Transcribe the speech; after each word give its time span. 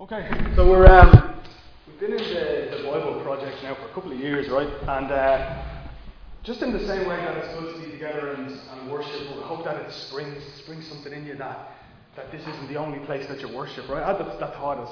Okay, 0.00 0.30
so 0.56 0.64
we're 0.64 0.86
um, 0.86 1.42
we've 1.86 2.00
been 2.00 2.12
in 2.12 2.24
the, 2.24 2.74
the 2.74 2.88
Bible 2.88 3.20
project 3.20 3.62
now 3.62 3.74
for 3.74 3.84
a 3.84 3.92
couple 3.92 4.10
of 4.10 4.18
years, 4.18 4.48
right? 4.48 4.72
And 4.88 5.12
uh, 5.12 5.62
just 6.42 6.62
in 6.62 6.72
the 6.72 6.80
same 6.86 7.06
way 7.06 7.16
that 7.16 7.36
it's 7.36 7.52
good 7.52 7.74
to 7.74 7.84
be 7.84 7.92
together 7.92 8.32
and, 8.32 8.48
and 8.48 8.90
worship, 8.90 9.20
we 9.36 9.42
hope 9.42 9.62
that 9.66 9.76
it 9.76 9.92
springs 9.92 10.42
springs 10.64 10.88
something 10.88 11.12
in 11.12 11.26
you 11.26 11.34
that 11.36 11.76
that 12.16 12.32
this 12.32 12.40
isn't 12.40 12.68
the 12.68 12.76
only 12.76 13.04
place 13.04 13.28
that 13.28 13.42
you 13.42 13.54
worship, 13.54 13.90
right? 13.90 14.02
I 14.02 14.16
had 14.16 14.24
that, 14.24 14.40
that 14.40 14.54
thought 14.54 14.80
as 14.80 14.88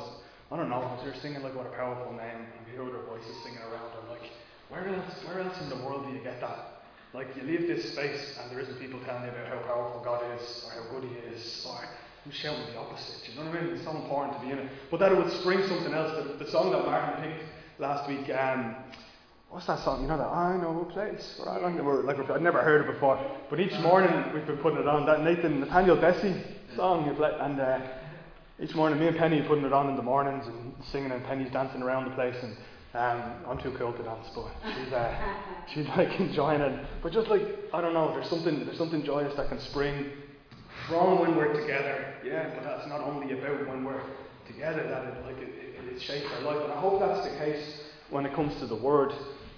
I 0.53 0.59
don't 0.59 0.69
know, 0.69 0.85
as 0.99 1.03
you're 1.03 1.17
singing 1.22 1.40
like 1.40 1.56
what 1.56 1.65
a 1.65 1.71
powerful 1.71 2.13
name, 2.13 2.45
and 2.45 2.67
you 2.69 2.72
hear 2.77 2.83
other 2.83 3.03
voices 3.09 3.33
singing 3.45 3.61
around, 3.61 3.88
I'm 3.97 4.11
like, 4.11 4.29
where 4.69 4.87
else 4.87 5.25
where 5.25 5.40
else 5.40 5.59
in 5.63 5.71
the 5.71 5.81
world 5.88 6.04
do 6.06 6.13
you 6.13 6.22
get 6.22 6.38
that? 6.43 6.85
Like 7.15 7.29
you 7.35 7.45
leave 7.45 7.67
this 7.67 7.93
space 7.95 8.37
and 8.43 8.53
there 8.53 8.61
isn't 8.61 8.79
people 8.79 9.01
telling 9.06 9.25
you 9.25 9.31
about 9.31 9.49
how 9.49 9.59
powerful 9.65 10.04
God 10.04 10.21
is 10.37 10.69
or 10.69 10.85
how 10.85 11.01
good 11.01 11.09
He 11.09 11.17
is 11.33 11.65
or 11.67 11.81
I'm 12.29 12.35
shouting 12.35 12.67
the 12.74 12.79
opposite. 12.79 13.26
You 13.26 13.37
know 13.37 13.49
what 13.49 13.58
I 13.58 13.63
mean? 13.63 13.74
It's 13.74 13.85
so 13.85 13.97
important 13.97 14.38
to 14.38 14.45
be 14.45 14.53
in 14.53 14.58
it. 14.58 14.71
But 14.90 15.01
that 15.01 15.13
it 15.13 15.17
would 15.17 15.33
spring 15.40 15.67
something 15.67 15.95
else. 15.95 16.12
The, 16.12 16.45
the 16.45 16.51
song 16.51 16.73
that 16.73 16.84
Martin 16.84 17.24
picked 17.24 17.42
last 17.78 18.06
week, 18.06 18.28
um, 18.28 18.77
what's 19.48 19.66
that 19.66 19.82
song? 19.82 20.02
You 20.02 20.09
know 20.09 20.18
that 20.18 20.28
I 20.28 20.59
know 20.59 20.78
a 20.82 20.92
place 20.92 21.41
where 21.41 21.48
I 21.48 21.59
to 21.59 21.82
like 21.82 22.18
I'd 22.18 22.42
never 22.42 22.60
heard 22.60 22.87
it 22.87 22.92
before. 22.92 23.18
But 23.48 23.60
each 23.60 23.73
morning 23.80 24.12
we've 24.34 24.46
been 24.46 24.59
putting 24.59 24.78
it 24.78 24.87
on. 24.87 25.06
That 25.06 25.23
Nathan 25.23 25.60
Nathaniel 25.60 25.96
Bassey 25.96 26.38
song, 26.77 27.09
and 27.09 27.60
uh, 27.60 27.80
each 28.60 28.74
morning 28.74 29.01
me 29.01 29.06
and 29.06 29.16
Penny 29.16 29.40
putting 29.48 29.65
it 29.65 29.73
on 29.73 29.88
in 29.88 29.96
the 29.96 30.02
mornings 30.02 30.46
and 30.48 30.74
singing, 30.92 31.12
and 31.12 31.24
Penny's 31.24 31.51
dancing 31.51 31.82
around 31.82 32.04
the 32.04 32.15
place 32.15 32.37
and. 32.42 32.54
Um, 32.95 33.23
I'm 33.46 33.59
too 33.59 33.74
cool 33.79 33.92
to 33.92 34.02
dance, 34.02 34.29
but 34.34 34.51
she's 34.65 34.92
uh, 34.95 35.15
she's 35.73 35.87
like 35.88 36.09
enjoying 36.20 36.62
it. 36.62 36.87
But 37.02 37.12
just 37.12 37.29
like 37.29 37.42
I 37.74 37.82
don't 37.82 37.92
know, 37.92 38.12
there's 38.15 38.30
something 38.30 38.65
there's 38.65 38.79
something 38.79 39.04
joyous 39.04 39.37
that 39.37 39.51
can 39.51 39.60
spring 39.60 40.10
from 40.88 41.20
when 41.20 41.37
we're 41.37 41.52
together. 41.52 42.15
Yeah, 42.24 42.51
but 42.55 42.65
that's 42.65 42.88
not 42.88 43.01
only 43.01 43.38
about 43.38 43.69
when 43.69 43.84
we're 43.84 44.02
together 44.46 44.83
that 44.88 45.05
it 45.05 45.24
like 45.24 45.37
it, 45.37 45.52
it, 45.55 45.96
it 45.96 46.02
shapes 46.02 46.27
our 46.37 46.42
life. 46.42 46.65
And 46.65 46.73
I 46.73 46.80
hope 46.80 47.01
that's 47.01 47.29
the 47.29 47.38
case 47.38 47.83
when 48.10 48.27
it 48.27 48.34
comes 48.34 48.59
to 48.60 48.66
the 48.66 48.77
Word. 48.77 49.12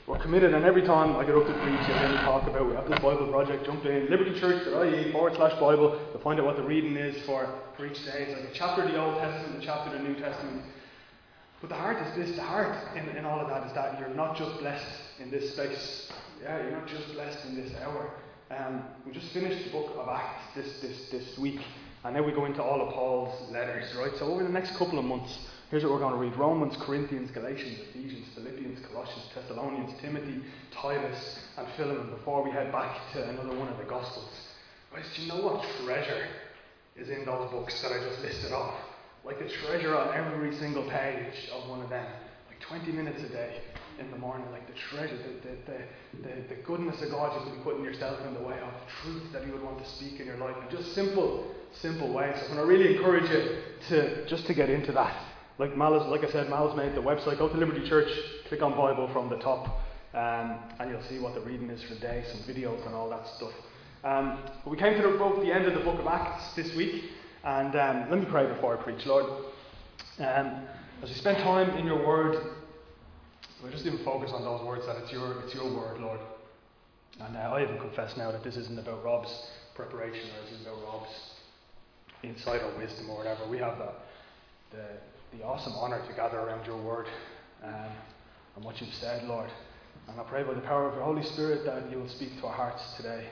We're 0.06 0.18
committed, 0.18 0.54
and 0.54 0.64
every 0.64 0.82
time 0.82 1.14
I 1.14 1.24
get 1.24 1.36
up 1.36 1.46
to 1.46 1.52
preach 1.52 1.86
and 1.86 2.16
then 2.16 2.24
talk 2.24 2.42
about 2.48 2.66
we 2.66 2.74
have 2.74 2.88
this 2.88 2.98
Bible 2.98 3.30
project, 3.30 3.64
jump 3.64 3.84
in 3.84 4.08
libertychurch.ie 4.08 5.12
forward 5.12 5.34
slash 5.36 5.52
Bible 5.60 6.00
to 6.12 6.18
find 6.18 6.40
out 6.40 6.46
what 6.46 6.56
the 6.56 6.64
reading 6.64 6.96
is 6.96 7.24
for, 7.26 7.46
for 7.76 7.86
each 7.86 8.04
day. 8.04 8.26
It's 8.26 8.40
like 8.40 8.50
a 8.50 8.54
chapter 8.54 8.82
of 8.82 8.90
the 8.90 9.00
Old 9.00 9.18
Testament, 9.18 9.62
a 9.62 9.64
chapter 9.64 9.94
of 9.94 10.02
the 10.02 10.08
New 10.08 10.18
Testament. 10.18 10.64
But 11.60 11.68
the 11.68 11.76
heart 11.76 12.04
is 12.04 12.16
this, 12.16 12.36
the 12.36 12.42
heart 12.42 12.74
in, 12.96 13.08
in 13.16 13.24
all 13.24 13.38
of 13.38 13.48
that 13.48 13.68
is 13.68 13.74
that 13.74 14.00
you're 14.00 14.08
not 14.08 14.36
just 14.36 14.58
blessed 14.58 14.98
in 15.20 15.30
this 15.30 15.52
space. 15.52 16.10
Yeah, 16.42 16.60
you're 16.62 16.72
not 16.72 16.88
just 16.88 17.12
blessed 17.12 17.46
in 17.46 17.54
this 17.54 17.72
hour. 17.82 18.10
Um, 18.50 18.82
we 19.06 19.12
just 19.12 19.32
finished 19.32 19.64
the 19.64 19.70
book 19.70 19.92
of 19.96 20.08
Acts 20.08 20.42
this, 20.56 20.80
this, 20.80 21.08
this 21.12 21.38
week, 21.38 21.60
and 22.02 22.16
now 22.16 22.22
we 22.24 22.32
go 22.32 22.46
into 22.46 22.60
all 22.60 22.80
of 22.80 22.92
Paul's 22.92 23.48
letters, 23.52 23.94
right? 23.96 24.10
So 24.18 24.26
over 24.26 24.42
the 24.42 24.48
next 24.48 24.76
couple 24.76 24.98
of 24.98 25.04
months, 25.04 25.38
here's 25.70 25.84
what 25.84 25.92
we're 25.92 26.00
going 26.00 26.14
to 26.14 26.18
read 26.18 26.36
Romans, 26.36 26.76
Corinthians, 26.80 27.30
Galatians, 27.30 27.78
Ephesians, 27.90 28.26
Philippians, 28.34 28.84
Colossians, 28.86 29.26
Thessalonians, 29.36 29.92
Timothy, 30.00 30.42
Titus, 30.72 31.38
and 31.58 31.68
Philemon 31.76 32.10
before 32.10 32.42
we 32.42 32.50
head 32.50 32.72
back 32.72 32.98
to 33.12 33.22
another 33.28 33.56
one 33.56 33.68
of 33.68 33.78
the 33.78 33.84
Gospels. 33.84 34.32
Guys, 34.92 35.04
do 35.14 35.22
you 35.22 35.28
know 35.28 35.46
what 35.46 35.64
treasure 35.84 36.26
is 36.96 37.08
in 37.08 37.24
those 37.24 37.48
books 37.52 37.80
that 37.82 37.92
I 37.92 38.02
just 38.02 38.20
listed 38.20 38.50
off? 38.50 38.74
Like 39.24 39.40
a 39.40 39.48
treasure 39.48 39.96
on 39.96 40.12
every 40.12 40.56
single 40.56 40.90
page 40.90 41.48
of 41.54 41.70
one 41.70 41.82
of 41.82 41.88
them. 41.88 42.06
Like 42.48 42.58
20 42.58 42.90
minutes 42.90 43.22
a 43.22 43.28
day 43.28 43.60
in 44.00 44.10
the 44.10 44.18
morning. 44.18 44.50
Like 44.50 44.66
the 44.66 44.78
treasure, 44.90 45.16
the, 45.16 45.48
the, 45.48 46.28
the, 46.28 46.54
the, 46.54 46.62
goodness 46.62 47.00
of 47.02 47.10
God 47.10 47.36
you 47.36 47.50
could 47.50 47.58
be 47.58 47.62
putting 47.62 47.84
yourself 47.84 48.18
in 48.26 48.34
the 48.34 48.40
way 48.40 48.58
of. 48.58 48.72
Truth 49.02 49.32
that 49.32 49.46
you 49.46 49.52
would 49.52 49.62
want 49.62 49.78
to 49.78 49.88
speak 49.90 50.20
in 50.20 50.26
your 50.26 50.36
life. 50.38 50.56
In 50.62 50.76
just 50.76 50.94
simple, 50.94 51.54
simple 51.80 52.12
ways. 52.12 52.34
So 52.48 52.58
I 52.58 52.62
really 52.62 52.96
encourage 52.96 53.30
you 53.30 53.62
to 53.88 54.26
just 54.26 54.46
to 54.46 54.54
get 54.54 54.70
into 54.70 54.92
that. 54.92 55.16
Like 55.58 55.76
Mal, 55.76 56.10
like 56.10 56.24
I 56.24 56.30
said, 56.30 56.48
Mal's 56.48 56.76
made 56.76 56.94
the 56.94 57.02
website. 57.02 57.38
Go 57.38 57.48
to 57.48 57.56
Liberty 57.56 57.86
Church, 57.88 58.10
click 58.48 58.62
on 58.62 58.72
Bible 58.72 59.10
from 59.12 59.28
the 59.28 59.36
top, 59.36 59.66
um, 60.14 60.58
and 60.78 60.90
you'll 60.90 61.02
see 61.02 61.18
what 61.18 61.34
the 61.34 61.40
reading 61.42 61.68
is 61.70 61.82
for 61.82 61.94
the 61.94 62.00
day, 62.00 62.24
some 62.32 62.40
videos 62.42 62.84
and 62.86 62.94
all 62.94 63.10
that 63.10 63.26
stuff. 63.36 63.52
Um, 64.02 64.42
we 64.66 64.78
came 64.78 65.00
to 65.00 65.02
the, 65.02 65.40
the 65.42 65.52
end 65.52 65.66
of 65.66 65.74
the 65.74 65.80
book 65.80 66.00
of 66.00 66.06
Acts 66.06 66.54
this 66.54 66.74
week. 66.74 67.04
And 67.42 67.74
um, 67.74 68.10
let 68.10 68.18
me 68.20 68.26
pray 68.30 68.46
before 68.46 68.78
I 68.78 68.82
preach, 68.82 69.06
Lord. 69.06 69.24
Um, 70.18 70.66
as 71.02 71.08
we 71.08 71.14
spend 71.14 71.38
time 71.38 71.70
in 71.78 71.86
your 71.86 72.06
word, 72.06 72.36
we 73.62 73.70
just 73.70 73.84
even 73.84 74.02
focus 74.04 74.30
on 74.32 74.42
those 74.42 74.64
words 74.66 74.86
that 74.86 74.96
it's 74.96 75.12
your, 75.12 75.40
it's 75.42 75.54
your 75.54 75.64
word, 75.64 76.00
Lord. 76.00 76.20
And 77.20 77.36
uh, 77.36 77.40
I 77.40 77.62
even 77.62 77.78
confess 77.78 78.16
now 78.16 78.30
that 78.32 78.42
this 78.42 78.56
isn't 78.56 78.78
about 78.78 79.04
Rob's 79.04 79.30
preparation 79.74 80.30
or 80.30 80.44
this 80.44 80.52
isn't 80.54 80.66
about 80.66 80.82
Rob's 80.82 81.10
insight 82.22 82.62
or 82.62 82.76
wisdom 82.78 83.10
or 83.10 83.18
whatever. 83.18 83.46
We 83.48 83.58
have 83.58 83.76
the, 83.78 83.92
the, 84.72 85.36
the 85.36 85.44
awesome 85.44 85.74
honour 85.74 86.00
to 86.06 86.14
gather 86.14 86.38
around 86.38 86.66
your 86.66 86.82
word 86.82 87.06
um, 87.62 87.92
and 88.56 88.64
what 88.64 88.80
you've 88.80 88.94
said, 88.94 89.24
Lord. 89.24 89.50
And 90.08 90.18
I 90.18 90.24
pray 90.24 90.42
by 90.42 90.54
the 90.54 90.60
power 90.60 90.88
of 90.88 90.94
your 90.94 91.04
Holy 91.04 91.22
Spirit 91.22 91.64
that 91.66 91.90
you 91.90 91.98
will 91.98 92.08
speak 92.08 92.40
to 92.40 92.46
our 92.46 92.54
hearts 92.54 92.82
today. 92.96 93.26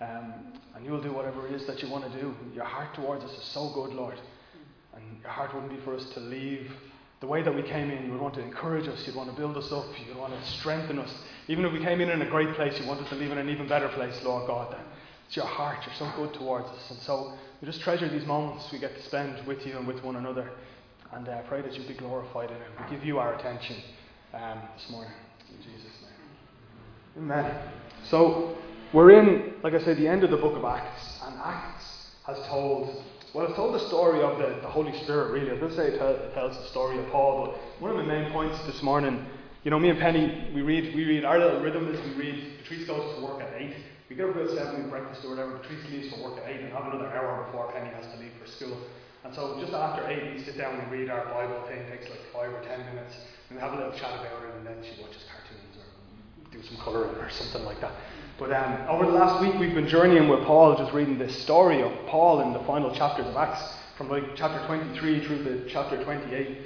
Um, 0.00 0.52
and 0.74 0.84
you 0.84 0.92
will 0.92 1.02
do 1.02 1.12
whatever 1.12 1.46
it 1.46 1.52
is 1.52 1.66
that 1.66 1.82
you 1.82 1.90
want 1.90 2.10
to 2.10 2.20
do. 2.20 2.34
Your 2.54 2.64
heart 2.64 2.94
towards 2.94 3.22
us 3.22 3.30
is 3.30 3.44
so 3.52 3.70
good, 3.74 3.94
Lord. 3.94 4.18
And 4.96 5.20
your 5.20 5.30
heart 5.30 5.54
wouldn't 5.54 5.72
be 5.72 5.84
for 5.84 5.94
us 5.94 6.04
to 6.14 6.20
leave 6.20 6.70
the 7.24 7.30
way 7.30 7.42
that 7.42 7.54
we 7.54 7.62
came 7.62 7.90
in. 7.90 8.04
You 8.04 8.12
would 8.12 8.20
want 8.20 8.34
to 8.34 8.42
encourage 8.42 8.86
us. 8.86 9.02
You'd 9.06 9.16
want 9.16 9.30
to 9.30 9.36
build 9.36 9.56
us 9.56 9.72
up. 9.72 9.86
You'd 10.06 10.14
want 10.14 10.34
to 10.34 10.50
strengthen 10.58 10.98
us. 10.98 11.10
Even 11.48 11.64
if 11.64 11.72
we 11.72 11.78
came 11.78 12.02
in 12.02 12.10
in 12.10 12.20
a 12.20 12.28
great 12.28 12.54
place, 12.54 12.78
you 12.78 12.86
want 12.86 13.00
us 13.00 13.08
to 13.08 13.14
leave 13.14 13.30
in 13.30 13.38
an 13.38 13.48
even 13.48 13.66
better 13.66 13.88
place, 13.88 14.14
Lord 14.22 14.46
God. 14.46 14.76
It's 15.26 15.34
your 15.34 15.46
heart. 15.46 15.78
You're 15.86 15.94
so 15.94 16.12
good 16.16 16.34
towards 16.34 16.68
us. 16.68 16.90
And 16.90 17.00
so 17.00 17.32
we 17.62 17.66
just 17.66 17.80
treasure 17.80 18.10
these 18.10 18.26
moments 18.26 18.70
we 18.70 18.78
get 18.78 18.94
to 18.94 19.02
spend 19.04 19.46
with 19.46 19.66
you 19.66 19.78
and 19.78 19.86
with 19.86 20.04
one 20.04 20.16
another. 20.16 20.50
And 21.12 21.26
I 21.26 21.32
uh, 21.32 21.42
pray 21.48 21.62
that 21.62 21.72
you 21.72 21.88
be 21.88 21.94
glorified 21.94 22.50
in 22.50 22.56
it. 22.56 22.68
We 22.78 22.94
give 22.94 23.06
you 23.06 23.18
our 23.18 23.34
attention 23.36 23.76
um, 24.34 24.60
this 24.76 24.90
morning. 24.90 25.14
In 25.48 25.62
Jesus' 25.62 25.96
name. 26.02 27.24
Amen. 27.24 27.58
So, 28.10 28.58
we're 28.92 29.12
in, 29.18 29.54
like 29.62 29.72
I 29.72 29.82
said, 29.82 29.96
the 29.96 30.08
end 30.08 30.24
of 30.24 30.30
the 30.30 30.36
book 30.36 30.56
of 30.58 30.64
Acts, 30.64 31.20
and 31.24 31.36
Acts 31.42 32.10
has 32.26 32.36
told, 32.48 33.02
well, 33.34 33.46
it's 33.46 33.56
told 33.56 33.74
the 33.74 33.84
story 33.88 34.22
of 34.22 34.38
the, 34.38 34.60
the 34.62 34.70
Holy 34.70 34.96
Spirit, 35.02 35.32
really. 35.32 35.50
I 35.50 35.54
was 35.54 35.60
going 35.60 35.74
to 35.74 35.76
say 35.76 35.88
it, 35.88 36.00
it, 36.00 36.34
tells 36.34 36.56
the 36.56 36.68
story 36.68 36.98
of 37.02 37.10
Paul, 37.10 37.46
but 37.46 37.82
one 37.82 37.90
of 37.90 37.96
the 37.96 38.04
main 38.04 38.30
points 38.30 38.56
this 38.64 38.80
morning, 38.80 39.26
you 39.64 39.72
know, 39.72 39.78
me 39.80 39.90
and 39.90 39.98
Penny, 39.98 40.52
we 40.54 40.62
read, 40.62 40.94
we 40.94 41.04
read 41.04 41.24
our 41.24 41.40
little 41.40 41.60
rhythm 41.60 41.92
is 41.92 41.98
we 42.14 42.14
read, 42.14 42.58
Patrice 42.62 42.86
goes 42.86 43.16
to 43.16 43.24
work 43.26 43.42
at 43.42 43.50
8. 43.60 43.74
We 44.08 44.14
get 44.14 44.30
up 44.30 44.36
about 44.36 44.50
7, 44.54 44.84
we 44.84 44.88
breakfast 44.88 45.24
or 45.24 45.30
whatever, 45.30 45.58
Patrice 45.58 45.82
leaves 45.90 46.14
for 46.14 46.22
work 46.22 46.38
at 46.38 46.48
8 46.48 46.60
and 46.60 46.72
have 46.72 46.86
another 46.86 47.10
hour 47.10 47.42
before 47.46 47.72
Penny 47.72 47.90
has 47.90 48.06
to 48.14 48.20
leave 48.22 48.30
for 48.38 48.46
school. 48.46 48.78
And 49.24 49.34
so 49.34 49.58
just 49.58 49.72
after 49.72 50.06
8, 50.06 50.36
we 50.36 50.44
sit 50.44 50.56
down 50.56 50.78
and 50.78 50.92
read 50.92 51.10
our 51.10 51.24
Bible 51.26 51.58
thing, 51.66 51.82
takes 51.90 52.08
like 52.08 52.22
5 52.32 52.54
or 52.54 52.62
10 52.62 52.86
minutes, 52.94 53.18
and 53.50 53.58
we 53.58 53.60
have 53.60 53.72
a 53.72 53.76
little 53.76 53.98
chat 53.98 54.14
about 54.14 54.46
it, 54.46 54.54
and 54.54 54.64
then 54.64 54.78
she 54.86 55.02
watches 55.02 55.26
cartoons 55.26 55.74
or 55.82 55.90
do 56.54 56.62
some 56.62 56.76
colouring 56.78 57.18
or 57.18 57.30
something 57.30 57.64
like 57.64 57.80
that. 57.80 57.98
But 58.36 58.52
um, 58.52 58.88
over 58.88 59.06
the 59.06 59.12
last 59.12 59.40
week, 59.40 59.54
we've 59.60 59.74
been 59.74 59.86
journeying 59.86 60.28
with 60.28 60.44
Paul, 60.44 60.76
just 60.76 60.92
reading 60.92 61.18
this 61.18 61.40
story 61.44 61.82
of 61.82 61.92
Paul 62.06 62.40
in 62.40 62.52
the 62.52 62.58
final 62.64 62.92
chapters 62.92 63.26
of 63.26 63.36
Acts, 63.36 63.62
from 63.96 64.08
like 64.08 64.24
chapter 64.34 64.66
23 64.66 65.24
through 65.24 65.44
to 65.44 65.68
chapter 65.68 66.02
28. 66.02 66.58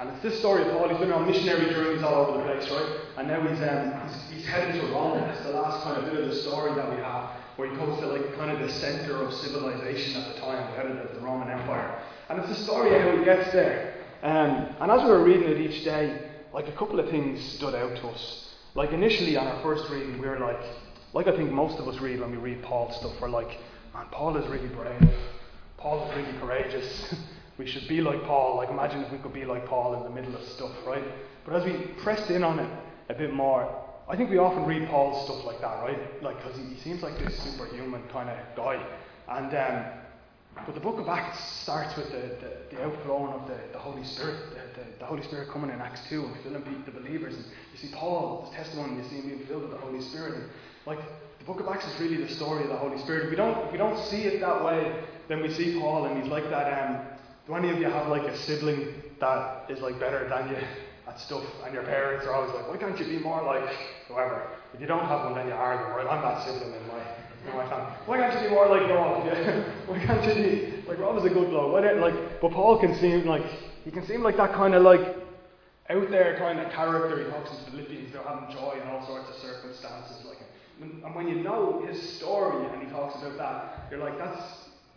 And 0.00 0.08
it's 0.10 0.22
this 0.22 0.40
story 0.40 0.62
of 0.64 0.72
Paul. 0.72 0.88
He's 0.88 0.98
been 0.98 1.12
on 1.12 1.30
missionary 1.30 1.70
journeys 1.72 2.02
all 2.02 2.26
over 2.26 2.38
the 2.38 2.44
place, 2.44 2.68
right? 2.72 3.00
And 3.18 3.28
now 3.28 3.40
he's, 3.46 3.62
um, 3.62 4.08
he's, 4.08 4.38
he's 4.38 4.46
headed 4.46 4.80
to 4.80 4.86
Rome. 4.88 5.22
It's 5.30 5.44
the 5.44 5.50
last 5.50 5.84
kind 5.84 5.96
of 5.96 6.10
bit 6.10 6.24
of 6.24 6.28
the 6.28 6.34
story 6.34 6.74
that 6.74 6.90
we 6.90 6.96
have, 6.96 7.30
where 7.54 7.70
he 7.70 7.76
comes 7.76 8.00
to 8.00 8.06
like 8.08 8.34
kind 8.34 8.50
of 8.50 8.58
the 8.58 8.72
centre 8.72 9.22
of 9.22 9.32
civilization 9.32 10.20
at 10.20 10.34
the 10.34 10.40
time, 10.40 10.68
the 10.72 10.76
head 10.76 10.86
of 10.86 11.14
the 11.14 11.20
Roman 11.20 11.48
Empire. 11.48 12.02
And 12.30 12.40
it's 12.40 12.48
the 12.48 12.64
story 12.64 12.96
of 12.96 13.00
how 13.00 13.16
he 13.16 13.24
gets 13.24 13.52
there. 13.52 13.94
Um, 14.24 14.74
and 14.80 14.90
as 14.90 15.04
we 15.04 15.10
were 15.10 15.22
reading 15.22 15.48
it 15.48 15.60
each 15.60 15.84
day, 15.84 16.30
like 16.52 16.66
a 16.66 16.72
couple 16.72 16.98
of 16.98 17.08
things 17.10 17.40
stood 17.52 17.76
out 17.76 17.96
to 17.98 18.08
us. 18.08 18.48
Like 18.74 18.90
initially 18.90 19.36
on 19.36 19.46
our 19.46 19.62
first 19.62 19.88
reading, 19.88 20.20
we 20.20 20.26
were 20.26 20.40
like, 20.40 20.58
like 21.14 21.26
I 21.26 21.36
think 21.36 21.50
most 21.50 21.78
of 21.78 21.88
us 21.88 22.00
read 22.00 22.20
when 22.20 22.30
we 22.30 22.36
read 22.36 22.62
Paul's 22.62 22.96
stuff, 22.96 23.12
we're 23.20 23.28
like, 23.28 23.58
man, 23.94 24.06
Paul 24.10 24.36
is 24.36 24.48
really 24.48 24.68
brave. 24.68 25.10
Paul 25.76 26.08
is 26.08 26.16
really 26.16 26.38
courageous. 26.38 27.14
we 27.58 27.66
should 27.66 27.86
be 27.88 28.00
like 28.00 28.22
Paul. 28.24 28.56
Like, 28.56 28.70
imagine 28.70 29.02
if 29.02 29.12
we 29.12 29.18
could 29.18 29.34
be 29.34 29.44
like 29.44 29.66
Paul 29.66 29.94
in 29.94 30.04
the 30.04 30.10
middle 30.10 30.34
of 30.34 30.42
stuff, 30.48 30.72
right? 30.86 31.04
But 31.44 31.54
as 31.54 31.64
we 31.64 31.72
pressed 32.02 32.30
in 32.30 32.42
on 32.44 32.58
it 32.58 32.70
a 33.08 33.14
bit 33.14 33.32
more, 33.32 33.68
I 34.08 34.16
think 34.16 34.30
we 34.30 34.38
often 34.38 34.64
read 34.64 34.88
Paul's 34.88 35.24
stuff 35.24 35.44
like 35.44 35.60
that, 35.60 35.82
right? 35.82 36.22
Like, 36.22 36.36
because 36.42 36.58
he, 36.58 36.64
he, 36.64 36.80
seems 36.80 37.02
like 37.02 37.18
this 37.18 37.38
superhuman 37.42 38.02
kind 38.08 38.28
of 38.28 38.38
guy. 38.56 38.82
And, 39.28 39.54
um, 39.54 39.84
but 40.66 40.74
the 40.74 40.80
book 40.80 40.98
of 40.98 41.08
Acts 41.08 41.38
starts 41.62 41.96
with 41.96 42.10
the, 42.10 42.36
the, 42.40 42.76
the 42.76 42.84
outflowing 42.84 43.32
of 43.32 43.48
the, 43.48 43.58
the 43.72 43.78
Holy 43.78 44.04
Spirit, 44.04 44.36
the, 44.50 44.80
the, 44.80 44.98
the, 44.98 45.06
Holy 45.06 45.22
Spirit 45.22 45.48
coming 45.50 45.70
in 45.70 45.80
Acts 45.80 46.00
2 46.08 46.24
and 46.24 46.36
filling 46.42 46.84
the 46.84 46.90
believers. 46.90 47.34
And 47.34 47.44
you 47.72 47.78
see 47.78 47.94
Paul, 47.94 48.42
Paul's 48.42 48.54
testimony, 48.54 49.02
you 49.02 49.08
see 49.08 49.16
him 49.16 49.28
being 49.28 49.46
filled 49.46 49.62
with 49.62 49.70
the 49.70 49.78
Holy 49.78 50.02
Spirit. 50.02 50.34
And 50.34 50.50
like, 50.86 50.98
the 51.38 51.44
book 51.44 51.60
of 51.60 51.68
Acts 51.68 51.86
is 51.86 52.00
really 52.00 52.16
the 52.16 52.28
story 52.28 52.62
of 52.62 52.68
the 52.68 52.76
Holy 52.76 52.98
Spirit. 52.98 53.24
If 53.24 53.30
we 53.30 53.36
don't, 53.36 53.66
if 53.66 53.72
we 53.72 53.78
don't 53.78 53.98
see 54.06 54.22
it 54.22 54.40
that 54.40 54.64
way, 54.64 55.02
then 55.28 55.42
we 55.42 55.52
see 55.52 55.78
Paul 55.80 56.06
and 56.06 56.22
he's 56.22 56.30
like 56.30 56.48
that. 56.50 56.90
Um, 56.90 57.06
do 57.46 57.54
any 57.54 57.70
of 57.70 57.78
you 57.78 57.86
have 57.86 58.08
like 58.08 58.22
a 58.22 58.36
sibling 58.38 58.94
that 59.18 59.68
is 59.68 59.80
like 59.80 59.98
better 59.98 60.28
than 60.28 60.50
you 60.50 60.56
at 61.08 61.18
stuff, 61.18 61.44
and 61.64 61.74
your 61.74 61.82
parents 61.82 62.26
are 62.26 62.34
always 62.34 62.54
like, 62.54 62.68
why 62.68 62.76
can't 62.76 62.98
you 62.98 63.06
be 63.06 63.18
more 63.18 63.42
like 63.42 63.68
whoever? 64.06 64.50
If 64.72 64.80
you 64.80 64.86
don't 64.86 65.04
have 65.06 65.24
one, 65.24 65.34
then 65.34 65.48
you 65.48 65.52
are 65.52 65.76
the 65.76 65.94
right? 65.94 66.06
I'm 66.06 66.22
that 66.22 66.46
sibling 66.46 66.74
in 66.74 66.86
my 66.86 67.00
in 67.50 67.56
my 67.56 67.68
family. 67.68 67.92
Why 68.06 68.18
can't 68.18 68.34
you 68.40 68.48
be 68.48 68.54
more 68.54 68.68
like 68.68 68.88
Rob? 68.88 69.24
Why 69.88 69.98
can't 69.98 70.24
you 70.24 70.34
be 70.34 70.88
like 70.88 70.98
Rob 70.98 71.18
is 71.18 71.24
a 71.24 71.28
good 71.28 71.50
bloke? 71.50 71.72
Why 71.72 71.80
don't, 71.80 72.00
like, 72.00 72.40
but 72.40 72.52
Paul 72.52 72.78
can 72.78 72.94
seem 73.00 73.26
like 73.26 73.44
he 73.84 73.90
can 73.90 74.06
seem 74.06 74.22
like 74.22 74.36
that 74.36 74.52
kind 74.52 74.74
of 74.74 74.82
like 74.82 75.00
out 75.90 76.10
there 76.10 76.36
kind 76.38 76.60
of 76.60 76.72
character. 76.72 77.24
He 77.24 77.30
talks 77.30 77.50
in 77.50 77.72
Philippians 77.72 78.14
about 78.14 78.26
having 78.26 78.54
joy 78.54 78.78
in 78.80 78.88
all 78.88 79.04
sorts 79.06 79.28
of 79.28 79.34
circumstances. 79.36 80.24
Like, 80.24 80.38
and 81.04 81.14
when 81.14 81.28
you 81.28 81.36
know 81.36 81.84
his 81.86 82.00
story 82.16 82.66
and 82.72 82.82
he 82.82 82.88
talks 82.90 83.20
about 83.22 83.38
that, 83.38 83.90
you're 83.90 84.00
like, 84.00 84.18
that's 84.18 84.42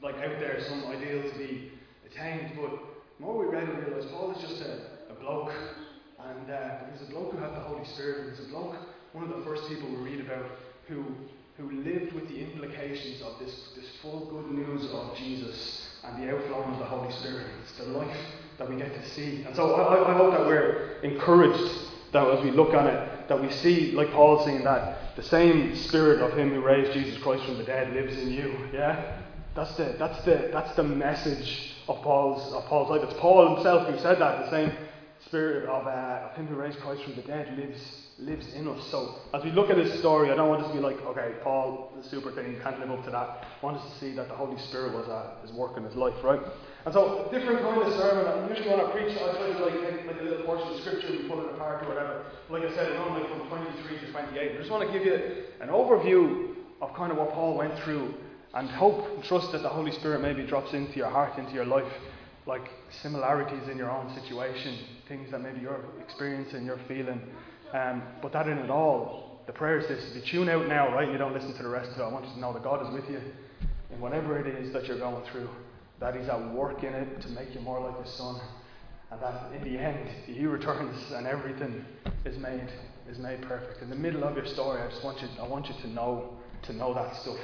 like 0.02 0.16
out 0.16 0.40
there, 0.40 0.60
some 0.68 0.86
ideal 0.88 1.24
to 1.24 1.38
be 1.38 1.72
attained. 2.10 2.52
But 2.56 2.72
the 3.18 3.26
more 3.26 3.38
we 3.38 3.46
read 3.46 3.68
and 3.68 3.86
realise 3.86 4.06
Paul 4.12 4.32
is 4.32 4.42
just 4.42 4.62
a, 4.62 4.80
a 5.12 5.16
bloke, 5.20 5.54
and 6.20 6.52
uh, 6.52 6.78
he's 6.92 7.08
a 7.08 7.12
bloke 7.12 7.32
who 7.32 7.38
had 7.38 7.52
the 7.52 7.62
Holy 7.62 7.86
Spirit. 7.86 8.32
He's 8.32 8.46
a 8.48 8.50
bloke, 8.50 8.76
one 9.14 9.24
of 9.24 9.38
the 9.38 9.44
first 9.44 9.68
people 9.68 9.90
we 9.90 9.98
read 9.98 10.22
about 10.22 10.46
who 10.88 11.04
who 11.58 11.72
lived 11.72 12.12
with 12.14 12.28
the 12.28 12.42
implications 12.42 13.22
of 13.22 13.40
this, 13.40 13.70
this 13.76 13.86
full 14.02 14.26
good 14.26 14.52
news 14.52 14.92
of 14.92 15.16
Jesus 15.16 15.88
and 16.04 16.22
the 16.22 16.36
outflowing 16.36 16.70
of 16.74 16.80
the 16.80 16.86
Holy 16.86 17.12
Spirit. 17.14 17.48
It's 17.64 17.78
the 17.78 17.86
life 17.86 18.18
that 18.58 18.70
we 18.70 18.76
get 18.76 18.94
to 18.94 19.10
see. 19.10 19.44
And 19.44 19.56
so 19.56 19.74
I, 19.76 20.12
I 20.12 20.18
hope 20.18 20.34
that 20.34 20.46
we're 20.46 21.00
encouraged 21.02 21.74
that 22.12 22.28
as 22.28 22.44
we 22.44 22.52
look 22.52 22.74
at 22.74 22.86
it, 22.86 23.30
that 23.30 23.42
we 23.42 23.50
see, 23.52 23.94
like 23.94 24.12
Paul 24.12 24.44
saying, 24.46 24.64
that 24.66 25.05
the 25.16 25.24
same 25.24 25.76
spirit 25.76 26.22
of 26.22 26.38
him 26.38 26.52
who 26.52 26.62
raised 26.62 26.94
Jesus 26.94 27.22
Christ 27.22 27.46
from 27.46 27.58
the 27.58 27.64
dead 27.64 27.94
lives 27.94 28.18
in 28.18 28.32
you. 28.32 28.58
Yeah? 28.74 29.22
That's 29.56 29.76
the 29.76 29.96
that's 29.98 30.24
the 30.26 30.50
that's 30.52 30.76
the 30.76 30.84
message 30.84 31.76
of 31.88 32.02
Paul's 32.02 32.54
of 32.54 32.66
Paul's 32.66 32.90
life. 32.90 33.02
It's 33.04 33.20
Paul 33.20 33.56
himself 33.56 33.88
who 33.88 33.98
said 34.00 34.20
that. 34.20 34.46
The 34.46 34.52
same 34.52 34.74
spirit 35.26 35.68
of, 35.70 35.88
uh, 35.88 36.30
of 36.30 36.36
him 36.36 36.48
who 36.48 36.56
raised 36.56 36.80
Christ 36.80 37.04
from 37.04 37.16
the 37.16 37.22
dead 37.22 37.58
lives 37.58 37.80
lives 38.18 38.54
in 38.54 38.68
us. 38.68 38.86
So 38.92 39.16
as 39.34 39.44
we 39.44 39.52
look 39.52 39.70
at 39.70 39.78
his 39.78 40.00
story, 40.00 40.32
I 40.32 40.36
don't 40.36 40.50
want 40.50 40.62
us 40.62 40.70
to 40.70 40.74
be 40.74 40.80
like, 40.80 41.02
okay, 41.02 41.34
Paul, 41.44 41.92
the 42.02 42.08
super 42.08 42.32
thing, 42.32 42.58
can't 42.64 42.80
live 42.80 42.92
up 42.92 43.04
to 43.06 43.12
that. 43.12 43.18
I 43.18 43.46
want 43.62 43.78
us 43.78 43.94
to 43.94 44.00
see 44.00 44.16
that 44.16 44.30
the 44.30 44.36
Holy 44.36 44.58
Spirit 44.70 44.94
was 44.94 45.08
uh, 45.08 45.36
his 45.42 45.52
work 45.52 45.76
in 45.78 45.84
his 45.84 45.96
life, 45.96 46.16
right? 46.24 46.40
And 46.86 46.94
so, 46.94 47.28
different 47.32 47.62
kind 47.62 47.82
of 47.82 47.94
sermon. 47.98 48.48
Usually 48.48 48.70
when 48.70 48.80
I 48.80 48.92
preach, 48.92 49.18
I 49.18 49.34
try 49.34 49.54
to 49.54 49.66
like 49.66 49.74
take 49.82 50.06
like 50.06 50.22
a 50.22 50.24
little 50.24 50.46
portion 50.46 50.68
of 50.68 50.80
scripture 50.82 51.08
and 51.08 51.28
pull 51.28 51.42
it 51.42 51.52
apart 51.56 51.84
or 51.84 51.90
whatever. 51.90 52.26
But 52.48 52.62
Like 52.62 52.72
I 52.72 52.76
said, 52.76 52.92
I'm 52.96 53.20
like 53.20 53.28
from 53.28 53.48
23 53.48 54.00
to 54.06 54.12
28. 54.12 54.52
I 54.52 54.58
just 54.58 54.70
want 54.70 54.86
to 54.86 54.94
give 54.94 55.04
you 55.04 55.46
an 55.62 55.70
overview 55.70 56.54
of 56.82 56.94
kind 56.94 57.12
of 57.12 57.18
what 57.18 57.34
Paul 57.34 57.58
went 57.58 57.78
through, 57.80 58.14
and 58.54 58.70
hope 58.70 59.16
and 59.16 59.24
trust 59.24 59.52
that 59.52 59.64
the 59.64 59.70
Holy 59.70 59.92
Spirit 59.94 60.22
maybe 60.22 60.46
drops 60.46 60.74
into 60.74 60.98
your 60.98 61.10
heart, 61.10 61.40
into 61.40 61.54
your 61.54 61.66
life, 61.66 61.92
like 62.46 62.70
similarities 63.02 63.68
in 63.68 63.80
your 63.80 63.90
own 63.90 64.14
situation, 64.14 64.78
things 65.08 65.32
that 65.32 65.42
maybe 65.42 65.62
you're 65.62 65.86
experiencing, 66.00 66.66
you're 66.66 66.80
feeling. 66.88 67.20
Um, 67.74 68.04
but 68.22 68.32
that 68.34 68.48
in 68.48 68.60
it 68.60 68.70
all, 68.70 69.42
the 69.48 69.54
prayer 69.54 69.80
is 69.80 69.88
this: 69.88 70.12
if 70.12 70.16
you 70.18 70.22
tune 70.22 70.50
out 70.50 70.68
now, 70.68 70.94
right, 70.94 71.06
and 71.06 71.12
you 71.12 71.18
don't 71.18 71.34
listen 71.34 71.56
to 71.58 71.64
the 71.64 71.70
rest 71.70 71.90
of 71.94 71.98
it. 71.98 72.04
I 72.04 72.10
want 72.10 72.28
you 72.28 72.34
to 72.34 72.40
know 72.40 72.54
that 72.54 72.64
God 72.64 72.86
is 72.86 72.94
with 72.94 73.10
you 73.10 73.20
in 73.92 74.00
whatever 74.00 74.38
it 74.38 74.46
is 74.46 74.72
that 74.72 74.86
you're 74.86 75.00
going 75.00 75.26
through 75.32 75.50
that 76.00 76.16
He's 76.16 76.28
at 76.28 76.54
work 76.54 76.84
in 76.84 76.94
it 76.94 77.22
to 77.22 77.30
make 77.30 77.54
you 77.54 77.62
more 77.62 77.80
like 77.80 78.04
His 78.04 78.14
Son, 78.14 78.40
and 79.12 79.22
that 79.22 79.52
in 79.54 79.64
the 79.64 79.80
end 79.80 80.10
He 80.26 80.46
returns 80.46 81.12
and 81.12 81.28
everything 81.28 81.86
is 82.26 82.38
made 82.38 82.70
is 83.10 83.20
made 83.20 83.42
perfect. 83.44 83.82
In 83.82 83.90
the 83.90 83.96
middle 83.96 84.24
of 84.24 84.36
your 84.36 84.46
story, 84.48 84.82
I 84.82 84.90
just 84.90 85.04
want 85.04 85.22
you 85.22 85.28
I 85.40 85.48
want 85.48 85.68
you 85.68 85.76
to 85.82 85.88
know 85.88 86.38
to 86.64 86.74
know 86.74 86.94
that 86.94 87.16
stuff. 87.22 87.38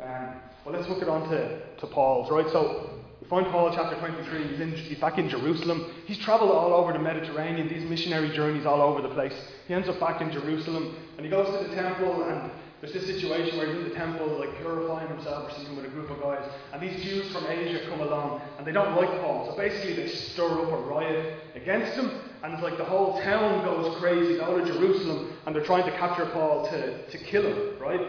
Um, 0.00 0.34
well, 0.64 0.74
let's 0.76 0.88
look 0.88 1.02
it 1.02 1.08
on 1.08 1.28
to, 1.30 1.76
to 1.78 1.86
Paul's 1.86 2.30
right. 2.30 2.46
So 2.52 2.90
we 3.20 3.28
find 3.28 3.46
Paul 3.46 3.72
chapter 3.74 3.98
23. 3.98 4.48
He's, 4.48 4.60
in, 4.60 4.72
he's 4.72 4.98
back 4.98 5.18
in 5.18 5.28
Jerusalem. 5.28 5.90
He's 6.06 6.18
travelled 6.18 6.50
all 6.50 6.72
over 6.72 6.92
the 6.92 7.00
Mediterranean. 7.00 7.68
These 7.68 7.88
missionary 7.88 8.30
journeys 8.34 8.64
all 8.64 8.80
over 8.80 9.02
the 9.02 9.12
place. 9.12 9.32
He 9.66 9.74
ends 9.74 9.88
up 9.88 9.98
back 9.98 10.20
in 10.20 10.30
Jerusalem, 10.30 10.96
and 11.16 11.24
he 11.24 11.30
goes 11.30 11.46
to 11.46 11.68
the 11.68 11.74
temple 11.74 12.22
and 12.24 12.50
there's 12.80 12.92
this 12.92 13.06
situation 13.06 13.58
where 13.58 13.66
he's 13.66 13.76
in 13.76 13.88
the 13.88 13.94
temple, 13.94 14.38
like 14.38 14.56
purifying 14.58 15.08
himself 15.08 15.50
or 15.50 15.54
something 15.54 15.74
with 15.74 15.84
a 15.84 15.88
group 15.88 16.10
of 16.10 16.20
guys, 16.20 16.48
and 16.72 16.80
these 16.80 17.02
Jews 17.02 17.32
from 17.32 17.44
Asia 17.46 17.88
come 17.88 18.00
along 18.00 18.40
and 18.56 18.66
they 18.66 18.70
don't 18.70 18.94
like 18.94 19.08
Paul. 19.20 19.50
So 19.50 19.56
basically, 19.56 19.94
they 19.94 20.08
stir 20.08 20.62
up 20.62 20.72
a 20.72 20.82
riot 20.82 21.40
against 21.56 21.94
him, 21.94 22.10
and 22.44 22.54
it's 22.54 22.62
like 22.62 22.78
the 22.78 22.84
whole 22.84 23.20
town 23.22 23.64
goes 23.64 23.98
crazy 23.98 24.40
out 24.40 24.60
of 24.60 24.66
Jerusalem, 24.66 25.32
and 25.44 25.54
they're 25.54 25.64
trying 25.64 25.90
to 25.90 25.96
capture 25.98 26.26
Paul 26.26 26.70
to, 26.70 27.10
to 27.10 27.18
kill 27.18 27.42
him, 27.42 27.80
right? 27.80 28.00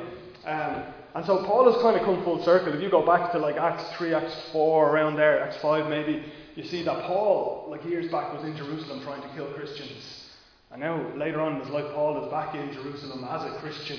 Um, 0.46 0.84
and 1.16 1.26
so 1.26 1.44
Paul 1.46 1.72
has 1.72 1.82
kind 1.82 1.98
of 1.98 2.06
come 2.06 2.24
full 2.24 2.44
circle. 2.44 2.72
If 2.72 2.82
you 2.82 2.92
go 2.92 3.04
back 3.04 3.32
to 3.32 3.40
like 3.40 3.56
Acts 3.58 3.84
3, 3.98 4.14
Acts 4.14 4.36
4, 4.52 4.92
around 4.92 5.16
there, 5.16 5.42
Acts 5.42 5.58
5 5.58 5.90
maybe, 5.90 6.24
you 6.56 6.64
see 6.64 6.84
that 6.84 7.06
Paul, 7.06 7.66
like 7.70 7.84
years 7.86 8.12
back, 8.12 8.32
was 8.34 8.44
in 8.44 8.56
Jerusalem 8.56 9.02
trying 9.02 9.24
to 9.24 9.30
kill 9.30 9.52
Christians. 9.54 10.28
And 10.72 10.82
now, 10.82 11.12
later 11.16 11.42
on 11.42 11.56
in 11.56 11.62
his 11.62 11.70
life, 11.70 11.92
Paul 11.96 12.24
is 12.24 12.30
back 12.30 12.54
in 12.54 12.72
Jerusalem 12.72 13.26
as 13.28 13.44
a 13.52 13.58
Christian 13.58 13.98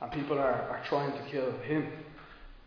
and 0.00 0.12
people 0.12 0.38
are, 0.38 0.52
are 0.52 0.82
trying 0.88 1.12
to 1.12 1.30
kill 1.30 1.52
him. 1.60 1.90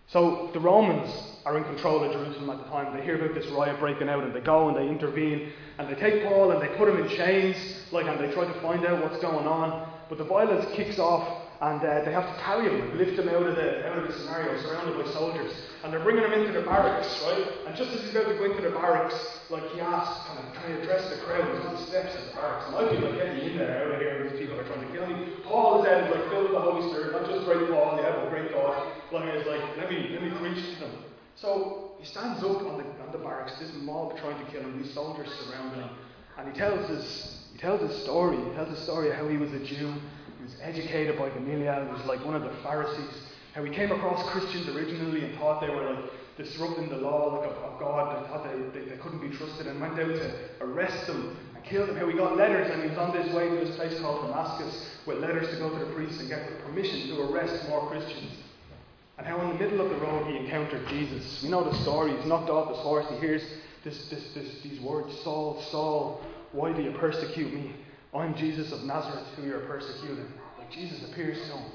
So 0.07 0.49
the 0.53 0.59
Romans 0.59 1.11
are 1.45 1.57
in 1.57 1.63
control 1.65 2.03
of 2.03 2.11
Jerusalem 2.11 2.49
at 2.49 2.57
the 2.57 2.69
time. 2.69 2.97
They 2.97 3.03
hear 3.03 3.23
about 3.23 3.35
this 3.35 3.47
riot 3.51 3.79
breaking 3.79 4.09
out 4.09 4.23
and 4.23 4.33
they 4.33 4.39
go 4.39 4.67
and 4.67 4.75
they 4.75 4.87
intervene 4.87 5.51
and 5.77 5.87
they 5.87 5.99
take 5.99 6.23
Paul 6.23 6.51
and 6.51 6.61
they 6.61 6.75
put 6.77 6.87
him 6.87 6.97
in 6.97 7.09
chains, 7.09 7.83
like 7.91 8.07
and 8.07 8.19
they 8.19 8.33
try 8.33 8.51
to 8.51 8.61
find 8.61 8.85
out 8.85 9.03
what's 9.03 9.21
going 9.21 9.45
on. 9.45 9.91
But 10.09 10.17
the 10.17 10.23
violence 10.23 10.65
kicks 10.75 10.97
off 10.97 11.48
and 11.61 11.83
uh, 11.83 12.05
they 12.05 12.13
have 12.13 12.23
to 12.23 12.41
carry 12.41 12.71
him 12.71 12.81
and 12.81 12.97
lift 12.97 13.19
him 13.19 13.27
out 13.27 13.43
of 13.43 13.55
the 13.55 13.85
out 13.87 13.97
of 13.97 14.07
the 14.07 14.13
scenario, 14.19 14.61
surrounded 14.61 15.03
by 15.03 15.11
soldiers. 15.11 15.51
And 15.83 15.93
they're 15.93 16.03
bringing 16.03 16.23
him 16.23 16.33
into 16.33 16.51
the 16.51 16.65
barracks, 16.65 17.07
right? 17.23 17.47
And 17.65 17.75
just 17.75 17.91
as 17.91 18.01
he's 18.01 18.11
about 18.11 18.27
to 18.27 18.35
go 18.35 18.51
into 18.51 18.61
the 18.61 18.75
barracks, 18.75 19.15
like 19.49 19.63
he 19.71 19.79
asks, 19.79 20.27
kind 20.27 20.39
of, 20.39 20.53
can 20.53 20.71
I 20.71 20.75
address 20.83 21.07
the 21.07 21.23
crowd? 21.23 21.47
He's 21.55 21.65
on 21.65 21.75
the 21.75 21.85
steps 21.87 22.19
of 22.19 22.27
the 22.27 22.33
barracks. 22.35 22.67
And 22.67 22.75
I 22.75 22.83
feel 22.91 22.99
like, 22.99 23.15
get 23.15 23.35
me 23.35 23.51
in 23.51 23.57
there, 23.57 23.87
out 23.87 23.95
of 23.95 24.01
here, 24.01 24.27
these 24.27 24.39
people 24.39 24.59
are 24.59 24.67
trying 24.67 24.83
to 24.83 24.91
kill 24.91 25.07
me. 25.07 25.39
Paul 25.47 25.79
is 25.79 25.87
out, 25.87 26.11
like, 26.11 26.27
filled 26.27 26.51
with 26.51 26.59
the 26.59 26.59
Holy 26.59 26.83
Spirit, 26.91 27.15
not 27.15 27.31
just 27.31 27.47
great 27.47 27.71
Paul, 27.71 27.95
yeah, 27.95 28.11
but 28.11 28.27
great 28.27 28.51
God. 28.51 28.91
Like, 29.11 29.23
it's 29.31 29.47
like, 29.47 29.63
let 29.79 29.89
me, 29.89 30.11
let 30.11 30.21
me 30.21 30.35
preach 30.35 30.59
to 30.59 30.79
them. 30.83 30.91
So 31.39 31.95
he 31.97 32.03
stands 32.03 32.43
up 32.43 32.59
on 32.59 32.83
the, 32.83 32.87
on 32.99 33.15
the 33.15 33.23
barracks, 33.23 33.55
this 33.59 33.71
mob 33.79 34.19
trying 34.19 34.35
to 34.43 34.51
kill 34.51 34.59
him, 34.61 34.83
these 34.83 34.93
soldiers 34.93 35.31
surrounding 35.47 35.79
him. 35.79 35.95
And 36.37 36.51
he 36.51 36.59
tells 36.59 36.89
his, 36.89 37.47
he 37.53 37.57
tells 37.57 37.79
his 37.79 38.03
story. 38.03 38.35
He 38.35 38.51
tells 38.51 38.67
his 38.67 38.83
story 38.83 39.11
of 39.11 39.15
how 39.15 39.27
he 39.29 39.37
was 39.37 39.51
a 39.53 39.63
Jew. 39.63 39.95
Was 40.49 40.57
educated 40.63 41.15
by 41.19 41.29
Gamaliel. 41.29 41.85
He 41.85 41.91
was 41.91 42.05
like 42.05 42.25
one 42.25 42.33
of 42.33 42.41
the 42.41 42.49
Pharisees. 42.63 43.21
How 43.53 43.63
he 43.63 43.69
came 43.69 43.91
across 43.91 44.27
Christians 44.31 44.67
originally 44.75 45.23
and 45.23 45.37
thought 45.37 45.61
they 45.61 45.69
were 45.69 45.93
like 45.93 46.09
disrupting 46.37 46.89
the 46.89 46.97
law 46.97 47.37
like, 47.37 47.51
of, 47.51 47.57
of 47.57 47.79
God. 47.79 48.23
They 48.23 48.27
thought 48.29 48.73
they, 48.73 48.79
they, 48.79 48.89
they 48.89 48.97
couldn't 48.97 49.21
be 49.21 49.35
trusted 49.37 49.67
and 49.67 49.79
went 49.79 49.93
out 49.93 50.07
to 50.07 50.33
arrest 50.61 51.05
them 51.05 51.37
and 51.53 51.63
kill 51.63 51.85
them. 51.85 51.97
How 51.97 52.07
he 52.07 52.17
got 52.17 52.35
letters 52.35 52.71
and 52.71 52.81
he 52.81 52.89
was 52.89 52.97
on 52.97 53.15
his 53.15 53.31
way 53.31 53.47
to 53.47 53.55
this 53.57 53.75
place 53.75 53.99
called 53.99 54.25
Damascus 54.25 54.89
with 55.05 55.19
letters 55.19 55.53
to 55.53 55.57
go 55.57 55.69
to 55.69 55.85
the 55.85 55.93
priests 55.93 56.19
and 56.19 56.29
get 56.29 56.41
permission 56.65 57.09
to 57.09 57.21
arrest 57.29 57.69
more 57.69 57.87
Christians. 57.87 58.31
And 59.19 59.27
how 59.27 59.39
in 59.41 59.49
the 59.49 59.63
middle 59.63 59.81
of 59.81 59.91
the 59.91 59.97
road 59.97 60.25
he 60.31 60.37
encountered 60.37 60.87
Jesus. 60.87 61.43
We 61.43 61.49
know 61.49 61.63
the 61.63 61.77
story. 61.83 62.15
He's 62.17 62.25
knocked 62.25 62.49
off 62.49 62.69
his 62.69 62.79
horse. 62.79 63.05
He 63.11 63.17
hears 63.17 63.43
this, 63.83 64.09
this, 64.09 64.33
this, 64.33 64.63
these 64.63 64.81
words 64.81 65.13
Saul, 65.23 65.61
Saul, 65.69 66.21
why 66.53 66.73
do 66.73 66.81
you 66.81 66.93
persecute 66.93 67.53
me? 67.53 67.75
I'm 68.15 68.33
Jesus 68.35 68.71
of 68.71 68.81
Nazareth 68.85 69.27
who 69.35 69.43
you're 69.43 69.67
persecuting. 69.67 70.25
Jesus 70.71 71.09
appears 71.09 71.37
to 71.37 71.57
him. 71.57 71.71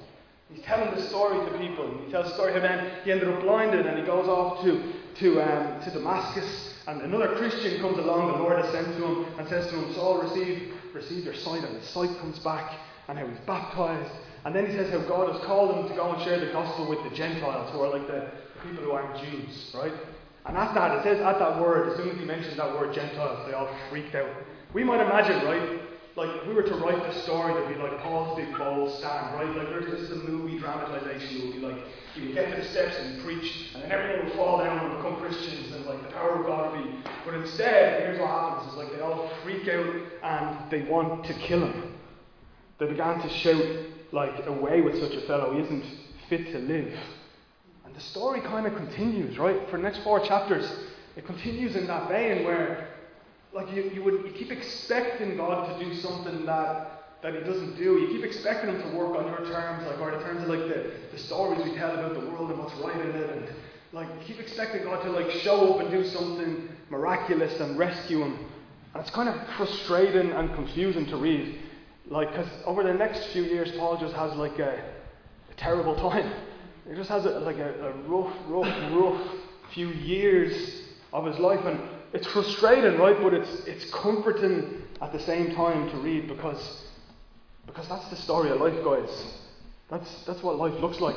He's 0.52 0.64
telling 0.64 0.94
the 0.94 1.02
story 1.08 1.44
to 1.50 1.58
people. 1.58 2.00
He 2.04 2.12
tells 2.12 2.28
the 2.28 2.34
story 2.34 2.52
how 2.52 2.60
then 2.60 2.90
he 3.04 3.12
ended 3.12 3.28
up 3.28 3.42
blinded 3.42 3.86
and 3.86 3.98
he 3.98 4.04
goes 4.04 4.28
off 4.28 4.62
to, 4.64 4.92
to, 5.20 5.42
um, 5.42 5.82
to 5.82 5.90
Damascus. 5.90 6.74
And 6.86 7.00
another 7.02 7.34
Christian 7.36 7.80
comes 7.80 7.98
along, 7.98 8.32
the 8.32 8.38
Lord 8.38 8.62
has 8.62 8.70
sent 8.72 8.86
to 8.86 9.04
him, 9.04 9.24
and 9.38 9.48
says 9.48 9.70
to 9.70 9.76
him, 9.76 9.94
Saul, 9.94 10.22
receive, 10.22 10.74
receive 10.92 11.24
your 11.24 11.34
sight. 11.34 11.64
And 11.64 11.76
his 11.76 11.88
sight 11.88 12.10
comes 12.18 12.38
back, 12.40 12.78
and 13.08 13.18
how 13.18 13.26
he's 13.26 13.40
baptized. 13.46 14.12
And 14.44 14.54
then 14.54 14.66
he 14.66 14.72
says 14.72 14.90
how 14.90 14.98
God 15.08 15.32
has 15.32 15.42
called 15.46 15.76
him 15.76 15.88
to 15.88 15.94
go 15.94 16.12
and 16.12 16.22
share 16.22 16.38
the 16.38 16.52
gospel 16.52 16.88
with 16.88 17.02
the 17.08 17.16
Gentiles, 17.16 17.72
who 17.72 17.80
are 17.80 17.98
like 17.98 18.06
the, 18.06 18.28
the 18.54 18.68
people 18.68 18.84
who 18.84 18.90
aren't 18.90 19.18
Jews, 19.24 19.74
right? 19.74 19.92
And 20.44 20.58
at 20.58 20.74
that, 20.74 20.98
it 20.98 21.02
says 21.04 21.20
at 21.20 21.38
that 21.38 21.58
word, 21.58 21.88
as 21.88 21.96
soon 21.96 22.10
as 22.10 22.18
he 22.18 22.24
mentions 22.26 22.58
that 22.58 22.70
word 22.74 22.94
Gentiles, 22.94 23.46
they 23.46 23.54
all 23.54 23.74
freaked 23.88 24.14
out. 24.14 24.28
We 24.74 24.84
might 24.84 25.00
imagine, 25.00 25.42
right? 25.46 25.80
Like, 26.16 26.30
if 26.36 26.46
we 26.46 26.54
were 26.54 26.62
to 26.62 26.74
write 26.76 27.02
the 27.02 27.20
story, 27.22 27.54
there'd 27.54 27.74
be 27.74 27.82
like 27.82 27.98
Paul's 28.00 28.36
big 28.38 28.56
bold 28.56 28.96
stand, 28.98 29.34
right? 29.34 29.56
Like, 29.56 29.90
this 29.90 30.00
is 30.00 30.12
a 30.12 30.28
movie 30.28 30.58
dramatization. 30.58 31.38
It 31.38 31.44
would 31.46 31.54
be 31.54 31.60
like, 31.60 31.76
you 32.14 32.26
would 32.26 32.34
get 32.34 32.54
to 32.54 32.62
the 32.62 32.68
steps 32.68 32.96
and 32.98 33.20
preach, 33.24 33.70
and 33.74 33.82
then 33.82 33.90
everyone 33.90 34.26
would 34.26 34.34
fall 34.34 34.58
down 34.58 34.78
and 34.78 34.96
become 34.96 35.16
Christians, 35.16 35.74
and 35.74 35.84
like 35.86 36.00
the 36.02 36.12
power 36.12 36.40
of 36.40 36.46
God 36.46 36.72
would 36.72 36.84
be. 36.84 36.98
But 37.24 37.34
instead, 37.34 38.02
here's 38.02 38.20
what 38.20 38.28
happens: 38.28 38.72
is 38.72 38.78
like 38.78 38.92
they 38.92 39.00
all 39.00 39.28
freak 39.42 39.66
out 39.66 39.96
and 40.22 40.70
they 40.70 40.82
want 40.82 41.24
to 41.24 41.34
kill 41.34 41.66
him. 41.66 41.94
They 42.78 42.86
began 42.86 43.20
to 43.20 43.28
shout 43.28 43.64
like, 44.12 44.46
"Away 44.46 44.80
with 44.82 45.00
such 45.00 45.14
a 45.14 45.22
fellow! 45.22 45.54
He 45.54 45.62
isn't 45.62 45.84
fit 46.28 46.52
to 46.52 46.58
live." 46.60 46.96
And 47.84 47.94
the 47.94 48.00
story 48.00 48.40
kind 48.40 48.66
of 48.66 48.76
continues, 48.76 49.36
right? 49.36 49.68
For 49.68 49.76
the 49.78 49.82
next 49.82 50.04
four 50.04 50.20
chapters, 50.20 50.70
it 51.16 51.26
continues 51.26 51.74
in 51.74 51.88
that 51.88 52.08
vein 52.08 52.44
where 52.44 52.93
like 53.54 53.72
you, 53.72 53.84
you 53.94 54.02
would 54.02 54.24
you 54.24 54.32
keep 54.34 54.50
expecting 54.50 55.36
God 55.36 55.78
to 55.78 55.84
do 55.84 55.94
something 55.94 56.44
that 56.46 56.90
that 57.22 57.34
he 57.34 57.40
doesn't 57.40 57.76
do. 57.76 57.98
You 57.98 58.08
keep 58.08 58.24
expecting 58.24 58.74
him 58.74 58.82
to 58.82 58.96
work 58.98 59.16
on 59.16 59.26
your 59.26 59.50
terms, 59.50 59.86
like 59.86 59.98
or 59.98 60.10
terms 60.20 60.42
of 60.42 60.48
like 60.48 60.68
the, 60.68 60.90
the 61.12 61.18
stories 61.18 61.64
we 61.64 61.74
tell 61.74 61.94
about 61.94 62.12
the 62.12 62.28
world 62.28 62.50
and 62.50 62.58
what's 62.58 62.74
right 62.74 63.00
in 63.00 63.10
it 63.12 63.30
and 63.30 63.48
like 63.94 64.08
you 64.08 64.26
keep 64.26 64.40
expecting 64.40 64.82
God 64.82 65.02
to 65.04 65.10
like 65.10 65.30
show 65.30 65.72
up 65.72 65.80
and 65.80 65.90
do 65.90 66.04
something 66.04 66.68
miraculous 66.90 67.60
and 67.60 67.78
rescue 67.78 68.22
him. 68.22 68.38
And 68.92 69.00
it's 69.00 69.10
kind 69.10 69.28
of 69.28 69.36
frustrating 69.56 70.32
and 70.32 70.52
confusing 70.54 71.06
to 71.06 71.16
read. 71.16 71.60
Like, 72.06 72.30
because 72.30 72.48
over 72.66 72.82
the 72.82 72.92
next 72.92 73.26
few 73.32 73.44
years, 73.44 73.70
Paul 73.78 73.96
just 73.96 74.14
has 74.14 74.34
like 74.34 74.58
a, 74.58 74.82
a 75.50 75.54
terrible 75.56 75.94
time. 76.10 76.30
He 76.88 76.94
just 76.94 77.08
has 77.08 77.24
a, 77.24 77.30
like 77.40 77.56
a, 77.56 77.86
a 77.86 77.92
rough, 78.08 78.34
rough, 78.48 78.92
rough 78.92 79.20
few 79.72 79.88
years 79.88 80.82
of 81.12 81.24
his 81.26 81.38
life. 81.38 81.64
And 81.64 81.80
it's 82.14 82.28
frustrating, 82.28 82.96
right? 82.98 83.20
But 83.20 83.34
it's, 83.34 83.66
it's 83.66 83.90
comforting 83.90 84.82
at 85.02 85.12
the 85.12 85.18
same 85.18 85.54
time 85.54 85.90
to 85.90 85.96
read 85.96 86.28
because, 86.28 86.84
because 87.66 87.88
that's 87.88 88.08
the 88.08 88.16
story 88.16 88.50
of 88.50 88.60
life, 88.60 88.84
guys. 88.84 89.34
That's, 89.90 90.24
that's 90.24 90.42
what 90.42 90.56
life 90.56 90.80
looks 90.80 91.00
like 91.00 91.16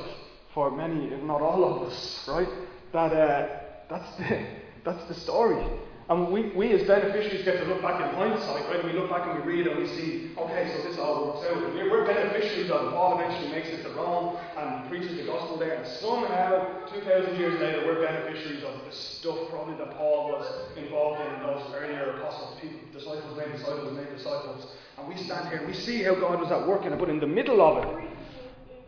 for 0.56 0.72
many, 0.72 1.06
if 1.14 1.22
not 1.22 1.40
all 1.40 1.64
of 1.64 1.88
us, 1.88 2.26
right? 2.28 2.50
That, 2.94 3.14
uh, 3.14 3.60
that's, 3.90 4.18
the, 4.18 4.48
that's 4.84 5.08
the 5.08 5.14
story. 5.14 5.64
And 6.10 6.32
we, 6.32 6.44
we 6.56 6.72
as 6.72 6.88
beneficiaries 6.88 7.44
get 7.44 7.60
to 7.60 7.66
look 7.66 7.82
back 7.82 8.00
in 8.00 8.16
hindsight, 8.16 8.64
right? 8.70 8.84
We 8.86 8.94
look 8.94 9.10
back 9.10 9.28
and 9.28 9.44
we 9.44 9.52
read 9.52 9.68
and 9.68 9.78
we 9.78 9.88
see, 9.88 10.32
okay, 10.38 10.72
so 10.74 10.88
this 10.88 10.98
all 10.98 11.28
works 11.28 11.46
out. 11.48 11.58
We're, 11.58 11.92
we're 11.92 12.06
beneficiaries 12.06 12.72
of. 12.72 12.94
Paul 12.94 13.20
eventually 13.20 13.52
makes 13.52 13.68
it 13.68 13.84
to 13.84 13.90
Rome 13.90 14.38
and 14.56 14.88
preaches 14.88 15.18
the 15.18 15.26
gospel 15.26 15.58
there. 15.58 15.74
And 15.74 15.86
somehow, 16.00 16.86
2,000 16.88 17.36
years 17.36 17.60
later, 17.60 17.86
we're 17.86 18.06
beneficiaries 18.06 18.64
of 18.64 18.86
the 18.86 18.92
stuff 18.94 19.50
probably 19.50 19.76
that 19.84 19.98
Paul 19.98 20.32
was 20.32 20.48
involved 20.78 21.20
in, 21.20 21.44
those 21.44 21.76
earlier 21.76 22.12
apostles, 22.12 22.58
people, 22.62 22.80
disciples 22.94 23.38
made 23.38 23.52
disciples 23.52 23.92
made 23.92 24.10
disciples. 24.16 24.66
And 24.98 25.10
we 25.10 25.18
stand 25.18 25.50
here 25.50 25.58
and 25.58 25.68
we 25.68 25.74
see 25.74 26.04
how 26.04 26.16
God 26.16 26.40
was 26.40 26.52
at 26.52 26.66
work 26.66 26.86
in 26.86 26.94
it. 26.94 27.00
But 27.00 27.10
in 27.10 27.20
the 27.20 27.28
middle 27.28 27.62
of 27.62 27.84
it, 27.84 28.10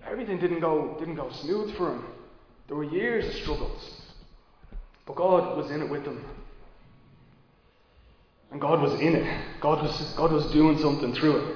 everything 0.10 0.40
didn't 0.40 0.62
go, 0.62 0.96
didn't 1.00 1.16
go 1.16 1.30
smooth 1.42 1.76
for 1.76 1.96
him. 1.96 2.06
There 2.68 2.78
were 2.78 2.86
years 2.86 3.28
of 3.28 3.34
struggles. 3.42 4.04
But 5.06 5.18
God 5.18 5.58
was 5.58 5.70
in 5.70 5.82
it 5.82 5.90
with 5.90 6.06
them. 6.06 6.24
And 8.52 8.60
God 8.60 8.82
was 8.82 9.00
in 9.00 9.16
it. 9.16 9.46
God 9.62 9.84
was, 9.84 10.14
God 10.18 10.32
was 10.32 10.52
doing 10.52 10.80
something 10.80 11.14
through 11.14 11.38
it. 11.38 11.56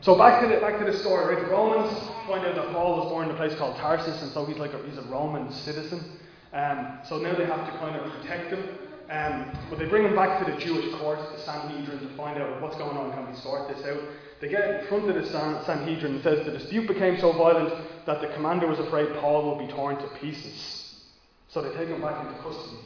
So 0.00 0.16
back 0.16 0.40
to 0.42 0.48
the, 0.48 0.60
back 0.60 0.78
to 0.78 0.90
the 0.90 0.96
story, 0.98 1.34
right? 1.34 1.44
The 1.44 1.50
Romans 1.50 1.92
find 2.26 2.46
out 2.46 2.54
that 2.54 2.72
Paul 2.72 2.98
was 2.98 3.10
born 3.10 3.28
in 3.28 3.34
a 3.34 3.36
place 3.36 3.54
called 3.56 3.76
Tarsus, 3.76 4.22
and 4.22 4.32
so 4.32 4.46
he's 4.46 4.56
like 4.56 4.72
a, 4.72 4.82
he's 4.88 4.96
a 4.96 5.02
Roman 5.02 5.52
citizen. 5.52 6.18
Um, 6.52 7.00
so 7.06 7.18
now 7.18 7.34
they 7.36 7.44
have 7.44 7.70
to 7.70 7.78
kind 7.78 7.96
of 7.96 8.10
protect 8.12 8.52
him. 8.52 8.64
Um, 9.10 9.52
but 9.68 9.78
they 9.78 9.86
bring 9.86 10.04
him 10.04 10.14
back 10.14 10.44
to 10.44 10.50
the 10.50 10.56
Jewish 10.58 10.94
court, 10.94 11.18
the 11.36 11.42
Sanhedrin, 11.42 11.98
to 11.98 12.16
find 12.16 12.40
out 12.40 12.62
what's 12.62 12.76
going 12.76 12.96
on. 12.96 13.12
Can 13.12 13.28
we 13.28 13.36
sort 13.40 13.68
this 13.68 13.84
out? 13.84 14.00
They 14.40 14.48
get 14.48 14.80
in 14.80 14.86
front 14.86 15.10
of 15.10 15.16
the 15.16 15.28
San- 15.28 15.62
Sanhedrin 15.64 16.14
and 16.14 16.22
says 16.22 16.46
the 16.46 16.52
dispute 16.52 16.86
became 16.86 17.18
so 17.18 17.32
violent 17.32 17.74
that 18.06 18.20
the 18.22 18.28
commander 18.28 18.68
was 18.68 18.78
afraid 18.78 19.12
Paul 19.16 19.50
would 19.50 19.66
be 19.66 19.72
torn 19.72 19.96
to 19.96 20.06
pieces. 20.20 21.02
So 21.48 21.60
they 21.60 21.76
take 21.76 21.88
him 21.88 22.00
back 22.00 22.24
into 22.24 22.40
custody. 22.40 22.78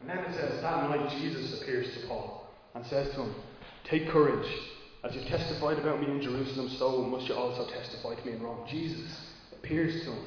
And 0.00 0.08
then 0.08 0.18
it 0.18 0.34
says 0.34 0.62
that 0.62 0.90
night 0.90 1.10
Jesus 1.20 1.60
appears 1.60 1.94
to 1.94 2.08
Paul 2.08 2.39
and 2.74 2.86
says 2.86 3.08
to 3.14 3.22
him, 3.22 3.34
Take 3.84 4.08
courage. 4.08 4.48
As 5.02 5.14
you've 5.14 5.26
testified 5.26 5.78
about 5.78 6.00
me 6.00 6.10
in 6.10 6.20
Jerusalem, 6.20 6.68
so 6.78 7.02
must 7.02 7.26
you 7.26 7.34
also 7.34 7.70
testify 7.70 8.14
to 8.14 8.26
me 8.26 8.32
in 8.32 8.42
Rome. 8.42 8.66
Jesus 8.68 9.10
appears 9.52 10.04
to 10.04 10.12
him 10.12 10.24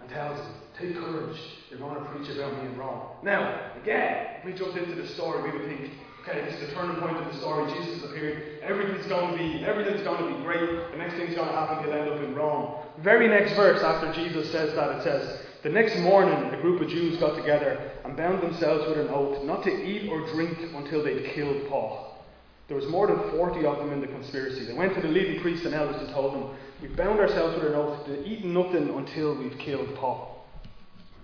and 0.00 0.10
tells 0.10 0.38
him, 0.38 0.52
Take 0.78 0.94
courage. 0.94 1.38
You're 1.70 1.80
going 1.80 2.02
to 2.02 2.10
preach 2.10 2.30
about 2.30 2.54
me 2.62 2.70
in 2.70 2.78
Rome. 2.78 3.02
Now, 3.22 3.72
again, 3.82 4.38
if 4.38 4.44
we 4.44 4.52
jumped 4.52 4.78
into 4.78 4.94
the 4.94 5.08
story, 5.08 5.42
we 5.42 5.58
would 5.58 5.68
think, 5.68 5.92
okay, 6.22 6.44
this 6.44 6.54
is 6.54 6.68
the 6.68 6.74
turning 6.74 6.96
point 6.96 7.16
of 7.16 7.32
the 7.32 7.38
story. 7.38 7.70
Jesus 7.72 8.00
has 8.00 8.10
appeared. 8.10 8.60
Everything's 8.62 9.06
going 9.06 9.32
to 9.32 9.38
be 9.38 9.64
everything's 9.64 10.02
going 10.02 10.22
to 10.22 10.38
be 10.38 10.42
great. 10.44 10.90
The 10.92 10.96
next 10.96 11.14
thing's 11.14 11.34
going 11.34 11.48
to 11.48 11.54
happen. 11.54 11.84
He'll 11.84 11.92
end 11.92 12.08
up 12.08 12.20
in 12.20 12.34
Rome. 12.34 12.84
Very 13.02 13.28
next 13.28 13.54
verse 13.54 13.82
after 13.82 14.12
Jesus 14.12 14.50
says 14.50 14.74
that, 14.74 14.96
it 14.96 15.02
says, 15.02 15.42
the 15.62 15.68
next 15.68 15.98
morning, 15.98 16.54
a 16.54 16.60
group 16.62 16.80
of 16.80 16.88
Jews 16.88 17.18
got 17.18 17.34
together 17.34 17.90
and 18.08 18.16
bound 18.16 18.42
themselves 18.42 18.88
with 18.88 18.98
an 18.98 19.08
oath 19.08 19.44
not 19.44 19.62
to 19.64 19.70
eat 19.70 20.08
or 20.08 20.26
drink 20.32 20.58
until 20.74 21.04
they'd 21.04 21.26
killed 21.34 21.68
Paul. 21.68 22.24
There 22.66 22.76
was 22.76 22.86
more 22.86 23.06
than 23.06 23.30
40 23.30 23.66
of 23.66 23.78
them 23.78 23.92
in 23.92 24.00
the 24.00 24.06
conspiracy. 24.06 24.64
They 24.64 24.72
went 24.72 24.94
to 24.94 25.00
the 25.00 25.08
leading 25.08 25.40
priests 25.42 25.66
and 25.66 25.74
elders 25.74 26.00
and 26.00 26.08
told 26.10 26.34
them, 26.34 26.56
We've 26.80 26.96
bound 26.96 27.18
ourselves 27.18 27.56
with 27.56 27.66
an 27.66 27.74
oath 27.74 28.06
to 28.06 28.24
eat 28.26 28.44
nothing 28.44 28.88
until 28.90 29.36
we've 29.36 29.58
killed 29.58 29.94
Paul. 29.96 30.46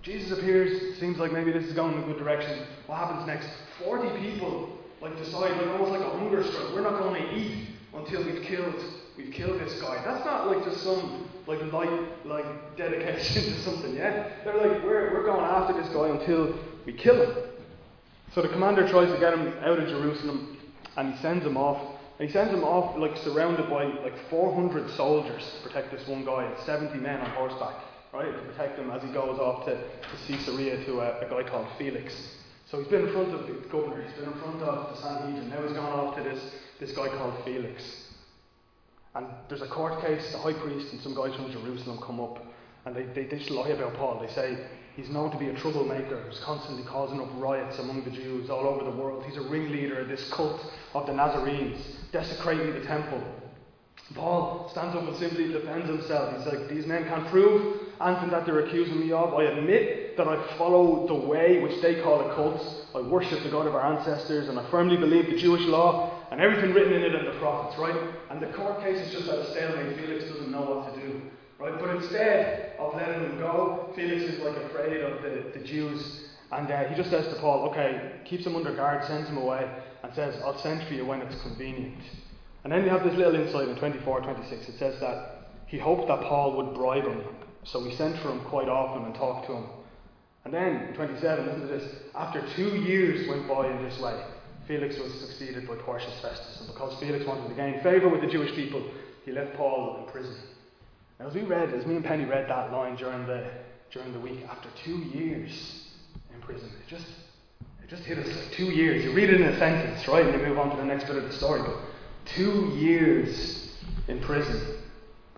Jesus 0.01 0.37
appears, 0.37 0.99
seems 0.99 1.17
like 1.17 1.31
maybe 1.31 1.51
this 1.51 1.63
is 1.63 1.73
going 1.73 1.93
in 1.93 2.03
a 2.03 2.05
good 2.05 2.17
direction. 2.19 2.67
What 2.85 2.97
happens 2.97 3.25
next? 3.25 3.47
40 3.83 4.19
people 4.19 4.77
like 5.01 5.17
decide, 5.17 5.57
like 5.57 5.67
almost 5.67 5.91
like 5.91 6.01
a 6.01 6.09
hunger 6.09 6.43
strike. 6.43 6.73
We're 6.73 6.81
not 6.81 6.99
going 6.99 7.21
to 7.21 7.35
eat 7.35 7.67
until 7.93 8.23
we've 8.23 8.43
killed 8.43 8.75
we've 9.17 9.31
killed 9.31 9.59
this 9.61 9.81
guy. 9.81 10.01
That's 10.03 10.25
not 10.25 10.47
like 10.47 10.63
just 10.65 10.83
some 10.83 11.29
like 11.47 11.61
light 11.71 12.25
like 12.25 12.75
dedication 12.75 13.43
to 13.53 13.61
something, 13.61 13.95
yeah? 13.95 14.29
They're 14.43 14.57
like, 14.57 14.83
we're 14.83 15.13
we're 15.13 15.25
going 15.25 15.45
after 15.45 15.73
this 15.81 15.91
guy 15.93 16.09
until 16.09 16.55
we 16.85 16.93
kill 16.93 17.21
him. 17.21 17.35
So 18.33 18.41
the 18.41 18.49
commander 18.49 18.87
tries 18.87 19.11
to 19.13 19.19
get 19.19 19.33
him 19.33 19.53
out 19.61 19.79
of 19.79 19.87
Jerusalem 19.87 20.57
and 20.97 21.13
he 21.13 21.21
sends 21.21 21.45
him 21.45 21.57
off. 21.57 21.95
And 22.19 22.27
he 22.27 22.33
sends 22.33 22.53
him 22.53 22.63
off 22.63 22.97
like 22.97 23.17
surrounded 23.17 23.69
by 23.69 23.85
like 24.03 24.13
400 24.29 24.89
soldiers 24.91 25.43
to 25.57 25.67
protect 25.67 25.91
this 25.91 26.07
one 26.07 26.23
guy, 26.23 26.45
and 26.45 26.55
70 26.65 26.97
men 26.99 27.19
on 27.19 27.29
horseback, 27.31 27.75
right, 28.13 28.31
to 28.31 28.51
protect 28.51 28.79
him 28.79 28.89
as 28.91 29.03
he 29.03 29.11
goes 29.11 29.37
off 29.37 29.65
to, 29.65 29.75
to 29.75 30.27
Caesarea 30.27 30.85
to 30.85 31.01
a, 31.01 31.19
a 31.19 31.29
guy 31.29 31.49
called 31.49 31.67
Felix. 31.77 32.15
So 32.71 32.79
he's 32.79 32.87
been 32.87 33.07
in 33.07 33.13
front 33.13 33.33
of 33.33 33.47
the 33.47 33.53
governor, 33.69 34.01
he's 34.01 34.13
been 34.13 34.31
in 34.31 34.39
front 34.39 34.61
of 34.61 34.95
the 34.95 35.01
Sanhedrin, 35.01 35.49
now 35.49 35.61
he's 35.61 35.73
gone 35.73 35.91
off 35.91 36.15
to 36.15 36.23
this, 36.23 36.39
this 36.79 36.91
guy 36.93 37.09
called 37.09 37.35
Felix. 37.43 37.83
And 39.13 39.27
there's 39.49 39.61
a 39.61 39.67
court 39.67 40.01
case, 40.01 40.31
the 40.31 40.37
high 40.37 40.53
priest 40.53 40.91
and 40.93 41.01
some 41.01 41.15
guys 41.15 41.35
from 41.35 41.51
Jerusalem 41.51 41.99
come 42.05 42.19
up 42.19 42.43
and 42.85 42.95
they, 42.95 43.03
they, 43.03 43.25
they 43.25 43.37
just 43.37 43.49
lie 43.49 43.69
about 43.69 43.95
Paul. 43.95 44.19
They 44.19 44.33
say 44.33 44.57
he's 44.95 45.09
known 45.09 45.31
to 45.31 45.37
be 45.37 45.49
a 45.49 45.53
troublemaker 45.59 46.21
who's 46.21 46.39
constantly 46.39 46.83
causing 46.83 47.19
up 47.19 47.29
riots 47.35 47.79
among 47.79 48.03
the 48.03 48.11
Jews 48.11 48.49
all 48.49 48.67
over 48.67 48.83
the 48.83 48.95
world. 48.95 49.23
He's 49.25 49.37
a 49.37 49.41
ringleader 49.41 49.99
of 49.99 50.07
this 50.07 50.29
cult 50.31 50.61
of 50.93 51.05
the 51.07 51.13
Nazarenes, 51.13 51.79
desecrating 52.11 52.73
the 52.73 52.85
temple. 52.85 53.21
Paul 54.13 54.69
stands 54.71 54.95
up 54.95 55.07
and 55.07 55.17
simply 55.17 55.51
defends 55.51 55.87
himself. 55.87 56.37
He's 56.37 56.45
like, 56.45 56.69
These 56.69 56.85
men 56.85 57.05
can't 57.05 57.27
prove 57.27 57.81
anything 57.99 58.29
that 58.29 58.45
they're 58.45 58.65
accusing 58.65 58.99
me 58.99 59.11
of. 59.11 59.33
I 59.33 59.43
admit 59.43 60.15
that 60.17 60.27
I 60.27 60.57
follow 60.57 61.07
the 61.07 61.15
way 61.15 61.59
which 61.61 61.81
they 61.81 62.01
call 62.01 62.29
a 62.29 62.35
cult. 62.35 62.61
I 62.93 63.01
worship 63.01 63.41
the 63.43 63.49
God 63.49 63.67
of 63.67 63.73
our 63.73 63.97
ancestors, 63.97 64.47
and 64.47 64.59
I 64.59 64.69
firmly 64.69 64.97
believe 64.97 65.25
the 65.25 65.37
Jewish 65.37 65.63
law 65.63 66.23
and 66.31 66.39
everything 66.39 66.73
written 66.73 66.93
in 66.93 67.01
it 67.01 67.15
and 67.15 67.27
the 67.27 67.39
prophets, 67.39 67.79
right? 67.79 67.95
And 68.29 68.41
the 68.41 68.51
court 68.53 68.81
case 68.81 68.99
is 68.99 69.13
just 69.13 69.27
at 69.27 69.39
a 69.39 69.51
stalemate. 69.51 69.97
Felix 69.97 70.25
doesn't 70.25 70.51
know 70.51 70.61
what 70.61 70.93
to 70.93 71.01
do. 71.01 71.21
Right? 71.65 71.79
But 71.79 71.95
instead 71.95 72.73
of 72.77 72.93
letting 72.93 73.21
him 73.21 73.39
go, 73.39 73.91
Felix 73.95 74.21
is 74.21 74.39
like 74.39 74.55
afraid 74.55 75.01
of 75.01 75.23
the, 75.23 75.51
the 75.57 75.65
Jews. 75.65 76.25
And 76.51 76.69
uh, 76.69 76.83
he 76.83 76.95
just 76.95 77.09
says 77.09 77.27
to 77.33 77.41
Paul, 77.41 77.67
okay, 77.71 78.19
keeps 78.23 78.45
him 78.45 78.55
under 78.55 78.75
guard, 78.75 79.03
sends 79.05 79.27
him 79.27 79.37
away, 79.37 79.67
and 80.03 80.13
says, 80.13 80.39
I'll 80.43 80.61
send 80.61 80.87
for 80.87 80.93
you 80.93 81.07
when 81.07 81.21
it's 81.21 81.41
convenient. 81.41 82.03
And 82.63 82.71
then 82.71 82.83
we 82.83 82.89
have 82.89 83.03
this 83.03 83.15
little 83.15 83.33
insight 83.33 83.67
in 83.67 83.75
24 83.77 84.21
26. 84.21 84.69
It 84.69 84.77
says 84.77 84.99
that 84.99 85.47
he 85.65 85.79
hoped 85.79 86.07
that 86.07 86.21
Paul 86.21 86.55
would 86.57 86.75
bribe 86.75 87.05
him. 87.05 87.23
So 87.63 87.83
he 87.83 87.95
sent 87.95 88.21
for 88.21 88.29
him 88.29 88.41
quite 88.45 88.69
often 88.69 89.05
and 89.05 89.15
talked 89.15 89.47
to 89.47 89.53
him. 89.53 89.65
And 90.45 90.53
then, 90.53 90.89
in 90.89 90.93
27, 90.93 91.45
listen 91.47 91.61
to 91.61 91.67
this. 91.67 91.95
After 92.13 92.47
two 92.55 92.77
years 92.81 93.27
went 93.27 93.47
by 93.47 93.71
in 93.71 93.83
this 93.83 93.99
way, 93.99 94.23
Felix 94.67 94.99
was 94.99 95.11
succeeded 95.15 95.67
by 95.67 95.73
Porcius 95.77 96.21
Festus. 96.21 96.59
And 96.59 96.67
because 96.67 96.99
Felix 96.99 97.25
wanted 97.25 97.49
to 97.49 97.55
gain 97.55 97.81
favour 97.81 98.07
with 98.07 98.21
the 98.21 98.27
Jewish 98.27 98.53
people, 98.53 98.87
he 99.25 99.31
left 99.31 99.55
Paul 99.57 100.05
in 100.05 100.11
prison. 100.11 100.35
Now, 101.19 101.27
as 101.27 101.33
we 101.33 101.41
read, 101.41 101.73
as 101.73 101.85
me 101.85 101.95
and 101.95 102.03
Penny 102.03 102.25
read 102.25 102.49
that 102.49 102.71
line 102.71 102.95
during 102.95 103.25
the, 103.25 103.49
during 103.91 104.11
the 104.11 104.19
week, 104.19 104.39
after 104.49 104.69
two 104.83 104.97
years 104.97 105.87
in 106.33 106.41
prison, 106.41 106.69
it 106.69 106.89
just, 106.89 107.07
it 107.83 107.89
just 107.89 108.03
hit 108.03 108.17
us 108.17 108.27
like 108.27 108.51
two 108.51 108.65
years. 108.65 109.03
You 109.03 109.13
read 109.13 109.29
it 109.29 109.39
in 109.39 109.47
a 109.47 109.57
sentence, 109.57 110.07
right, 110.07 110.25
and 110.25 110.39
you 110.39 110.47
move 110.47 110.59
on 110.59 110.71
to 110.71 110.77
the 110.77 110.85
next 110.85 111.05
bit 111.05 111.15
of 111.15 111.23
the 111.23 111.33
story. 111.33 111.61
But 111.61 111.77
two 112.25 112.73
years 112.75 113.69
in 114.07 114.19
prison 114.21 114.75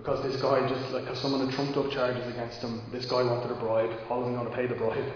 because 0.07 0.23
this 0.23 0.41
guy 0.41 0.65
just, 0.69 0.91
like, 0.91 1.03
because 1.03 1.19
someone 1.19 1.45
had 1.45 1.53
trumped 1.53 1.75
up 1.75 1.91
charges 1.91 2.25
against 2.27 2.61
him. 2.61 2.81
This 2.91 3.05
guy 3.07 3.23
wanted 3.23 3.51
a 3.51 3.55
bribe. 3.55 3.91
Paul 4.07 4.21
wasn't 4.21 4.37
going 4.37 4.49
to 4.49 4.55
pay 4.55 4.65
the 4.65 4.75
bribe. 4.75 5.11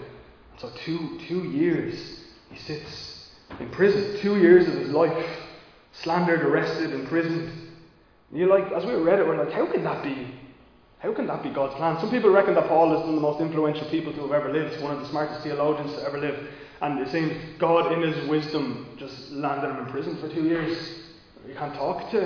So, 0.58 0.70
two, 0.84 1.18
two 1.26 1.44
years 1.44 1.94
he 2.50 2.58
sits 2.58 3.30
in 3.58 3.70
prison. 3.70 4.20
Two 4.20 4.38
years 4.38 4.68
of 4.68 4.74
his 4.74 4.90
life 4.90 5.26
slandered, 5.92 6.42
arrested, 6.42 6.92
imprisoned. 6.92 7.50
And 8.30 8.38
you 8.38 8.46
like, 8.46 8.70
as 8.72 8.84
we 8.84 8.92
read 8.94 9.18
it, 9.18 9.26
we're 9.26 9.42
like, 9.42 9.54
how 9.54 9.64
can 9.64 9.82
that 9.84 10.02
be? 10.02 10.34
How 11.02 11.12
can 11.12 11.26
that 11.26 11.42
be 11.42 11.50
God's 11.50 11.74
plan? 11.74 11.98
Some 11.98 12.10
people 12.10 12.30
reckon 12.30 12.54
that 12.54 12.68
Paul 12.68 12.92
is 12.94 13.00
one 13.00 13.08
of 13.08 13.14
the 13.16 13.20
most 13.20 13.40
influential 13.40 13.90
people 13.90 14.12
to 14.12 14.20
have 14.20 14.30
ever 14.30 14.52
lived, 14.52 14.80
one 14.80 14.94
of 14.94 15.00
the 15.00 15.08
smartest 15.08 15.42
theologians 15.42 15.92
to 15.94 16.06
ever 16.06 16.16
live. 16.16 16.48
And 16.80 17.00
it 17.00 17.10
seems 17.10 17.32
God, 17.58 17.92
in 17.92 18.02
his 18.02 18.28
wisdom, 18.28 18.86
just 18.96 19.32
landed 19.32 19.68
him 19.68 19.84
in 19.84 19.86
prison 19.90 20.16
for 20.18 20.28
two 20.32 20.44
years. 20.44 21.00
You 21.48 21.56
can't 21.56 21.74
talk 21.74 22.08
to, 22.12 22.18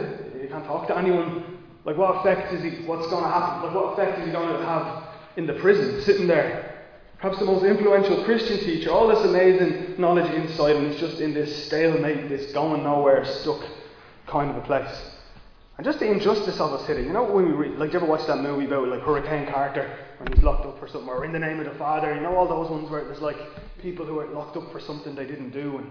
you 0.42 0.48
can't 0.48 0.66
talk 0.66 0.88
to 0.88 0.98
anyone. 0.98 1.58
Like, 1.86 1.96
what 1.96 2.16
effect 2.16 2.52
is 2.52 2.62
he? 2.62 2.84
What's 2.86 3.06
going 3.06 3.24
to 3.24 3.30
happen? 3.30 3.62
Like, 3.62 3.74
what 3.74 3.94
effect 3.94 4.18
is 4.18 4.26
he 4.26 4.32
to 4.32 4.38
have 4.38 5.08
in 5.38 5.46
the 5.46 5.54
prison, 5.54 6.02
sitting 6.02 6.26
there? 6.26 6.84
Perhaps 7.18 7.38
the 7.38 7.46
most 7.46 7.64
influential 7.64 8.24
Christian 8.24 8.58
teacher. 8.58 8.90
All 8.90 9.08
this 9.08 9.24
amazing 9.24 9.98
knowledge 9.98 10.30
inside, 10.34 10.76
and 10.76 10.92
he's 10.92 11.00
just 11.00 11.20
in 11.20 11.32
this 11.32 11.64
stalemate, 11.64 12.28
this 12.28 12.52
going 12.52 12.82
nowhere, 12.82 13.24
stuck 13.24 13.64
kind 14.26 14.50
of 14.50 14.56
a 14.58 14.66
place. 14.66 15.15
And 15.76 15.84
just 15.84 15.98
the 15.98 16.10
injustice 16.10 16.58
of 16.58 16.72
us 16.72 16.86
city. 16.86 17.02
You 17.02 17.12
know, 17.12 17.24
when 17.24 17.46
we 17.46 17.52
read, 17.52 17.78
like, 17.78 17.92
you 17.92 17.98
ever 17.98 18.06
watch 18.06 18.26
that 18.28 18.38
movie 18.38 18.64
about 18.64 18.88
like 18.88 19.02
Hurricane 19.02 19.46
Carter 19.52 19.94
when 20.18 20.32
he's 20.32 20.42
locked 20.42 20.64
up 20.64 20.78
for 20.78 20.88
something, 20.88 21.08
or 21.08 21.24
In 21.24 21.32
the 21.32 21.38
Name 21.38 21.60
of 21.60 21.66
the 21.66 21.78
Father? 21.78 22.14
You 22.14 22.22
know, 22.22 22.34
all 22.34 22.48
those 22.48 22.70
ones 22.70 22.90
where 22.90 23.04
there's 23.04 23.20
like 23.20 23.36
people 23.82 24.06
who 24.06 24.18
are 24.18 24.26
locked 24.28 24.56
up 24.56 24.72
for 24.72 24.80
something 24.80 25.14
they 25.14 25.26
didn't 25.26 25.50
do, 25.50 25.76
and 25.76 25.90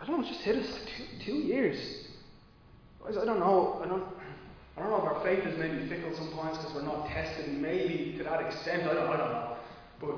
I 0.00 0.06
don't 0.06 0.22
know, 0.22 0.26
just 0.26 0.40
hit 0.40 0.56
us 0.56 0.70
like 0.72 0.88
two, 0.96 1.32
two 1.32 1.38
years. 1.38 2.06
I 3.06 3.12
don't 3.24 3.38
know. 3.38 3.80
I 3.84 3.86
don't. 3.86 4.04
I 4.76 4.80
don't 4.80 4.90
know 4.90 4.98
if 4.98 5.04
our 5.04 5.22
faith 5.22 5.46
is 5.46 5.56
maybe 5.58 5.88
fickle 5.88 6.12
sometimes 6.16 6.58
because 6.58 6.74
we're 6.74 6.82
not 6.82 7.08
tested, 7.08 7.48
maybe 7.48 8.14
to 8.18 8.24
that 8.24 8.40
extent. 8.44 8.82
I 8.82 8.94
don't. 8.94 9.08
I 9.08 9.16
don't 9.16 9.32
know. 9.32 9.56
But 10.00 10.16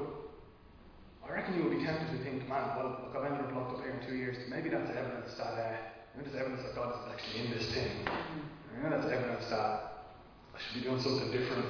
I 1.28 1.34
reckon 1.34 1.58
you 1.58 1.64
would 1.64 1.78
be 1.78 1.84
tempted 1.84 2.16
to 2.16 2.24
think, 2.24 2.48
man, 2.48 2.76
well, 2.76 3.02
look, 3.04 3.14
I've 3.14 3.30
ended 3.30 3.46
up 3.46 3.54
locked 3.54 3.78
up 3.78 3.82
here 3.82 3.98
in 4.00 4.06
two 4.06 4.16
years. 4.16 4.36
Maybe 4.48 4.70
that's 4.70 4.90
evidence 4.90 5.34
that, 5.36 5.44
uh, 5.44 5.76
maybe 6.16 6.30
that's 6.30 6.40
evidence 6.40 6.62
that 6.62 6.74
God 6.74 6.94
is 6.94 7.12
actually 7.12 7.44
in 7.44 7.50
this 7.50 7.74
thing. 7.74 8.08
Maybe 8.78 8.94
that's 8.94 9.06
evidence 9.10 9.46
that 9.50 10.04
I 10.54 10.58
should 10.58 10.82
be 10.82 10.88
doing 10.88 11.00
something 11.00 11.30
different. 11.30 11.66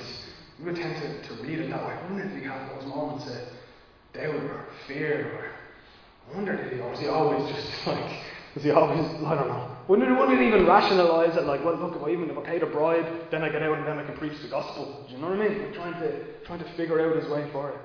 We 0.59 0.67
would 0.67 0.77
tend 0.77 0.97
to, 1.01 1.29
to 1.29 1.43
read 1.43 1.61
it 1.61 1.71
that 1.71 1.87
way. 1.87 1.93
I 1.95 2.05
wonder 2.11 2.25
if 2.25 2.37
he 2.37 2.45
have 2.45 2.69
those 2.75 2.87
moments 2.87 3.27
of 3.27 3.39
doubt 4.13 4.35
or 4.35 4.67
fear 4.87 5.33
or 5.35 5.49
I 6.31 6.37
wonder 6.37 6.57
did 6.57 6.73
he, 6.75 6.81
or 6.81 6.91
was 6.91 7.01
he 7.01 7.07
always 7.07 7.49
just 7.55 7.69
like, 7.87 8.21
was 8.55 8.65
he 8.65 8.71
always, 8.71 9.07
I 9.25 9.35
don't 9.35 9.49
know. 9.49 9.77
Wouldn't 9.89 10.11
it, 10.11 10.13
wouldn't 10.13 10.43
even 10.43 10.67
rationalise 10.67 11.37
it 11.37 11.45
like, 11.45 11.65
well, 11.65 11.77
look, 11.77 11.97
if 11.97 12.03
I 12.03 12.11
even 12.11 12.29
if 12.29 12.37
I 12.37 12.43
paid 12.43 12.63
a 12.63 12.67
bribe, 12.67 13.31
then 13.31 13.43
I 13.43 13.49
get 13.49 13.63
out 13.63 13.79
and 13.79 13.87
then 13.87 13.99
I 13.99 14.05
can 14.05 14.17
preach 14.19 14.39
the 14.43 14.49
gospel. 14.49 15.07
Do 15.09 15.15
you 15.15 15.21
know 15.21 15.31
what 15.31 15.41
I 15.41 15.49
mean? 15.49 15.63
Like 15.63 15.75
trying 15.75 15.95
to 16.01 16.41
trying 16.45 16.59
to 16.59 16.71
figure 16.77 17.01
out 17.01 17.17
his 17.17 17.31
way 17.31 17.49
for 17.53 17.71
it. 17.71 17.77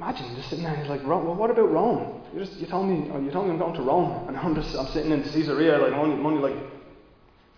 Imagine 0.00 0.34
just 0.34 0.48
sitting 0.48 0.64
there 0.64 0.72
and 0.72 0.80
he's 0.80 0.88
like, 0.88 1.06
well, 1.06 1.34
what 1.34 1.50
about 1.50 1.70
Rome? 1.70 2.22
You 2.32 2.40
just 2.40 2.58
you 2.58 2.66
told 2.66 2.88
me 2.88 3.10
oh, 3.12 3.20
you 3.20 3.30
told 3.30 3.48
me 3.48 3.52
I'm 3.52 3.58
going 3.58 3.74
to 3.74 3.82
Rome 3.82 4.28
and 4.28 4.36
I'm 4.36 4.54
just 4.54 4.74
I'm 4.74 4.86
sitting 4.94 5.12
in 5.12 5.22
Caesarea 5.22 5.76
like 5.76 5.92
I'm 5.92 5.98
only, 5.98 6.16
I'm 6.16 6.24
only 6.24 6.40
like 6.40 6.62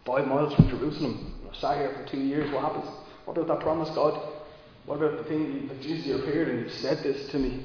five 0.05 0.27
miles 0.27 0.53
from 0.55 0.69
Jerusalem. 0.69 1.35
I 1.49 1.55
sat 1.55 1.77
here 1.77 1.95
for 1.95 2.05
two 2.11 2.19
years. 2.19 2.53
What 2.53 2.65
happens? 2.65 2.91
What 3.27 3.39
about 3.39 3.47
that 3.47 3.63
promise, 3.63 3.91
God? 3.91 4.21
What 4.87 4.97
about 4.97 5.19
the 5.19 5.25
thing 5.29 5.69
that 5.69 5.81
Jesus 5.83 6.21
appeared 6.21 6.49
and 6.49 6.65
you 6.65 6.69
said 6.69 7.05
this 7.05 7.31
to 7.31 7.39
me? 7.39 7.65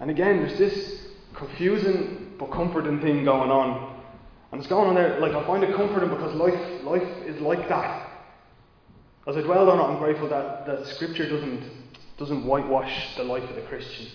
And 0.00 0.10
again, 0.10 0.38
there's 0.38 0.58
this 0.58 1.06
confusing 1.36 2.34
but 2.40 2.50
comforting 2.50 3.00
thing 3.00 3.24
going 3.24 3.52
on. 3.52 4.02
And 4.50 4.60
it's 4.60 4.68
going 4.68 4.88
on 4.88 4.96
there, 4.96 5.20
like 5.20 5.30
I 5.30 5.46
find 5.46 5.62
it 5.62 5.76
comforting 5.76 6.08
because 6.08 6.34
life 6.34 6.82
life 6.82 7.06
is 7.24 7.40
like 7.40 7.68
that. 7.68 8.10
As 9.28 9.36
I 9.36 9.42
dwell 9.42 9.70
on 9.70 9.78
it, 9.78 9.82
I'm 9.82 9.98
grateful 10.00 10.28
that, 10.28 10.66
that 10.66 10.86
scripture 10.88 11.28
doesn't 11.28 11.77
doesn't 12.18 12.44
whitewash 12.44 13.16
the 13.16 13.24
life 13.24 13.48
of 13.48 13.56
the 13.56 13.62
Christian. 13.62 14.06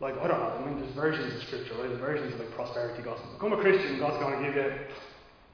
Like, 0.00 0.18
I 0.18 0.28
don't 0.28 0.38
know, 0.38 0.52
I 0.60 0.66
mean 0.66 0.80
there's 0.80 0.94
versions 0.94 1.34
of 1.34 1.42
scripture, 1.44 1.74
right? 1.74 1.88
There's 1.88 2.00
versions 2.00 2.34
of 2.34 2.40
like 2.40 2.50
prosperity 2.52 3.02
gospel. 3.02 3.32
Become 3.34 3.54
a 3.54 3.62
Christian, 3.62 3.98
God's 3.98 4.18
gonna 4.18 4.44
give 4.44 4.56
you 4.56 4.72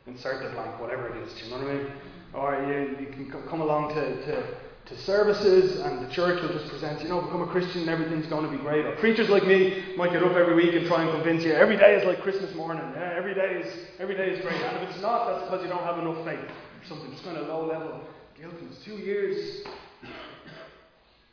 insert 0.06 0.42
the 0.42 0.50
blank, 0.50 0.80
whatever 0.80 1.08
it 1.14 1.22
is, 1.22 1.32
do 1.34 1.44
you 1.44 1.50
know 1.50 1.58
what 1.58 1.70
I 1.70 1.74
mean? 1.74 1.86
Or 2.34 2.48
you, 2.66 3.06
you 3.06 3.30
can 3.30 3.42
come 3.48 3.60
along 3.60 3.94
to, 3.94 4.26
to 4.26 4.56
to 4.86 4.98
services 5.02 5.80
and 5.80 6.04
the 6.04 6.12
church 6.12 6.42
will 6.42 6.52
just 6.52 6.68
present, 6.68 7.00
you 7.02 7.08
know, 7.08 7.20
become 7.20 7.42
a 7.42 7.46
Christian 7.46 7.82
and 7.82 7.90
everything's 7.90 8.26
going 8.26 8.44
to 8.44 8.50
be 8.50 8.58
great. 8.58 8.84
Or 8.84 8.96
preachers 8.96 9.28
like 9.28 9.44
me 9.44 9.94
might 9.96 10.12
get 10.12 10.22
up 10.22 10.34
every 10.34 10.54
week 10.54 10.74
and 10.74 10.86
try 10.86 11.02
and 11.02 11.10
convince 11.12 11.44
you 11.44 11.52
every 11.52 11.76
day 11.76 11.94
is 11.94 12.04
like 12.04 12.20
Christmas 12.20 12.54
morning. 12.54 12.84
Yeah, 12.94 13.14
every 13.16 13.34
day 13.34 13.62
is 13.62 13.86
every 14.00 14.16
day 14.16 14.30
is 14.30 14.40
great. 14.42 14.60
And 14.60 14.82
if 14.82 14.90
it's 14.90 15.00
not, 15.00 15.26
that's 15.26 15.44
because 15.44 15.62
you 15.62 15.68
don't 15.68 15.84
have 15.84 15.98
enough 15.98 16.24
faith 16.24 16.40
or 16.40 16.86
something. 16.88 17.10
Just 17.12 17.24
kind 17.24 17.36
of 17.36 17.46
low 17.46 17.66
level 17.66 18.00
guiltiness. 18.38 18.82
Two 18.84 18.96
years 18.96 19.64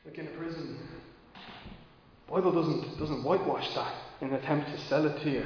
like 0.05 0.17
in 0.17 0.27
a 0.27 0.31
prison. 0.31 0.77
Bible 2.29 2.51
doesn't 2.51 2.99
doesn't 2.99 3.23
whitewash 3.23 3.73
that 3.75 3.93
in 4.21 4.29
an 4.29 4.35
attempt 4.35 4.69
to 4.69 4.77
sell 4.85 5.05
it 5.05 5.21
to 5.23 5.29
you. 5.29 5.45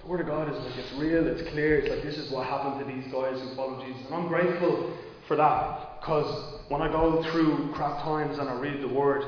The 0.00 0.08
Word 0.08 0.20
of 0.20 0.26
God 0.26 0.52
is 0.52 0.58
like 0.58 0.76
it's 0.76 0.92
real, 0.94 1.26
it's 1.28 1.48
clear, 1.50 1.78
it's 1.78 1.88
like 1.88 2.02
this 2.02 2.18
is 2.18 2.30
what 2.32 2.46
happened 2.46 2.84
to 2.84 2.92
these 2.92 3.12
guys 3.12 3.40
who 3.40 3.54
followed 3.54 3.86
Jesus. 3.86 4.04
And 4.06 4.14
I'm 4.14 4.28
grateful 4.28 4.96
for 5.28 5.36
that. 5.36 6.00
Because 6.00 6.60
when 6.68 6.82
I 6.82 6.88
go 6.88 7.22
through 7.30 7.72
crap 7.74 8.02
times 8.02 8.38
and 8.38 8.48
I 8.48 8.58
read 8.58 8.82
the 8.82 8.88
Word, 8.88 9.22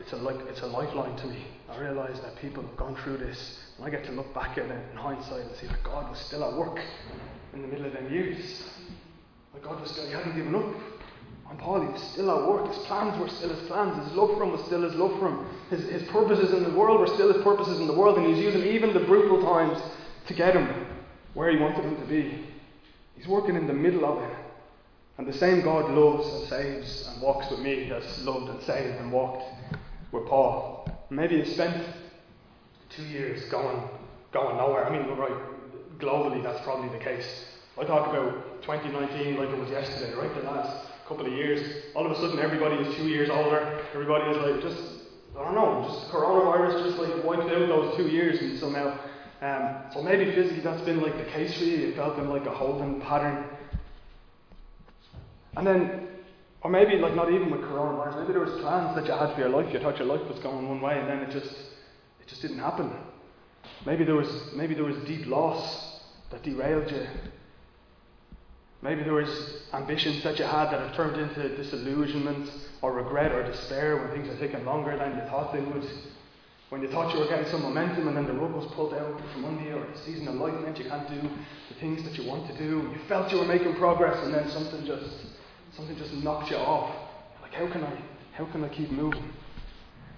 it's 0.00 0.12
a, 0.12 0.16
like, 0.16 0.36
it's 0.48 0.60
a 0.62 0.66
lifeline 0.66 1.16
to 1.18 1.26
me. 1.26 1.46
I 1.70 1.78
realise 1.78 2.18
that 2.20 2.36
people 2.36 2.64
have 2.64 2.76
gone 2.76 2.96
through 2.96 3.18
this, 3.18 3.60
and 3.76 3.86
I 3.86 3.90
get 3.90 4.04
to 4.06 4.12
look 4.12 4.34
back 4.34 4.58
at 4.58 4.66
it 4.66 4.90
in 4.90 4.96
hindsight 4.96 5.42
and 5.42 5.56
see 5.56 5.68
that 5.68 5.82
God 5.84 6.10
was 6.10 6.18
still 6.18 6.44
at 6.44 6.58
work 6.58 6.80
in 7.52 7.62
the 7.62 7.68
middle 7.68 7.86
of 7.86 7.92
them 7.92 8.12
years. 8.12 8.64
Like 9.52 9.62
God 9.62 9.80
was 9.80 9.92
still, 9.92 10.06
He 10.06 10.12
hadn't 10.12 10.34
given 10.34 10.54
up 10.56 10.74
on 11.48 11.56
Paul, 11.58 11.82
He 11.82 11.88
was 11.88 12.02
still 12.02 12.30
at 12.30 12.48
work. 12.48 12.66
His 12.68 12.84
plans 12.86 13.18
were 13.18 13.28
still 13.28 13.54
His 13.54 13.66
plans. 13.68 14.06
His 14.06 14.16
love 14.16 14.36
for 14.36 14.44
him 14.44 14.52
was 14.52 14.64
still 14.66 14.82
His 14.82 14.94
love 14.94 15.18
for 15.18 15.28
him. 15.28 15.46
His, 15.70 15.88
his 15.88 16.08
purposes 16.08 16.52
in 16.52 16.64
the 16.64 16.78
world 16.78 17.00
were 17.00 17.06
still 17.06 17.32
His 17.32 17.42
purposes 17.42 17.80
in 17.80 17.86
the 17.86 17.92
world, 17.92 18.18
and 18.18 18.26
He's 18.26 18.44
using 18.44 18.62
even 18.62 18.92
the 18.92 19.00
brutal 19.00 19.42
times 19.42 19.80
to 20.26 20.34
get 20.34 20.54
him 20.54 20.86
where 21.34 21.50
He 21.50 21.58
wanted 21.58 21.84
him 21.84 21.96
to 21.96 22.06
be. 22.06 22.44
He's 23.16 23.28
working 23.28 23.56
in 23.56 23.66
the 23.66 23.74
middle 23.74 24.04
of 24.04 24.22
it. 24.22 24.36
And 25.16 25.26
the 25.26 25.32
same 25.32 25.62
God 25.62 25.90
loves 25.90 26.28
and 26.28 26.48
saves 26.48 27.08
and 27.08 27.22
walks 27.22 27.48
with 27.50 27.60
me 27.60 27.90
as 27.92 28.04
loved 28.24 28.50
and 28.50 28.60
saved 28.62 28.98
and 29.00 29.12
walked 29.12 29.44
with 30.10 30.26
Paul. 30.26 30.88
Maybe 31.10 31.40
he 31.40 31.54
spent 31.54 31.86
two 32.90 33.04
years 33.04 33.44
going 33.50 33.88
going 34.32 34.56
nowhere. 34.56 34.84
I 34.84 34.90
mean, 34.90 35.06
right, 35.16 35.32
globally 35.98 36.42
that's 36.42 36.60
probably 36.64 36.88
the 36.96 37.02
case. 37.02 37.46
I 37.78 37.84
talk 37.84 38.08
about 38.08 38.62
2019 38.62 39.36
like 39.36 39.48
it 39.48 39.58
was 39.58 39.70
yesterday, 39.70 40.14
right? 40.14 40.34
The 40.34 40.42
last 40.42 40.88
couple 41.08 41.26
of 41.26 41.32
years. 41.32 41.84
All 41.94 42.06
of 42.06 42.12
a 42.12 42.16
sudden 42.16 42.38
everybody 42.38 42.76
is 42.76 42.96
two 42.96 43.08
years 43.08 43.30
older. 43.30 43.80
Everybody 43.92 44.30
is 44.30 44.36
like 44.38 44.62
just 44.62 44.82
I 45.38 45.44
don't 45.44 45.54
know, 45.54 45.88
just 45.88 46.12
coronavirus 46.12 46.84
just 46.84 46.98
like 46.98 47.24
wiped 47.24 47.50
out 47.50 47.68
those 47.68 47.96
two 47.96 48.08
years 48.08 48.40
and 48.40 48.58
somehow. 48.58 48.98
Um, 49.42 49.90
so 49.92 50.02
maybe 50.02 50.32
physically 50.34 50.62
that's 50.62 50.82
been 50.82 51.02
like 51.02 51.16
the 51.16 51.30
case 51.30 51.58
for 51.58 51.64
you. 51.64 51.88
You 51.88 51.94
felt 51.94 52.18
in 52.18 52.28
like 52.28 52.46
a 52.46 52.54
holding 52.54 53.00
pattern 53.00 53.44
and 55.56 55.66
then, 55.66 56.08
or 56.62 56.70
maybe 56.70 56.96
like 56.96 57.14
not 57.14 57.32
even 57.32 57.50
with 57.50 57.60
coronavirus, 57.60 58.20
maybe 58.20 58.32
there 58.32 58.42
was 58.42 58.60
plans 58.60 58.96
that 58.96 59.06
you 59.06 59.12
had 59.12 59.34
for 59.34 59.40
your 59.40 59.50
life. 59.50 59.72
You 59.72 59.78
thought 59.78 59.98
your 59.98 60.08
life 60.08 60.26
was 60.28 60.38
going 60.40 60.68
one 60.68 60.80
way, 60.80 60.98
and 60.98 61.08
then 61.08 61.18
it 61.18 61.30
just 61.30 61.54
it 62.20 62.26
just 62.26 62.42
didn't 62.42 62.58
happen. 62.58 62.92
Maybe 63.86 64.04
there 64.04 64.16
was 64.16 64.28
maybe 64.54 64.74
there 64.74 64.84
was 64.84 64.96
deep 65.06 65.26
loss 65.26 66.00
that 66.30 66.42
derailed 66.42 66.90
you. 66.90 67.06
Maybe 68.84 69.02
there 69.02 69.14
was 69.14 69.62
ambitions 69.72 70.22
that 70.24 70.38
you 70.38 70.44
had 70.44 70.66
that 70.66 70.78
have 70.78 70.94
turned 70.94 71.16
into 71.18 71.56
disillusionment 71.56 72.50
or 72.82 72.92
regret 72.92 73.32
or 73.32 73.42
despair 73.42 73.96
when 73.96 74.10
things 74.10 74.28
are 74.28 74.38
taking 74.38 74.62
longer 74.66 74.94
than 74.94 75.16
you 75.16 75.22
thought 75.22 75.54
they 75.54 75.60
would. 75.60 75.88
When 76.68 76.82
you 76.82 76.88
thought 76.88 77.14
you 77.14 77.20
were 77.20 77.26
getting 77.26 77.50
some 77.50 77.62
momentum 77.62 78.08
and 78.08 78.16
then 78.16 78.26
the 78.26 78.34
rug 78.34 78.52
was 78.52 78.70
pulled 78.74 78.92
out 78.92 79.18
from 79.32 79.46
under 79.46 79.62
you, 79.64 79.76
or 79.76 79.86
the 79.90 79.98
season 80.00 80.28
of 80.28 80.34
life 80.34 80.52
meant 80.60 80.78
you 80.78 80.84
can't 80.84 81.08
do 81.08 81.18
the 81.70 81.80
things 81.80 82.02
that 82.04 82.18
you 82.18 82.28
want 82.28 82.46
to 82.46 82.58
do. 82.58 82.90
You 82.92 82.98
felt 83.08 83.32
you 83.32 83.38
were 83.38 83.46
making 83.46 83.74
progress 83.76 84.22
and 84.22 84.34
then 84.34 84.50
something 84.50 84.84
just 84.84 85.08
something 85.74 85.96
just 85.96 86.12
knocked 86.12 86.50
you 86.50 86.58
off. 86.58 86.94
Like, 87.40 87.54
how 87.54 87.66
can 87.72 87.84
I, 87.84 88.02
how 88.32 88.44
can 88.52 88.64
I 88.64 88.68
keep 88.68 88.90
moving? 88.90 89.32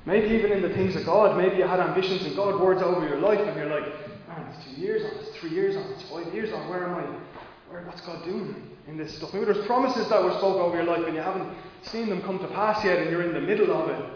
Maybe 0.07 0.35
even 0.35 0.51
in 0.51 0.63
the 0.63 0.71
things 0.71 0.97
of 0.97 1.07
God, 1.07 1.37
maybe 1.37 1.57
you 1.57 1.69
had 1.69 1.79
ambitions 1.79 2.27
in 2.27 2.35
God, 2.35 2.61
words 2.61 2.83
over 2.83 3.07
your 3.07 3.21
life, 3.21 3.39
and 3.39 3.57
you're 3.57 3.71
like, 3.71 3.87
man, 4.27 4.45
it's 4.53 4.65
two 4.65 4.81
years 4.81 5.05
on, 5.05 5.21
it's 5.21 5.37
three 5.39 5.51
years 5.51 5.77
on, 5.77 5.85
it's 5.93 6.03
five 6.11 6.35
years 6.35 6.53
on. 6.53 6.69
Where 6.69 6.85
am 6.85 6.95
I? 6.95 7.26
What's 7.71 8.01
God 8.01 8.25
doing 8.25 8.55
in 8.87 8.97
this 8.97 9.17
stuff? 9.17 9.33
Maybe 9.33 9.47
there's 9.47 9.67
promises 9.67 10.09
that 10.09 10.23
were 10.23 10.33
spoke 10.33 10.57
over 10.57 10.77
your 10.77 10.85
life, 10.85 11.05
and 11.07 11.15
you 11.15 11.21
haven't 11.21 11.53
seen 11.83 12.09
them 12.09 12.23
come 12.23 12.39
to 12.39 12.49
pass 12.49 12.85
yet, 12.85 12.99
and 12.99 13.11
you're 13.11 13.23
in 13.23 13.35
the 13.35 13.41
middle 13.41 13.73
of 13.73 13.91
it. 13.91 14.11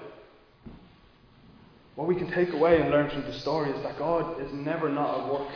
What 1.97 2.07
we 2.07 2.15
can 2.15 2.31
take 2.31 2.53
away 2.53 2.81
and 2.81 2.91
learn 2.91 3.11
from 3.11 3.23
the 3.23 3.33
story 3.33 3.71
is 3.71 3.83
that 3.83 3.99
God 3.99 4.41
is 4.41 4.53
never 4.53 4.89
not 4.89 5.21
at 5.21 5.33
work 5.33 5.49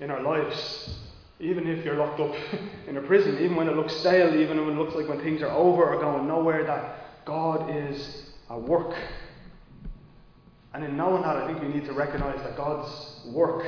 in 0.00 0.10
our 0.10 0.20
lives. 0.20 0.98
Even 1.38 1.66
if 1.66 1.84
you're 1.84 1.96
locked 1.96 2.20
up 2.20 2.34
in 2.88 2.96
a 2.96 3.02
prison, 3.02 3.38
even 3.38 3.56
when 3.56 3.68
it 3.68 3.76
looks 3.76 3.94
stale, 3.96 4.34
even 4.34 4.58
when 4.66 4.76
it 4.76 4.78
looks 4.78 4.94
like 4.94 5.08
when 5.08 5.20
things 5.20 5.42
are 5.42 5.50
over 5.50 5.84
or 5.84 6.00
going 6.00 6.26
nowhere, 6.26 6.64
that 6.64 7.24
God 7.24 7.74
is 7.74 8.30
at 8.50 8.60
work. 8.60 8.94
And 10.74 10.84
in 10.84 10.96
knowing 10.96 11.22
that, 11.22 11.36
I 11.36 11.46
think 11.46 11.62
we 11.62 11.68
need 11.68 11.86
to 11.86 11.92
recognize 11.92 12.42
that 12.42 12.56
God's 12.56 13.26
work 13.26 13.66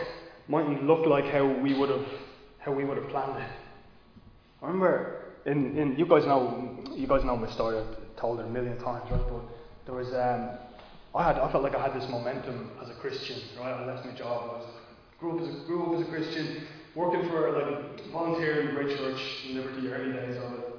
mightn't 0.48 0.84
look 0.84 1.06
like 1.06 1.26
how 1.26 1.46
we 1.46 1.78
would 1.78 1.90
have 1.90 2.06
how 2.58 2.72
we 2.72 2.84
would 2.84 2.98
have 2.98 3.08
planned 3.08 3.42
it. 3.42 3.50
I 4.62 4.66
remember 4.66 5.35
in, 5.47 5.79
in 5.79 5.97
you 5.97 6.07
guys 6.07 6.27
know 6.27 6.79
you 6.94 7.07
guys 7.07 7.25
know 7.25 7.37
my 7.37 7.51
story. 7.51 7.79
I've 7.79 8.16
told 8.16 8.40
it 8.40 8.47
a 8.47 8.49
million 8.49 8.77
times, 8.79 9.11
right? 9.11 9.21
But 9.29 9.42
there 9.87 9.94
was 9.94 10.09
um, 10.09 10.59
I 11.14 11.25
had 11.25 11.38
I 11.38 11.51
felt 11.53 11.62
like 11.62 11.75
I 11.75 11.83
had 11.83 11.94
this 11.94 12.09
momentum 12.11 12.71
as 12.83 12.90
a 12.90 12.94
Christian, 12.94 13.40
right? 13.59 13.73
I 13.73 13.85
left 13.87 14.05
my 14.05 14.12
job. 14.12 14.51
I 14.51 14.59
was 14.59 14.66
grew 15.21 15.37
up 15.37 15.42
as 15.42 15.49
a, 15.49 15.66
grew 15.66 15.87
up 15.87 16.01
as 16.01 16.07
a 16.07 16.11
Christian 16.11 16.66
working 16.94 17.29
for 17.29 17.53
like 17.53 18.11
volunteering 18.11 18.68
in 18.68 18.75
Great 18.75 18.99
Church 18.99 19.21
in 19.49 19.57
Liberty 19.57 19.88
early 19.88 20.12
days 20.12 20.37
of 20.37 20.53
it, 20.55 20.75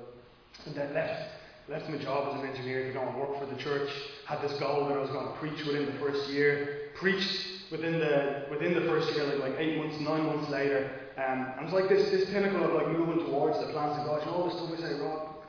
and 0.66 0.76
then 0.76 0.94
left 0.94 1.32
left 1.70 1.90
my 1.90 1.98
job 1.98 2.34
as 2.34 2.42
an 2.42 2.50
engineer 2.50 2.88
to 2.88 2.94
go 2.94 3.02
and 3.02 3.18
work 3.18 3.40
for 3.40 3.46
the 3.46 3.62
church. 3.62 3.90
Had 4.26 4.42
this 4.42 4.60
goal 4.60 4.88
that 4.88 4.98
I 4.98 5.02
was 5.02 5.10
going 5.10 5.26
to 5.26 5.34
preach 5.40 5.66
within 5.66 5.86
the 5.86 6.00
first 6.00 6.30
year. 6.30 6.92
Preached 6.96 7.72
within 7.72 8.00
the 8.00 8.46
within 8.52 8.74
the 8.74 8.82
first 8.82 9.16
year, 9.16 9.26
like 9.26 9.40
like 9.40 9.56
eight 9.58 9.78
months, 9.78 9.96
nine 10.02 10.26
months 10.26 10.50
later. 10.50 10.92
Um, 11.20 11.52
and 11.58 11.62
it 11.62 11.64
was 11.66 11.74
like 11.74 11.90
this 11.90 12.10
this 12.12 12.30
pinnacle 12.30 12.64
of 12.64 12.74
like 12.74 12.88
moving 12.88 13.26
towards 13.26 13.60
the 13.60 13.68
plans 13.74 14.00
of 14.00 14.06
God. 14.06 14.22
You 14.24 14.32
know 14.32 14.38
all 14.38 14.50
the 14.50 14.56
stuff 14.56 14.72
we 14.72 14.78
say, 14.78 14.98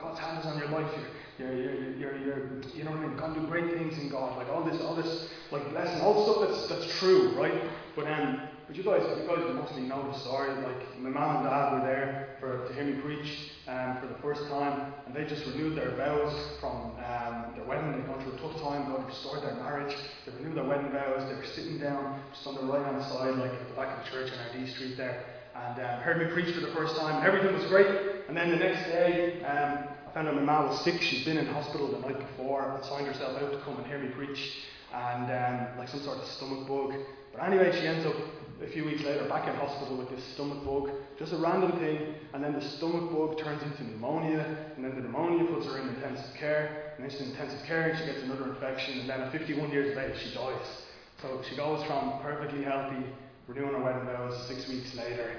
God's 0.00 0.18
hand 0.18 0.40
is 0.40 0.46
on 0.46 0.58
your 0.58 0.68
life. 0.68 0.90
You're, 1.38 1.54
you're, 1.54 1.74
you're, 1.74 1.94
you're, 1.94 2.18
you're, 2.18 2.62
you 2.74 2.84
know 2.84 2.90
what 2.90 3.00
I 3.00 3.06
mean? 3.06 3.16
God 3.16 3.34
do 3.34 3.46
great 3.46 3.72
things 3.72 3.96
in 3.98 4.10
God. 4.10 4.36
Like 4.36 4.48
all 4.48 4.64
this, 4.64 4.80
all 4.82 4.96
this, 4.96 5.28
like 5.52 5.70
blessing, 5.70 6.00
all 6.02 6.26
stuff 6.26 6.48
that's 6.48 6.68
that's 6.68 6.98
true, 6.98 7.38
right? 7.38 7.54
But 7.94 8.08
um, 8.08 8.48
but 8.66 8.76
you 8.76 8.82
guys, 8.82 9.02
you 9.16 9.26
guys 9.26 9.44
mostly 9.54 9.82
know 9.82 10.10
the 10.10 10.18
story. 10.18 10.50
Like 10.50 10.98
my 10.98 11.10
mom 11.10 11.36
and 11.36 11.44
dad 11.46 11.72
were 11.72 11.86
there 11.86 12.36
for 12.40 12.66
to 12.66 12.74
hear 12.74 12.84
me 12.84 13.00
preach 13.00 13.49
um, 13.70 13.96
for 14.00 14.08
the 14.08 14.18
first 14.20 14.42
time, 14.50 14.92
and 15.06 15.14
they 15.14 15.24
just 15.24 15.46
renewed 15.46 15.78
their 15.78 15.94
vows 15.94 16.34
from 16.58 16.98
um, 16.98 17.54
their 17.54 17.64
wedding. 17.64 17.92
They'd 17.92 18.06
gone 18.06 18.20
through 18.22 18.34
a 18.34 18.40
tough 18.42 18.60
time. 18.60 18.90
God 18.90 19.06
restored 19.06 19.42
their 19.42 19.54
marriage. 19.54 19.94
They 20.26 20.32
renewed 20.32 20.56
their 20.56 20.64
wedding 20.66 20.90
vows. 20.90 21.22
They 21.30 21.36
were 21.36 21.46
sitting 21.54 21.78
down 21.78 22.20
just 22.34 22.46
on 22.46 22.56
the 22.56 22.66
right 22.66 22.84
hand 22.84 23.00
side, 23.04 23.38
like 23.38 23.52
at 23.52 23.68
the 23.68 23.74
back 23.74 23.96
of 23.96 24.04
the 24.04 24.10
church 24.10 24.32
on 24.34 24.58
D 24.58 24.66
Street 24.72 24.96
there, 24.96 25.24
and 25.54 25.78
um, 25.78 26.00
heard 26.02 26.18
me 26.18 26.32
preach 26.34 26.52
for 26.54 26.60
the 26.60 26.74
first 26.74 26.96
time. 26.96 27.24
Everything 27.24 27.54
was 27.54 27.66
great. 27.70 27.86
And 28.26 28.36
then 28.36 28.50
the 28.50 28.56
next 28.56 28.84
day, 28.90 29.42
um, 29.44 29.88
I 30.06 30.10
I 30.10 30.12
found 30.12 30.26
out 30.26 30.34
my 30.34 30.42
mum 30.42 30.70
was 30.70 30.80
sick. 30.82 31.00
She'd 31.00 31.24
been 31.24 31.38
in 31.38 31.46
hospital 31.46 31.86
the 31.86 32.00
night 32.00 32.18
before 32.18 32.74
and 32.74 32.84
signed 32.84 33.06
herself 33.06 33.40
out 33.40 33.52
to 33.52 33.60
come 33.60 33.76
and 33.76 33.86
hear 33.86 34.00
me 34.00 34.08
preach, 34.08 34.66
and 34.92 35.30
um, 35.30 35.78
like 35.78 35.88
some 35.88 36.02
sort 36.02 36.18
of 36.18 36.26
stomach 36.26 36.66
bug. 36.66 36.92
But 37.32 37.44
anyway, 37.44 37.70
she 37.80 37.86
ends 37.86 38.04
up 38.04 38.16
a 38.62 38.68
few 38.68 38.84
weeks 38.84 39.02
later 39.02 39.26
back 39.28 39.48
in 39.48 39.54
hospital 39.54 39.96
with 39.96 40.10
this 40.10 40.22
stomach 40.34 40.64
bug, 40.64 40.90
just 41.18 41.32
a 41.32 41.36
random 41.36 41.72
thing, 41.78 42.14
and 42.34 42.44
then 42.44 42.52
the 42.52 42.60
stomach 42.60 43.10
bug 43.10 43.38
turns 43.38 43.62
into 43.62 43.84
pneumonia, 43.84 44.44
and 44.76 44.84
then 44.84 44.94
the 44.94 45.00
pneumonia 45.00 45.44
puts 45.52 45.66
her 45.66 45.78
in 45.78 45.88
intensive 45.88 46.34
care, 46.38 46.94
and 46.96 47.04
then 47.04 47.10
she's 47.10 47.20
in 47.22 47.30
intensive 47.30 47.64
care 47.66 47.88
and 47.90 47.98
she 47.98 48.04
gets 48.04 48.22
another 48.22 48.50
infection, 48.50 49.00
and 49.00 49.08
then 49.08 49.20
at 49.20 49.32
51 49.32 49.70
years 49.70 49.96
of 49.96 50.02
age 50.02 50.16
she 50.22 50.34
dies. 50.34 50.82
So 51.22 51.42
she 51.48 51.56
goes 51.56 51.84
from 51.84 52.20
perfectly 52.20 52.62
healthy, 52.62 53.04
renewing 53.46 53.72
her 53.72 53.82
wedding 53.82 54.04
vows, 54.04 54.46
six 54.46 54.68
weeks 54.68 54.94
later, 54.94 55.36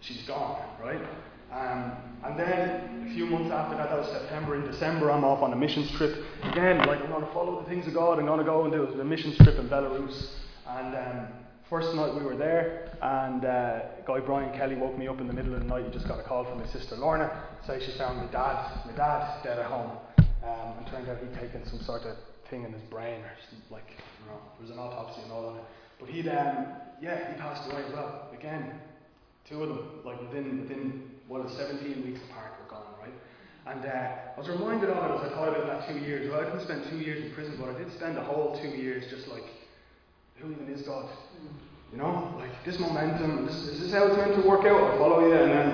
she's 0.00 0.22
gone, 0.26 0.58
right? 0.80 1.00
Um, 1.52 1.92
and 2.24 2.38
then 2.38 3.06
a 3.08 3.14
few 3.14 3.26
months 3.26 3.52
after 3.52 3.76
that, 3.76 3.90
that 3.90 3.98
was 3.98 4.08
September. 4.08 4.56
In 4.56 4.70
December, 4.70 5.10
I'm 5.10 5.24
off 5.24 5.42
on 5.42 5.52
a 5.52 5.56
missions 5.56 5.90
trip. 5.92 6.24
Again, 6.42 6.78
like 6.78 7.00
I'm 7.00 7.10
going 7.10 7.24
to 7.24 7.32
follow 7.32 7.62
the 7.62 7.68
things 7.68 7.86
of 7.86 7.94
God. 7.94 8.18
I'm 8.18 8.26
going 8.26 8.40
to 8.40 8.44
go 8.44 8.64
and 8.64 8.72
do 8.72 9.00
a 9.00 9.04
missions 9.04 9.36
trip 9.38 9.56
in 9.58 9.68
Belarus. 9.68 10.30
And 10.66 10.96
um, 10.96 11.28
first 11.74 11.92
night 11.96 12.14
we 12.14 12.22
were 12.22 12.36
there, 12.36 12.96
and 13.02 13.44
uh, 13.44 13.80
guy 14.06 14.20
Brian 14.20 14.56
Kelly 14.56 14.76
woke 14.76 14.96
me 14.96 15.08
up 15.08 15.18
in 15.18 15.26
the 15.26 15.32
middle 15.32 15.54
of 15.54 15.58
the 15.58 15.66
night. 15.66 15.84
He 15.84 15.90
just 15.90 16.06
got 16.06 16.20
a 16.20 16.22
call 16.22 16.44
from 16.44 16.60
my 16.60 16.66
sister 16.66 16.94
Lorna, 16.94 17.26
say 17.66 17.84
she 17.84 17.98
found 17.98 18.16
my 18.16 18.30
dad, 18.30 18.86
my 18.86 18.92
dad 18.92 19.42
dead 19.42 19.58
at 19.58 19.66
home. 19.66 19.98
Um, 20.46 20.78
and 20.78 20.86
turned 20.86 21.08
out 21.08 21.18
he'd 21.18 21.34
taken 21.34 21.66
some 21.66 21.80
sort 21.80 22.02
of 22.02 22.14
thing 22.48 22.62
in 22.62 22.72
his 22.72 22.82
brain, 22.82 23.22
or 23.22 23.34
like, 23.72 23.90
you 23.90 24.30
know, 24.30 24.38
there 24.54 24.62
was 24.62 24.70
an 24.70 24.78
autopsy 24.78 25.22
and 25.22 25.32
all 25.32 25.48
on 25.48 25.56
it. 25.56 25.64
But 25.98 26.10
he'd, 26.10 26.28
um, 26.28 26.78
yeah, 27.02 27.34
he 27.34 27.40
passed 27.40 27.68
away 27.68 27.82
as 27.82 27.92
well. 27.92 28.30
Again, 28.32 28.78
two 29.48 29.60
of 29.64 29.68
them, 29.68 29.98
like 30.04 30.20
within 30.20 30.60
within 30.60 31.10
what 31.26 31.44
is 31.44 31.56
17 31.56 32.06
weeks 32.06 32.20
apart, 32.30 32.52
were 32.62 32.70
gone, 32.70 32.94
right? 33.02 33.18
And 33.66 33.84
uh, 33.84 34.36
I 34.36 34.38
was 34.38 34.46
reminded 34.46 34.90
of 34.90 35.10
it 35.10 35.26
as 35.26 35.32
I 35.32 35.34
thought 35.34 35.48
about 35.48 35.66
that 35.66 35.88
two 35.90 35.98
years. 35.98 36.30
Well, 36.30 36.38
I 36.38 36.44
didn't 36.44 36.62
spend 36.62 36.86
two 36.88 36.98
years 36.98 37.24
in 37.24 37.34
prison, 37.34 37.56
but 37.58 37.74
I 37.74 37.76
did 37.76 37.90
spend 37.98 38.16
a 38.16 38.22
whole 38.22 38.60
two 38.62 38.68
years 38.68 39.10
just 39.10 39.26
like, 39.26 39.42
who 40.38 40.52
even 40.52 40.68
is 40.68 40.82
God? 40.82 41.10
You 41.94 42.00
know, 42.00 42.34
like 42.38 42.50
this 42.64 42.80
momentum, 42.80 43.46
this, 43.46 43.54
is 43.54 43.78
this 43.78 43.92
how 43.92 44.08
it's 44.08 44.16
meant 44.16 44.34
to 44.34 44.48
work 44.48 44.66
out? 44.66 44.82
I'll 44.82 44.98
follow 44.98 45.28
you 45.28 45.32
and 45.32 45.52
then 45.52 45.70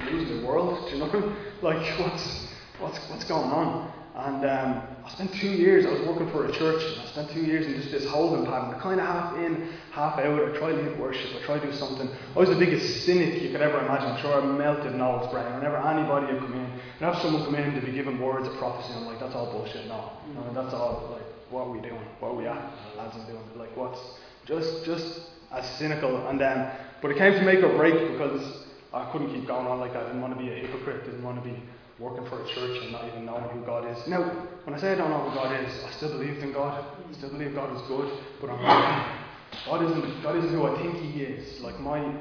I'll 0.00 0.10
lose 0.10 0.40
the 0.40 0.46
world. 0.46 0.88
Do 0.88 0.96
you 0.96 1.04
know? 1.04 1.36
like, 1.60 2.00
what's, 2.00 2.48
what's, 2.78 2.98
what's 3.10 3.24
going 3.24 3.50
on? 3.52 3.92
And 4.16 4.40
um, 4.48 4.82
I 5.04 5.10
spent 5.10 5.34
two 5.34 5.50
years, 5.50 5.84
I 5.84 5.90
was 5.90 6.00
working 6.08 6.30
for 6.30 6.46
a 6.46 6.52
church, 6.56 6.80
and 6.80 7.02
I 7.02 7.06
spent 7.12 7.30
two 7.32 7.42
years 7.42 7.66
in 7.66 7.74
just 7.74 7.90
this 7.90 8.08
holding 8.08 8.46
pattern, 8.46 8.80
kind 8.80 8.98
of 8.98 9.06
half 9.06 9.36
in, 9.36 9.68
half 9.92 10.18
out. 10.18 10.40
I 10.40 10.56
tried 10.56 10.80
to 10.80 10.82
lead 10.88 10.98
worship, 10.98 11.28
I 11.36 11.44
tried 11.44 11.60
to 11.60 11.70
do 11.70 11.76
something. 11.76 12.08
I 12.08 12.38
was 12.38 12.48
the 12.48 12.56
biggest 12.56 13.04
cynic 13.04 13.42
you 13.42 13.50
could 13.50 13.60
ever 13.60 13.84
imagine. 13.84 14.12
I'm 14.12 14.22
sure 14.22 14.40
I 14.40 14.46
melted 14.46 14.94
Noel's 14.94 15.30
brain. 15.30 15.52
Whenever 15.52 15.76
anybody 15.76 16.32
would 16.32 16.40
come 16.40 16.54
in, 16.54 16.64
and 16.64 17.00
have 17.00 17.20
someone 17.20 17.44
come 17.44 17.56
in 17.56 17.74
to 17.74 17.84
be 17.84 17.92
given 17.92 18.18
words 18.18 18.48
of 18.48 18.56
prophecy, 18.56 18.94
I'm 18.96 19.04
like, 19.04 19.20
that's 19.20 19.34
all 19.34 19.52
bullshit. 19.52 19.84
No, 19.88 20.08
that's 20.54 20.72
all, 20.72 21.10
like, 21.12 21.26
what 21.52 21.66
are 21.66 21.70
we 21.70 21.80
doing? 21.80 22.00
What 22.20 22.28
are 22.30 22.34
we 22.34 22.46
at? 22.46 22.72
Lads 22.96 23.16
are 23.18 23.26
doing, 23.26 23.44
like, 23.58 23.76
what's, 23.76 24.00
just, 24.46 24.86
just 24.86 25.33
as 25.58 25.68
cynical. 25.78 26.28
And 26.28 26.42
um, 26.42 26.70
but 27.02 27.10
it 27.10 27.18
came 27.18 27.32
to 27.34 27.42
make 27.42 27.62
or 27.62 27.76
break 27.76 28.12
because 28.12 28.64
I 28.92 29.10
couldn't 29.12 29.32
keep 29.34 29.46
going 29.46 29.66
on 29.66 29.80
like 29.80 29.92
that. 29.92 30.04
I 30.04 30.06
didn't 30.06 30.22
want 30.22 30.36
to 30.36 30.42
be 30.42 30.50
a 30.50 30.54
hypocrite, 30.54 31.04
didn't 31.04 31.22
want 31.22 31.42
to 31.42 31.48
be 31.48 31.56
working 31.98 32.26
for 32.26 32.42
a 32.42 32.48
church 32.48 32.82
and 32.82 32.92
not 32.92 33.06
even 33.06 33.24
knowing 33.24 33.44
who 33.50 33.60
God 33.64 33.86
is. 33.86 34.06
Now, 34.08 34.22
when 34.64 34.74
I 34.74 34.80
say 34.80 34.92
I 34.92 34.94
don't 34.96 35.10
know 35.10 35.28
who 35.28 35.34
God 35.34 35.52
is, 35.64 35.84
I 35.84 35.90
still 35.92 36.10
believe 36.10 36.42
in 36.42 36.52
God. 36.52 36.84
I 37.08 37.12
still 37.14 37.30
believe 37.30 37.54
God 37.54 37.74
is 37.74 37.82
good, 37.88 38.10
but 38.40 38.50
I'm. 38.50 39.20
God 39.66 39.82
isn't 39.82 40.22
God 40.22 40.36
isn't 40.36 40.50
who 40.50 40.66
I 40.66 40.82
think 40.82 40.96
He 40.96 41.22
is. 41.22 41.60
Like 41.60 41.78
my 41.80 42.14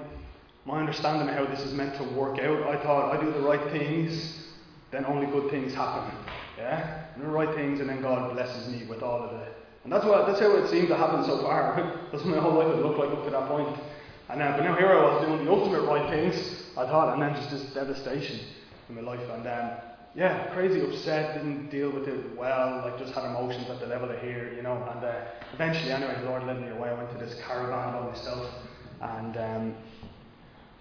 my 0.65 0.79
understanding 0.79 1.27
of 1.27 1.35
how 1.35 1.45
this 1.45 1.65
is 1.65 1.73
meant 1.73 1.95
to 1.97 2.03
work 2.15 2.39
out, 2.39 2.63
I 2.63 2.81
thought 2.81 3.15
I 3.15 3.21
do 3.21 3.31
the 3.31 3.39
right 3.39 3.71
things, 3.71 4.47
then 4.91 5.05
only 5.05 5.27
good 5.27 5.51
things 5.51 5.73
happen. 5.73 6.15
Yeah? 6.57 7.05
Do 7.17 7.23
the 7.23 7.29
right 7.29 7.53
things 7.53 7.81
and 7.81 7.89
then 7.89 8.01
God 8.01 8.33
blesses 8.33 8.69
me 8.69 8.85
with 8.87 9.03
all 9.03 9.23
of 9.23 9.31
the 9.31 9.45
and 9.83 9.91
that's 9.91 10.05
what 10.05 10.25
that's 10.27 10.39
how 10.39 10.55
it 10.55 10.69
seemed 10.69 10.87
to 10.89 10.97
happen 10.97 11.23
so 11.25 11.41
far. 11.41 11.75
that's 12.11 12.23
what 12.23 12.35
my 12.35 12.41
whole 12.41 12.53
life 12.53 12.73
had 12.73 12.83
looked 12.83 12.99
like 12.99 13.09
up 13.09 13.25
to 13.25 13.31
that 13.31 13.47
point. 13.49 13.77
And 14.29 14.41
uh, 14.41 14.55
but 14.57 14.63
now 14.63 14.75
here 14.75 14.87
I 14.87 15.03
was 15.03 15.25
doing 15.25 15.43
the 15.43 15.51
ultimate 15.51 15.81
right 15.81 16.09
things, 16.09 16.63
I 16.77 16.85
thought, 16.85 17.13
and 17.13 17.21
then 17.21 17.35
just 17.35 17.51
this 17.51 17.73
devastation 17.73 18.39
in 18.89 18.95
my 18.95 19.01
life. 19.01 19.19
And 19.29 19.45
um, 19.45 19.71
yeah, 20.15 20.53
crazy 20.53 20.81
upset, 20.81 21.35
didn't 21.35 21.69
deal 21.69 21.91
with 21.91 22.07
it 22.07 22.37
well, 22.37 22.81
like 22.85 22.97
just 22.97 23.13
had 23.13 23.25
emotions 23.25 23.69
at 23.69 23.79
the 23.79 23.87
level 23.87 24.09
of 24.09 24.21
here, 24.21 24.53
you 24.55 24.61
know. 24.61 24.75
And 24.93 25.03
uh, 25.03 25.25
eventually, 25.53 25.91
anyway, 25.91 26.15
the 26.21 26.29
Lord 26.29 26.43
led 26.43 26.61
me 26.61 26.69
away. 26.69 26.89
I 26.89 26.93
went 26.93 27.11
to 27.11 27.17
this 27.17 27.35
caravan 27.45 27.93
by 27.93 28.09
myself 28.09 28.47
and 29.01 29.37
um, 29.37 29.75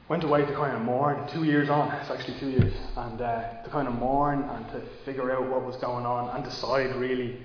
went 0.08 0.22
away 0.22 0.46
to 0.46 0.52
kind 0.54 0.76
of 0.76 0.82
mourn. 0.82 1.26
Two 1.32 1.44
years 1.44 1.68
on, 1.70 1.90
it's 1.92 2.10
actually 2.10 2.38
two 2.38 2.50
years, 2.50 2.74
and 2.96 3.20
uh, 3.20 3.62
to 3.64 3.70
kind 3.70 3.88
of 3.88 3.94
mourn 3.94 4.42
and 4.42 4.68
to 4.68 4.82
figure 5.04 5.32
out 5.32 5.50
what 5.50 5.64
was 5.64 5.76
going 5.76 6.06
on 6.06 6.36
and 6.36 6.44
decide 6.44 6.94
really. 6.96 7.38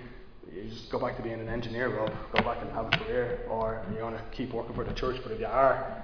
You 0.63 0.70
just 0.70 0.89
go 0.89 1.00
back 1.00 1.15
to 1.17 1.24
being 1.24 1.39
an 1.39 1.50
engineer, 1.50 1.89
Rob. 1.96 2.12
Go 2.34 2.41
back 2.41 2.62
and 2.62 2.72
have 2.72 2.88
a 2.88 2.98
career, 2.98 3.46
or 3.50 3.86
you 3.96 4.04
want 4.04 4.17
to 4.17 4.24
keep 4.36 4.54
working 4.54 4.74
for 4.74 4.84
the 4.84 4.93
church. 4.93 5.17
But 5.24 5.34
if 5.34 5.39
you 5.39 5.46
are, 5.46 6.04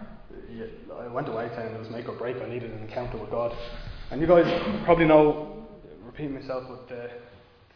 you, 0.51 0.69
I 0.95 1.07
went 1.07 1.27
away 1.27 1.49
saying 1.55 1.73
it 1.73 1.79
was 1.79 1.89
make 1.89 2.07
or 2.07 2.15
break. 2.15 2.37
I 2.37 2.47
needed 2.47 2.71
an 2.71 2.79
encounter 2.79 3.17
with 3.17 3.31
God. 3.31 3.55
And 4.11 4.21
you 4.21 4.27
guys 4.27 4.45
probably 4.85 5.05
know, 5.05 5.65
repeating 6.05 6.35
myself, 6.35 6.65
but 6.69 6.87
the 6.87 7.09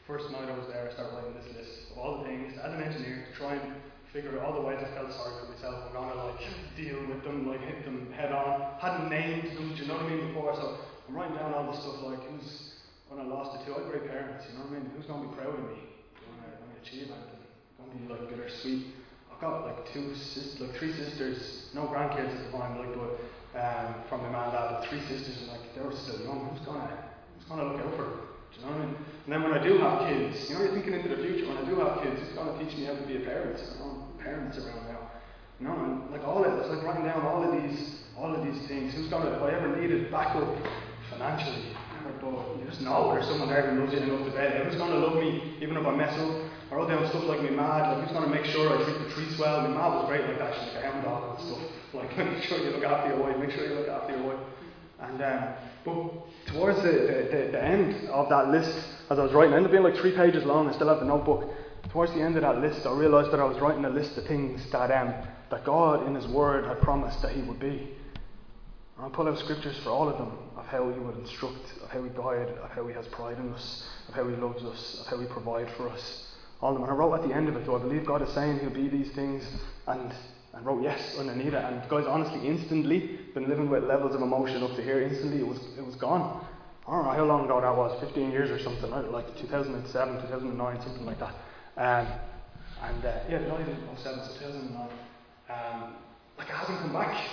first 0.05 0.29
night 0.31 0.49
I 0.49 0.57
was 0.57 0.67
there, 0.71 0.87
I 0.87 0.93
started 0.93 1.15
writing 1.15 1.33
this 1.33 1.49
list 1.57 1.91
of 1.91 1.97
all 1.97 2.21
the 2.21 2.29
things 2.29 2.53
as 2.63 2.73
an 2.73 2.81
engineer 2.81 3.25
to 3.25 3.37
try 3.37 3.55
and 3.55 3.73
figure 4.13 4.39
out 4.39 4.45
all 4.45 4.53
the 4.53 4.61
ways 4.61 4.79
I 4.79 4.87
felt 4.95 5.11
sorry 5.13 5.33
for 5.41 5.51
myself. 5.51 5.89
I'm 5.89 5.93
gonna 5.93 6.31
like 6.31 6.39
deal 6.77 7.01
with 7.09 7.23
them, 7.23 7.47
like 7.47 7.61
hit 7.61 7.83
them 7.83 8.13
head 8.13 8.31
on. 8.31 8.79
Hadn't 8.79 9.09
named 9.09 9.57
them, 9.57 9.73
do 9.75 9.81
you 9.81 9.87
know 9.87 9.95
what 9.95 10.05
I 10.05 10.09
mean 10.09 10.27
before? 10.27 10.55
So 10.55 10.77
I'm 11.09 11.15
writing 11.15 11.35
down 11.35 11.53
all 11.53 11.71
the 11.71 11.77
stuff 11.77 12.03
like 12.03 12.21
who's 12.29 12.77
when 13.09 13.19
I 13.19 13.25
lost 13.27 13.59
it 13.59 13.65
to. 13.65 13.75
I 13.75 13.83
had 13.83 13.91
great 13.91 14.07
parents, 14.07 14.45
you 14.47 14.57
know 14.57 14.65
what 14.65 14.77
I 14.77 14.79
mean? 14.79 14.91
Who's 14.95 15.05
gonna 15.05 15.27
be 15.27 15.33
proud 15.35 15.53
of 15.53 15.63
me 15.65 15.79
when 16.23 16.37
I, 16.39 16.49
when 16.61 16.69
I 16.71 16.76
achieve 16.87 17.11
anything? 17.11 17.43
Gonna 17.77 17.93
be 17.99 18.07
like 18.07 18.29
bittersweet. 18.29 18.87
I've 19.31 19.41
got 19.41 19.65
like 19.65 19.93
two 19.93 20.15
sisters, 20.15 20.59
like 20.59 20.75
three 20.79 20.93
sisters, 20.93 21.69
no 21.75 21.83
grandkids 21.83 22.31
at 22.33 22.51
the 22.51 22.57
time, 22.57 22.79
like 22.79 22.95
but 22.95 23.19
um, 23.59 23.95
from 24.09 24.21
my 24.23 24.29
mom 24.29 24.49
and 24.49 24.53
dad, 24.53 24.67
but 24.71 24.89
three 24.89 25.01
sisters, 25.07 25.37
and 25.43 25.51
like 25.51 25.75
they 25.75 25.81
were 25.81 25.93
still 25.93 26.19
young. 26.23 26.49
Who's 26.49 26.65
gonna, 26.65 26.87
who's 27.35 27.45
gonna 27.45 27.63
look 27.63 27.81
out 27.81 27.93
for 27.95 28.03
them? 28.03 28.19
Do 28.53 28.59
you 28.59 28.65
know 28.65 28.71
what 28.71 28.81
I 28.81 28.85
mean? 28.85 28.95
And 29.27 29.29
then 29.33 29.41
when 29.43 29.53
I 29.53 29.61
do 29.61 29.77
have 29.77 30.07
kids, 30.07 30.49
you 30.49 30.55
know, 30.55 30.63
you're 30.63 30.73
thinking 30.73 30.93
into 30.93 31.09
the 31.11 31.21
future. 31.21 31.47
When 31.47 31.57
I 31.59 31.65
do 31.67 31.75
have 31.83 32.01
kids, 32.01 32.17
who's 32.23 32.33
gonna 32.33 32.55
teach 32.57 32.73
me 32.77 32.85
how 32.87 32.95
to 32.95 33.05
be 33.05 33.17
a 33.19 33.23
parent? 33.27 33.59
I 33.59 33.75
know 33.83 34.07
parents 34.17 34.57
around 34.57 34.87
now. 34.87 35.03
You 35.59 35.67
know, 35.67 35.75
and 35.75 36.11
like 36.11 36.23
all 36.23 36.45
of 36.45 36.53
it's 36.53 36.69
like 36.69 36.81
writing 36.85 37.05
down 37.05 37.21
all 37.25 37.43
of 37.43 37.51
these, 37.51 38.07
all 38.17 38.33
of 38.33 38.41
these 38.45 38.57
things. 38.67 38.93
Who's 38.93 39.09
gonna, 39.09 39.37
if 39.37 39.41
I 39.41 39.53
ever 39.53 39.75
needed 39.75 40.09
backup 40.09 40.49
financially, 41.11 41.75
but 42.21 42.57
you 42.57 42.65
just 42.65 42.81
know 42.81 43.11
there's 43.13 43.27
someone 43.27 43.49
there 43.49 43.69
who 43.69 43.81
loves 43.81 43.93
you 43.93 43.99
and 43.99 44.25
to 44.25 44.31
bed. 44.31 44.65
Who's 44.65 44.75
gonna 44.75 44.95
love 44.95 45.15
me 45.15 45.57
even 45.61 45.77
if 45.77 45.85
I 45.85 45.95
mess 45.95 46.13
up? 46.17 46.46
I 46.69 46.75
wrote 46.75 46.89
down 46.89 47.07
stuff 47.09 47.23
like 47.23 47.41
my 47.41 47.49
mad, 47.49 47.97
like 47.97 48.07
who's 48.07 48.17
gonna 48.17 48.33
make 48.33 48.45
sure 48.45 48.67
I 48.67 48.83
treat 48.83 48.99
the 49.07 49.13
trees 49.13 49.39
well? 49.39 49.61
My 49.61 49.69
mad 49.69 49.95
was 49.95 50.07
great 50.07 50.25
like 50.27 50.37
that. 50.39 50.53
She's 50.53 50.73
like 50.73 50.83
a 50.83 50.91
hound 50.91 51.03
dog 51.05 51.39
and 51.39 51.47
stuff. 51.47 51.63
Like 51.93 52.17
make 52.33 52.43
sure 52.43 52.57
you 52.57 52.71
look 52.71 52.83
after 52.83 53.09
your 53.09 53.19
wife, 53.19 53.37
make 53.37 53.51
sure 53.51 53.65
you 53.65 53.75
look 53.75 53.87
after 53.87 54.17
your 54.17 54.27
wife. 54.27 54.39
And 54.99 55.21
um, 55.21 55.53
but 55.85 56.53
towards 56.53 56.81
the, 56.81 56.91
the, 56.91 57.49
the, 57.51 57.63
end 57.63 58.09
of 58.09 58.27
that 58.29 58.49
list, 58.49 58.77
as 59.09 59.19
I 59.19 59.23
was 59.23 59.31
writing, 59.31 59.53
it 59.53 59.57
ended 59.57 59.67
up 59.67 59.71
being 59.71 59.83
like 59.83 59.95
three 59.95 60.15
pages 60.15 60.43
long. 60.43 60.67
I 60.67 60.73
still 60.73 60.89
have 60.89 60.99
the 60.99 61.05
notebook. 61.05 61.49
Towards 61.91 62.13
the 62.13 62.21
end 62.21 62.35
of 62.35 62.41
that 62.41 62.59
list, 62.59 62.85
I 62.85 62.91
realised 62.91 63.31
that 63.31 63.39
I 63.39 63.45
was 63.45 63.57
writing 63.59 63.85
a 63.85 63.89
list 63.89 64.17
of 64.17 64.25
things 64.25 64.69
that 64.71 64.91
um, 64.91 65.13
that 65.49 65.63
God 65.63 66.05
in 66.05 66.15
His 66.15 66.27
Word 66.27 66.65
had 66.65 66.81
promised 66.81 67.21
that 67.21 67.31
He 67.31 67.41
would 67.43 67.59
be. 67.59 67.89
I 68.99 69.07
pull 69.09 69.27
out 69.29 69.37
scriptures 69.37 69.77
for 69.83 69.91
all 69.91 70.09
of 70.09 70.17
them 70.17 70.31
of 70.57 70.65
how 70.65 70.91
He 70.91 70.99
would 70.99 71.17
instruct, 71.19 71.71
of 71.83 71.89
how 71.91 72.03
He 72.03 72.09
guide, 72.09 72.49
of 72.61 72.71
how 72.71 72.85
He 72.87 72.93
has 72.93 73.07
pride 73.07 73.37
in 73.37 73.53
us, 73.53 73.87
of 74.09 74.15
how 74.15 74.27
He 74.27 74.35
loves 74.35 74.63
us, 74.63 74.99
of 75.01 75.07
how 75.07 75.19
He 75.19 75.27
provide 75.27 75.69
for 75.77 75.87
us. 75.89 76.26
All 76.61 76.73
them. 76.73 76.83
And 76.83 76.91
I 76.91 76.95
wrote 76.95 77.13
at 77.13 77.27
the 77.27 77.35
end 77.35 77.49
of 77.49 77.55
it, 77.55 77.65
though, 77.65 77.75
I 77.75 77.79
believe 77.79 78.05
God 78.05 78.21
is 78.21 78.33
saying 78.33 78.59
He'll 78.59 78.69
be 78.69 78.87
these 78.87 79.11
things? 79.13 79.43
And 79.87 80.11
and 80.57 80.65
wrote 80.65 80.81
yes 80.81 81.15
underneath 81.17 81.53
it. 81.53 81.63
And 81.63 81.87
guys, 81.87 82.05
honestly, 82.07 82.47
instantly, 82.47 83.19
been 83.33 83.47
living 83.47 83.69
with 83.69 83.83
levels 83.83 84.15
of 84.15 84.21
emotion 84.21 84.63
up 84.63 84.75
to 84.75 84.83
here. 84.83 85.01
Instantly, 85.01 85.39
it 85.39 85.47
was 85.47 85.59
it 85.77 85.85
was 85.85 85.95
gone. 85.95 86.45
I 86.87 86.91
don't 86.91 87.03
know 87.03 87.11
how 87.11 87.25
long 87.25 87.45
ago 87.45 87.59
that 87.59 87.75
was, 87.75 87.99
15 87.99 88.31
years 88.31 88.49
or 88.49 88.57
something, 88.63 88.89
like 89.11 89.27
2007, 89.41 90.21
2009, 90.21 90.81
something 90.81 91.05
like 91.05 91.19
that. 91.19 91.35
Um, 91.75 92.07
and 92.81 93.05
uh, 93.05 93.19
yeah, 93.29 93.39
not 93.39 93.59
even 93.59 93.75
07, 94.01 94.19
2009. 94.39 94.87
Um, 95.49 95.95
like 96.37 96.47
it 96.47 96.55
hasn't 96.55 96.79
come 96.79 96.93
back. 96.93 97.27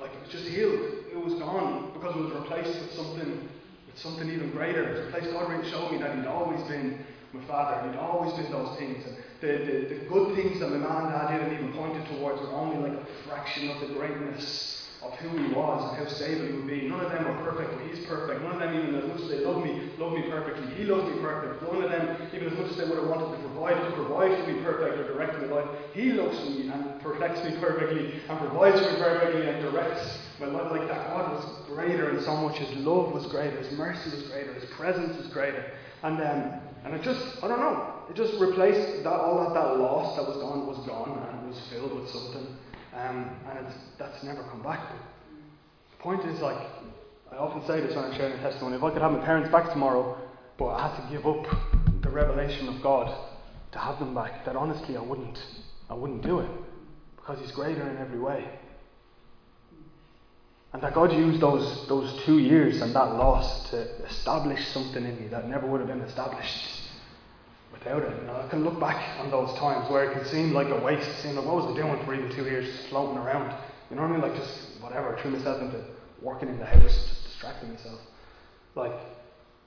Like 0.00 0.10
it 0.10 0.20
was 0.20 0.30
just 0.30 0.48
healed. 0.48 1.06
It 1.06 1.16
was 1.22 1.34
gone 1.34 1.92
because 1.94 2.16
it 2.16 2.20
was 2.20 2.32
replaced 2.32 2.80
with 2.80 2.92
something, 2.92 3.48
with 3.86 3.98
something 3.98 4.28
even 4.28 4.50
greater. 4.50 4.82
It 4.82 4.96
was 4.98 5.06
replaced. 5.06 5.32
God 5.32 5.50
really 5.50 5.70
showed 5.70 5.92
me 5.92 5.98
that 5.98 6.16
He'd 6.18 6.26
always 6.26 6.60
been 6.66 6.98
my 7.34 7.44
father. 7.46 7.88
He'd 7.90 7.98
always 7.98 8.32
been 8.34 8.50
those 8.50 8.76
things. 8.78 9.04
And 9.06 9.16
the, 9.40 9.64
the, 9.64 9.94
the 9.94 10.00
good 10.08 10.34
things 10.36 10.60
that 10.60 10.70
my 10.70 10.78
mom 10.78 11.06
and 11.06 11.12
dad 11.12 11.32
did 11.32 11.46
and 11.46 11.52
even 11.52 11.72
pointed 11.72 12.06
towards 12.06 12.40
were 12.40 12.52
only 12.52 12.88
like 12.88 12.98
a 12.98 13.06
fraction 13.28 13.70
of 13.70 13.80
the 13.80 13.94
greatness 13.94 14.82
of 15.02 15.12
who 15.16 15.36
he 15.36 15.52
was 15.52 15.84
and 15.90 16.06
how 16.06 16.14
stable 16.14 16.46
he 16.46 16.52
would 16.52 16.66
be. 16.66 16.88
None 16.88 17.04
of 17.04 17.12
them 17.12 17.24
were 17.24 17.50
perfect, 17.52 17.76
but 17.76 17.86
he's 17.86 18.06
perfect. 18.06 18.40
None 18.40 18.52
of 18.52 18.58
them, 18.58 18.72
even 18.74 18.94
as 18.94 19.04
much 19.04 19.20
as 19.20 19.28
they 19.28 19.44
love 19.44 19.62
me, 19.62 19.90
love 19.98 20.14
me 20.14 20.22
perfectly. 20.30 20.72
He 20.74 20.84
loves 20.84 21.04
me 21.12 21.20
perfect. 21.20 21.60
None 21.62 21.82
of 21.82 21.90
them, 21.90 22.28
even 22.32 22.48
as 22.48 22.58
much 22.58 22.70
as 22.70 22.76
they 22.78 22.84
would 22.88 22.96
have 22.96 23.08
wanted 23.08 23.36
to 23.36 23.42
provide, 23.48 23.76
to 23.84 23.90
provide 23.92 24.32
for 24.40 24.50
me 24.50 24.62
perfect 24.62 24.98
or 24.98 25.12
direct 25.12 25.36
my 25.42 25.46
life, 25.48 25.68
he 25.92 26.12
loves 26.12 26.38
me 26.48 26.68
and 26.68 27.00
perfects 27.02 27.44
me 27.44 27.56
perfectly 27.60 28.14
and 28.28 28.38
provides 28.38 28.80
for 28.80 28.92
me 28.92 28.96
perfectly 28.96 29.46
and 29.46 29.60
directs 29.60 30.18
my 30.40 30.46
life 30.46 30.72
like 30.72 30.88
that. 30.88 31.08
God 31.12 31.32
was 31.32 31.44
greater 31.68 32.08
in 32.08 32.24
so 32.24 32.34
much. 32.36 32.56
His 32.56 32.74
love 32.78 33.12
was 33.12 33.26
greater, 33.26 33.58
his 33.58 33.76
mercy 33.76 34.08
was 34.10 34.22
greater, 34.28 34.54
his 34.54 34.64
presence 34.70 35.18
was 35.18 35.26
greater. 35.28 35.64
And 36.02 36.20
um, 36.20 36.60
and 36.84 36.94
it 36.94 37.02
just, 37.02 37.42
I 37.42 37.48
don't 37.48 37.60
know, 37.60 37.94
it 38.10 38.16
just 38.16 38.40
replaced 38.40 39.02
that 39.04 39.12
all 39.12 39.40
that, 39.40 39.54
that 39.54 39.80
loss 39.80 40.16
that 40.16 40.26
was 40.26 40.36
gone 40.36 40.66
was 40.66 40.86
gone 40.86 41.10
and 41.10 41.44
it 41.44 41.48
was 41.48 41.60
filled 41.70 41.94
with 42.00 42.10
something. 42.10 42.46
Um, 42.94 43.36
and 43.50 43.66
that's 43.98 44.22
never 44.22 44.42
come 44.44 44.62
back. 44.62 44.80
But 44.90 45.00
the 45.96 46.02
point 46.02 46.24
is, 46.24 46.40
like, 46.40 46.58
I 47.32 47.36
often 47.36 47.64
say 47.66 47.80
this 47.80 47.96
when 47.96 48.04
I'm 48.04 48.12
sharing 48.12 48.38
a 48.38 48.42
testimony 48.42 48.76
if 48.76 48.82
I 48.82 48.90
could 48.90 49.02
have 49.02 49.10
my 49.10 49.18
parents 49.18 49.50
back 49.50 49.72
tomorrow, 49.72 50.14
but 50.58 50.66
I 50.66 50.88
had 50.88 51.02
to 51.02 51.10
give 51.10 51.26
up 51.26 51.44
the 52.02 52.10
revelation 52.10 52.68
of 52.68 52.80
God 52.82 53.10
to 53.72 53.78
have 53.78 53.98
them 53.98 54.14
back, 54.14 54.44
that 54.44 54.54
honestly 54.54 54.96
I 54.96 55.00
wouldn't. 55.00 55.38
I 55.90 55.94
wouldn't 55.94 56.22
do 56.22 56.38
it. 56.38 56.50
Because 57.16 57.40
He's 57.40 57.50
greater 57.52 57.88
in 57.88 57.96
every 57.98 58.18
way. 58.18 58.46
And 60.74 60.82
that 60.82 60.92
God 60.92 61.12
used 61.12 61.40
those, 61.40 61.86
those 61.86 62.20
two 62.24 62.40
years 62.40 62.82
and 62.82 62.92
that 62.96 63.14
loss 63.14 63.70
to 63.70 63.78
establish 64.06 64.66
something 64.72 65.04
in 65.04 65.20
me 65.20 65.28
that 65.28 65.48
never 65.48 65.68
would 65.68 65.78
have 65.78 65.86
been 65.86 66.00
established 66.00 66.66
without 67.72 68.02
it. 68.02 68.10
You 68.10 68.32
I 68.32 68.48
can 68.50 68.64
look 68.64 68.80
back 68.80 69.20
on 69.20 69.30
those 69.30 69.56
times 69.56 69.88
where 69.88 70.10
it 70.10 70.12
can 70.14 70.24
seem 70.24 70.52
like 70.52 70.66
a 70.70 70.84
waste, 70.84 71.08
seem 71.22 71.36
like 71.36 71.46
what 71.46 71.54
was 71.54 71.66
I 71.66 71.76
doing 71.80 72.04
for 72.04 72.12
even 72.12 72.28
two 72.34 72.42
years, 72.42 72.66
just 72.66 72.88
floating 72.88 73.16
around. 73.16 73.54
You 73.88 73.94
know 73.94 74.02
what 74.02 74.10
I 74.10 74.12
mean? 74.14 74.22
Like 74.22 74.34
just 74.34 74.82
whatever, 74.82 75.16
threw 75.22 75.30
myself 75.30 75.62
into 75.62 75.80
working 76.20 76.48
in 76.48 76.58
the 76.58 76.66
house, 76.66 76.82
just 76.82 77.22
distracting 77.22 77.70
myself. 77.70 78.00
Like, 78.74 78.98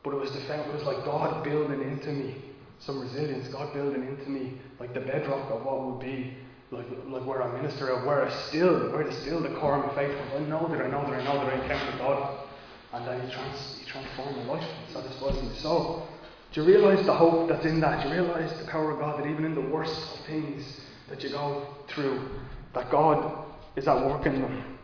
but 0.04 0.12
it 0.12 0.18
was 0.18 0.32
the 0.32 0.40
it 0.40 0.74
was 0.74 0.84
like 0.84 1.06
God 1.06 1.42
building 1.42 1.84
into 1.84 2.12
me 2.12 2.36
some 2.80 3.00
resilience, 3.00 3.48
God 3.48 3.74
building 3.74 4.06
into 4.06 4.30
me 4.30 4.60
like 4.78 4.94
the 4.94 5.00
bedrock 5.00 5.50
of 5.52 5.64
what 5.64 5.86
would 5.86 6.02
be 6.02 6.36
like 6.72 6.86
like 7.08 7.26
where 7.26 7.42
I 7.42 7.62
minister 7.62 7.92
or 7.92 8.06
where 8.06 8.26
I 8.26 8.48
still 8.48 8.92
where 8.92 9.02
it's 9.02 9.18
still 9.20 9.42
the 9.42 9.56
core 9.60 9.76
of 9.76 9.86
my 9.86 9.96
faith 9.96 10.18
was. 10.18 10.42
I 10.42 10.46
know 10.46 10.68
that 10.68 10.82
I 10.82 10.90
know 10.90 11.02
that 11.10 11.20
I 11.20 11.24
know 11.24 11.46
that 11.46 11.54
I 11.54 11.64
encounter 11.64 11.98
God. 11.98 12.48
And 12.94 13.06
then 13.06 13.28
he, 13.28 13.34
trans, 13.34 13.78
he 13.80 13.86
transformed 13.86 14.38
my 14.38 14.54
life 14.54 14.64
and 14.64 14.94
satisfies 14.94 15.44
my 15.44 15.54
soul. 15.56 16.08
Do 16.54 16.62
you 16.62 16.68
realise 16.68 17.06
the 17.06 17.14
hope 17.14 17.50
that's 17.50 17.66
in 17.66 17.82
that? 17.82 18.04
Do 18.04 18.10
you 18.10 18.22
realise 18.22 18.52
the 18.60 18.66
power 18.66 18.92
of 18.92 19.00
God 19.00 19.20
that 19.20 19.28
even 19.28 19.44
in 19.44 19.56
the 19.56 19.62
worst 19.62 19.94
of 20.14 20.26
things 20.26 20.80
that 21.10 21.22
you 21.22 21.30
go 21.30 21.68
through, 21.90 22.30
that 22.74 22.90
God 22.90 23.46
is 23.76 23.88
at 23.88 24.06
work 24.06 24.26
in 24.26 24.42
them? 24.42 24.78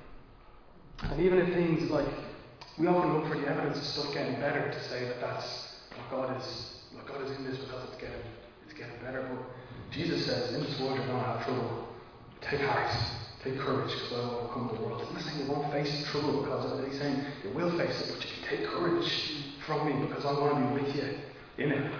And 1.03 1.21
even 1.21 1.39
if 1.39 1.53
things 1.53 1.89
like 1.89 2.07
we 2.77 2.87
often 2.87 3.13
look 3.13 3.31
for 3.31 3.39
the 3.39 3.47
evidence 3.47 3.77
of 3.77 3.83
stuff 3.83 4.13
getting 4.13 4.35
better 4.35 4.69
to 4.69 4.83
say 4.89 5.05
that 5.05 5.21
that's 5.21 5.75
what 5.95 6.09
God 6.11 6.37
is, 6.37 6.81
what 6.91 7.07
God 7.07 7.23
is 7.23 7.31
in 7.37 7.45
this 7.45 7.57
because 7.57 7.87
it's 7.89 8.01
getting, 8.01 8.15
it's 8.65 8.73
getting 8.73 8.99
better. 9.01 9.25
But 9.29 9.45
Jesus 9.93 10.25
says, 10.25 10.53
in 10.53 10.63
this 10.63 10.79
world 10.79 10.97
you're 10.97 11.07
going 11.07 11.19
to 11.19 11.25
have 11.25 11.45
trouble. 11.45 11.87
Take 12.41 12.61
heart, 12.61 12.91
take 13.43 13.57
courage, 13.59 13.91
because 13.93 14.13
I 14.13 14.15
will 14.17 14.39
overcome 14.41 14.75
the 14.75 14.81
world. 14.81 15.05
I'm 15.07 15.13
not 15.13 15.23
saying 15.23 15.45
you 15.45 15.51
won't 15.51 15.71
face 15.71 16.05
trouble 16.11 16.41
because 16.41 16.71
of 16.71 16.79
it. 16.79 16.91
He's 16.91 16.99
saying 16.99 17.23
you 17.43 17.51
will 17.51 17.77
face 17.77 18.01
it, 18.01 18.13
but 18.13 18.25
you 18.25 18.31
can 18.35 18.57
take 18.57 18.67
courage 18.67 19.09
from 19.65 19.87
me 19.87 20.05
because 20.07 20.25
I'm 20.25 20.35
going 20.35 20.61
to 20.61 20.67
be 20.67 20.83
with 20.83 20.95
you 20.95 21.63
in 21.63 21.71
it. 21.71 21.91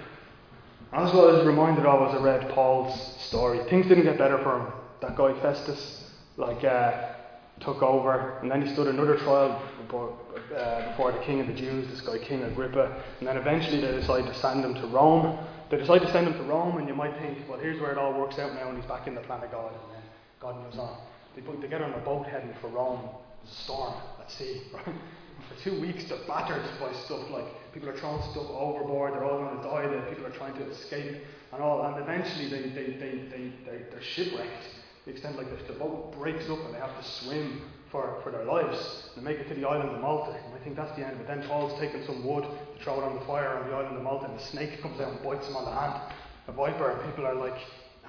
As 0.91 1.13
well 1.13 1.35
as 1.35 1.45
reminded 1.45 1.85
of 1.85 2.09
as 2.09 2.19
I 2.19 2.23
read 2.23 2.49
Paul's 2.49 3.23
story, 3.23 3.59
things 3.69 3.87
didn't 3.87 4.03
get 4.03 4.17
better 4.17 4.37
for 4.39 4.59
him. 4.59 4.73
That 5.01 5.15
guy 5.15 5.33
Festus, 5.41 6.11
like, 6.37 6.63
uh, 6.63 7.13
took 7.61 7.81
over, 7.81 8.37
and 8.41 8.51
then 8.51 8.65
he 8.65 8.73
stood 8.73 8.87
another 8.87 9.17
trial 9.17 9.61
before, 9.81 10.17
uh, 10.55 10.89
before 10.89 11.11
the 11.11 11.19
king 11.19 11.39
of 11.39 11.47
the 11.47 11.53
Jews, 11.53 11.87
this 11.89 12.01
guy 12.01 12.17
King 12.17 12.43
Agrippa, 12.43 13.01
and 13.19 13.27
then 13.27 13.37
eventually 13.37 13.79
they 13.79 13.91
decided 13.91 14.27
to 14.27 14.39
send 14.39 14.65
him 14.65 14.73
to 14.75 14.87
Rome. 14.87 15.37
They 15.73 15.79
decide 15.79 16.03
to 16.03 16.11
send 16.11 16.27
him 16.27 16.33
to 16.33 16.43
Rome, 16.43 16.77
and 16.77 16.87
you 16.87 16.93
might 16.93 17.17
think, 17.17 17.49
well, 17.49 17.57
here's 17.57 17.81
where 17.81 17.91
it 17.91 17.97
all 17.97 18.13
works 18.13 18.37
out 18.37 18.53
now, 18.53 18.69
and 18.69 18.77
he's 18.77 18.85
back 18.85 19.07
in 19.07 19.15
the 19.15 19.21
plan 19.21 19.41
of 19.41 19.49
God, 19.49 19.71
and 19.71 19.95
then 19.95 20.03
God 20.39 20.63
moves 20.63 20.77
on. 20.77 20.99
They 21.35 21.41
put 21.41 21.61
together 21.61 21.85
on 21.85 21.93
a 21.95 22.05
boat 22.05 22.27
heading 22.27 22.53
for 22.61 22.67
Rome. 22.67 23.09
There's 23.41 23.57
a 23.57 23.61
storm 23.63 23.95
at 24.21 24.29
sea, 24.29 24.61
right? 24.75 24.85
For 24.85 25.63
two 25.63 25.81
weeks, 25.81 26.03
they're 26.03 26.19
battered 26.27 26.61
by 26.79 26.93
stuff 27.05 27.27
like 27.31 27.45
people 27.73 27.89
are 27.89 27.97
throwing 27.97 28.21
stuff 28.21 28.45
overboard, 28.51 29.15
they're 29.15 29.25
all 29.25 29.39
going 29.39 29.57
to 29.57 29.63
die, 29.63 29.87
that 29.87 30.09
people 30.09 30.27
are 30.27 30.37
trying 30.37 30.53
to 30.53 30.69
escape, 30.69 31.23
and 31.51 31.63
all. 31.63 31.83
And 31.83 31.97
eventually, 32.03 32.49
they, 32.49 32.69
they, 32.69 32.91
they, 32.93 33.17
they, 33.31 33.53
they, 33.65 33.77
they're 33.89 34.03
shipwrecked. 34.03 34.65
The 35.05 35.11
extent 35.11 35.37
like 35.37 35.49
the, 35.49 35.73
the 35.73 35.79
boat 35.79 36.13
breaks 36.13 36.47
up 36.51 36.59
and 36.65 36.75
they 36.75 36.79
have 36.79 36.95
to 36.95 37.03
swim 37.03 37.63
for, 37.93 38.19
for 38.23 38.31
their 38.31 38.43
lives 38.43 39.11
They 39.15 39.21
make 39.21 39.37
it 39.37 39.47
to 39.49 39.53
the 39.53 39.69
island 39.69 39.91
of 39.91 40.01
Malta. 40.01 40.31
And 40.31 40.53
I 40.53 40.63
think 40.65 40.75
that's 40.75 40.91
the 40.97 41.05
end 41.05 41.13
of 41.13 41.21
it. 41.21 41.27
Then 41.27 41.43
Paul's 41.47 41.79
taking 41.79 42.03
some 42.05 42.25
wood 42.25 42.43
to 42.43 42.83
throw 42.83 42.99
it 42.99 43.05
on 43.05 43.13
the 43.15 43.25
fire 43.25 43.49
on 43.49 43.69
the 43.69 43.75
island 43.75 43.95
of 43.95 44.03
Malta, 44.03 44.25
and 44.25 44.37
the 44.37 44.43
snake 44.43 44.81
comes 44.81 44.99
out 44.99 45.13
and 45.13 45.23
bites 45.23 45.47
him 45.47 45.55
on 45.55 45.63
the 45.63 45.71
hand, 45.71 46.01
a 46.47 46.51
viper, 46.51 46.89
and 46.89 47.09
people 47.09 47.25
are 47.25 47.35
like, 47.35 47.55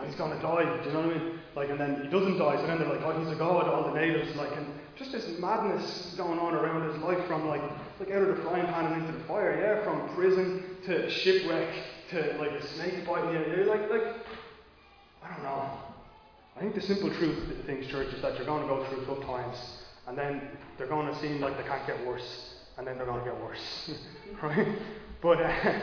oh, 0.00 0.04
he's 0.06 0.16
to 0.16 0.38
die. 0.40 0.64
Do 0.82 0.88
you 0.88 0.94
know 0.94 1.06
what 1.06 1.16
I 1.16 1.18
mean? 1.18 1.38
Like, 1.54 1.68
and 1.68 1.78
then 1.78 2.02
he 2.02 2.08
doesn't 2.08 2.38
die, 2.38 2.56
so 2.56 2.66
then 2.66 2.78
they're 2.78 2.88
like, 2.88 3.04
oh, 3.04 3.12
he's 3.20 3.30
a 3.30 3.36
god. 3.36 3.68
All 3.68 3.92
the 3.92 4.00
natives 4.00 4.34
like, 4.36 4.56
and 4.56 4.66
just 4.96 5.12
this 5.12 5.38
madness 5.38 6.14
going 6.16 6.38
on 6.38 6.54
around 6.54 6.90
his 6.90 7.00
life 7.02 7.20
from 7.28 7.46
like, 7.46 7.62
like 8.00 8.10
out 8.10 8.22
of 8.22 8.34
the 8.34 8.42
frying 8.42 8.66
pan 8.66 8.92
and 8.92 9.04
into 9.04 9.12
the 9.18 9.24
fire. 9.24 9.60
Yeah, 9.60 9.84
from 9.84 10.08
prison 10.16 10.64
to 10.86 11.10
shipwreck 11.10 11.68
to 12.10 12.36
like 12.40 12.52
a 12.52 12.66
snake 12.74 13.06
biting 13.06 13.34
you. 13.34 13.54
You're 13.54 13.66
like, 13.66 13.90
like, 13.90 14.16
I 15.22 15.34
don't 15.34 15.42
know. 15.42 15.83
I 16.56 16.60
think 16.60 16.74
the 16.74 16.82
simple 16.82 17.10
truth 17.10 17.50
of 17.50 17.66
things, 17.66 17.86
church, 17.88 18.14
is 18.14 18.22
that 18.22 18.36
you're 18.36 18.46
going 18.46 18.62
to 18.62 18.68
go 18.68 18.84
through 18.88 19.04
tough 19.06 19.24
times, 19.24 19.56
and 20.06 20.16
then 20.16 20.40
they're 20.78 20.86
going 20.86 21.12
to 21.12 21.20
seem 21.20 21.40
like 21.40 21.56
they 21.56 21.64
can't 21.64 21.84
get 21.86 22.06
worse, 22.06 22.54
and 22.78 22.86
then 22.86 22.96
they're 22.96 23.06
going 23.06 23.24
to 23.24 23.30
get 23.30 23.40
worse, 23.40 23.90
right? 24.42 24.78
But 25.20 25.40
uh, 25.40 25.80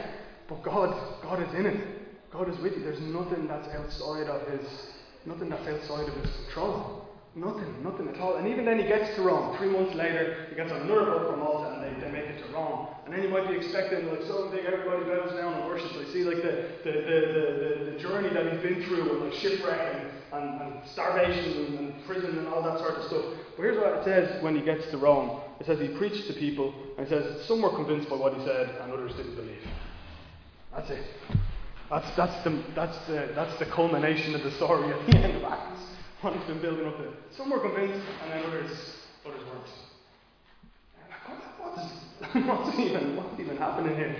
but 0.47 0.63
God, 0.63 1.21
God 1.23 1.41
is 1.41 1.53
in 1.55 1.65
it. 1.65 2.31
God 2.31 2.49
is 2.49 2.57
with 2.59 2.77
you. 2.77 2.83
There's 2.83 3.01
nothing 3.01 3.47
that's 3.47 3.67
outside 3.69 4.27
of 4.27 4.47
His, 4.47 4.67
nothing 5.25 5.49
that's 5.49 5.67
outside 5.67 6.07
of 6.07 6.15
His 6.15 6.31
control. 6.45 7.07
Nothing, 7.33 7.81
nothing 7.81 8.09
at 8.09 8.19
all. 8.19 8.35
And 8.35 8.47
even 8.47 8.65
then 8.65 8.77
he 8.77 8.83
gets 8.83 9.15
to 9.15 9.21
Rome. 9.21 9.55
Three 9.57 9.69
months 9.69 9.95
later, 9.95 10.47
he 10.49 10.55
gets 10.55 10.69
another 10.69 11.05
boat 11.05 11.31
from 11.31 11.39
Malta 11.39 11.75
and 11.75 11.83
they, 11.83 12.05
they 12.05 12.11
make 12.11 12.25
it 12.25 12.45
to 12.45 12.53
Rome. 12.53 12.87
And 13.05 13.13
then 13.13 13.23
you 13.23 13.29
might 13.29 13.47
be 13.47 13.55
expecting 13.55 14.05
like 14.09 14.21
something 14.23 14.59
everybody 14.59 15.05
bows 15.05 15.31
down 15.31 15.53
and 15.53 15.65
worships. 15.65 15.95
I 15.95 16.11
see 16.11 16.25
like 16.25 16.43
the, 16.43 16.67
the, 16.83 16.91
the, 16.91 17.85
the, 17.85 17.91
the, 17.91 17.99
journey 17.99 18.27
that 18.33 18.51
he's 18.51 18.61
been 18.61 18.83
through 18.83 19.13
with 19.13 19.31
like 19.31 19.33
shipwreck 19.39 19.95
and, 19.95 20.11
and, 20.33 20.61
and 20.61 20.73
starvation 20.93 21.65
and, 21.65 21.79
and, 21.79 22.05
prison 22.05 22.37
and 22.37 22.47
all 22.47 22.63
that 22.63 22.79
sort 22.79 22.95
of 22.95 23.03
stuff. 23.05 23.25
But 23.55 23.63
here's 23.63 23.77
what 23.77 23.97
it 23.97 24.03
says 24.05 24.43
when 24.43 24.55
he 24.55 24.61
gets 24.61 24.89
to 24.91 24.97
Rome. 24.97 25.41
It 25.59 25.65
says 25.65 25.79
he 25.79 25.89
preached 25.97 26.27
to 26.27 26.33
people 26.33 26.73
and 26.97 27.05
it 27.05 27.09
says 27.09 27.45
some 27.47 27.61
were 27.61 27.75
convinced 27.75 28.09
by 28.09 28.15
what 28.15 28.33
he 28.33 28.43
said 28.45 28.69
and 28.81 28.91
others 28.91 29.13
didn't 29.15 29.35
believe. 29.35 29.61
That's 30.75 30.89
it. 30.89 31.05
That's, 31.89 32.15
that's, 32.15 32.43
the, 32.43 32.63
that's, 32.73 32.97
the, 33.07 33.31
that's 33.35 33.59
the 33.59 33.65
culmination 33.65 34.33
of 34.33 34.43
the 34.43 34.51
story 34.51 34.91
at 34.91 35.11
the 35.11 35.17
end 35.17 35.35
of 35.35 35.43
Acts 35.43 35.81
what 36.21 36.35
he's 36.35 36.43
been 36.43 36.61
building 36.61 36.85
up 36.85 36.97
to. 36.97 37.11
Some 37.35 37.49
were 37.49 37.59
convinced, 37.59 38.05
and 38.23 38.31
then 38.31 38.45
others, 38.45 38.71
others 39.25 39.41
weren't. 39.47 39.67
What, 41.59 41.75
what's, 41.75 42.67
what's, 42.67 42.79
even, 42.79 43.15
what's 43.15 43.39
even 43.39 43.57
happening 43.57 43.95
here? 43.95 44.15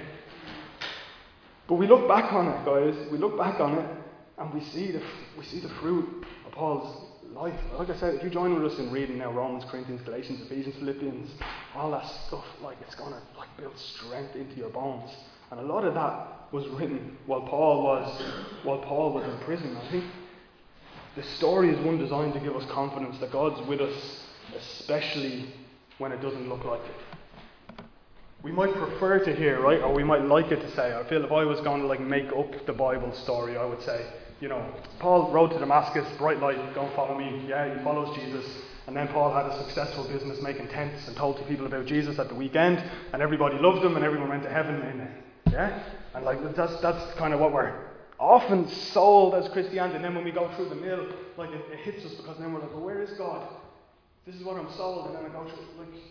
But 1.67 1.76
we 1.76 1.88
look 1.88 2.08
back 2.08 2.34
on 2.34 2.47
it, 2.47 2.65
guys. 2.65 3.12
We 3.12 3.17
look 3.17 3.38
back 3.38 3.60
on 3.60 3.78
it, 3.78 3.86
and 4.38 4.54
we 4.54 4.62
see 4.62 4.91
the 4.91 5.02
we 5.38 5.46
see 5.46 5.60
the 5.60 5.70
fruit 5.82 6.26
of 6.46 6.52
Paul's 6.52 7.12
life. 7.34 7.60
Like 7.78 7.89
I 7.89 7.98
said, 7.98 8.15
if 8.15 8.24
you 8.24 8.30
join 8.30 8.54
with 8.60 8.72
us 8.72 8.80
in 8.80 8.91
reading 8.91 9.17
now 9.20 9.32
Romans, 9.32 9.63
Corinthians, 9.70 10.02
Galatians, 10.02 10.41
Ephesians, 10.41 10.76
Philippians, 10.76 11.30
all 11.76 11.91
that 11.91 12.06
stuff, 12.28 12.46
like 12.62 12.78
it's 12.82 12.96
gonna 12.96 13.22
like 13.38 13.50
build 13.58 13.78
strength 13.78 14.36
into 14.36 14.56
your 14.56 14.70
bones. 14.70 15.10
And 15.52 15.60
a 15.60 15.63
lot 15.63 15.84
of 15.84 15.94
that 15.94 16.54
was 16.54 16.67
written 16.70 17.17
while 17.26 17.41
Paul 17.41 17.84
was 17.84 18.22
while 18.63 18.80
Paul 18.80 19.13
was 19.13 19.26
in 19.26 19.38
prison. 19.46 19.76
I 19.78 19.91
think 19.91 20.06
the 21.15 21.24
story 21.24 21.70
is 21.70 21.86
one 21.86 21.98
designed 21.98 22.34
to 22.34 22.39
give 22.39 22.56
us 22.56 22.65
confidence 22.72 23.17
that 23.20 23.32
God's 23.32 23.65
with 23.67 23.82
us, 23.82 24.24
especially 24.56 25.54
when 25.98 26.12
it 26.12 26.22
doesn't 26.22 26.48
look 26.48 26.63
like 26.63 26.82
it. 26.82 27.86
We 28.44 28.52
might 28.52 28.74
prefer 28.74 29.24
to 29.24 29.36
hear, 29.36 29.62
right, 29.62 29.82
or 29.82 29.94
we 29.94 30.04
might 30.04 30.24
like 30.24 30.52
it 30.52 30.62
to 30.62 30.72
say. 30.76 30.96
I 30.96 31.08
feel 31.08 31.24
if 31.24 31.32
I 31.32 31.44
was 31.44 31.60
going 31.62 31.82
to 31.82 31.88
like 31.88 32.00
make 32.00 32.32
up 32.32 32.65
the 32.65 32.74
Bible 32.74 33.13
story, 33.13 33.56
I 33.56 33.65
would 33.65 33.82
say, 33.84 34.04
you 34.41 34.49
know, 34.49 34.73
Paul 34.99 35.32
rode 35.32 35.51
to 35.51 35.60
Damascus, 35.60 36.06
bright 36.17 36.39
light, 36.39 36.58
go 36.73 36.82
and 36.82 36.95
follow 36.95 37.17
me. 37.17 37.45
Yeah, 37.47 37.77
he 37.77 37.84
follows 37.84 38.17
Jesus. 38.17 38.45
And 38.88 38.97
then 38.97 39.08
Paul 39.10 39.32
had 39.32 39.45
a 39.45 39.63
successful 39.63 40.04
business 40.06 40.41
making 40.41 40.67
tents 40.69 41.08
and 41.08 41.15
told 41.15 41.38
to 41.38 41.43
people 41.43 41.67
about 41.67 41.86
Jesus 41.86 42.17
at 42.17 42.27
the 42.27 42.36
weekend, 42.36 42.84
and 43.13 43.21
everybody 43.21 43.58
loved 43.60 43.86
him, 43.86 43.95
and 43.95 44.04
everyone 44.04 44.30
went 44.30 44.43
to 44.43 44.49
heaven. 44.49 44.82
And 44.82 45.08
yeah, 45.51 45.84
and 46.15 46.25
like 46.25 46.39
that's 46.56 46.82
that's 46.82 47.13
kind 47.17 47.34
of 47.34 47.39
what 47.39 47.54
we're 47.54 47.73
often 48.19 48.67
sold 48.69 49.36
as 49.36 49.47
Christianity, 49.49 49.95
and 49.95 50.04
then 50.04 50.15
when 50.15 50.23
we 50.23 50.32
go 50.32 50.51
through 50.56 50.69
the 50.69 50.75
mill, 50.75 51.08
like 51.38 51.51
it, 51.51 51.62
it 51.71 51.80
hits 51.80 52.06
us 52.06 52.13
because 52.13 52.38
then 52.38 52.54
we're 52.54 52.60
like, 52.60 52.71
well, 52.71 52.84
where 52.84 53.01
is 53.01 53.12
God? 53.17 53.47
This 54.25 54.36
is 54.36 54.43
what 54.43 54.58
I'm 54.58 54.71
sold, 54.73 55.08
and 55.08 55.15
then 55.15 55.25
I 55.25 55.30
go 55.30 55.43
through 55.43 55.65
like 55.80 56.01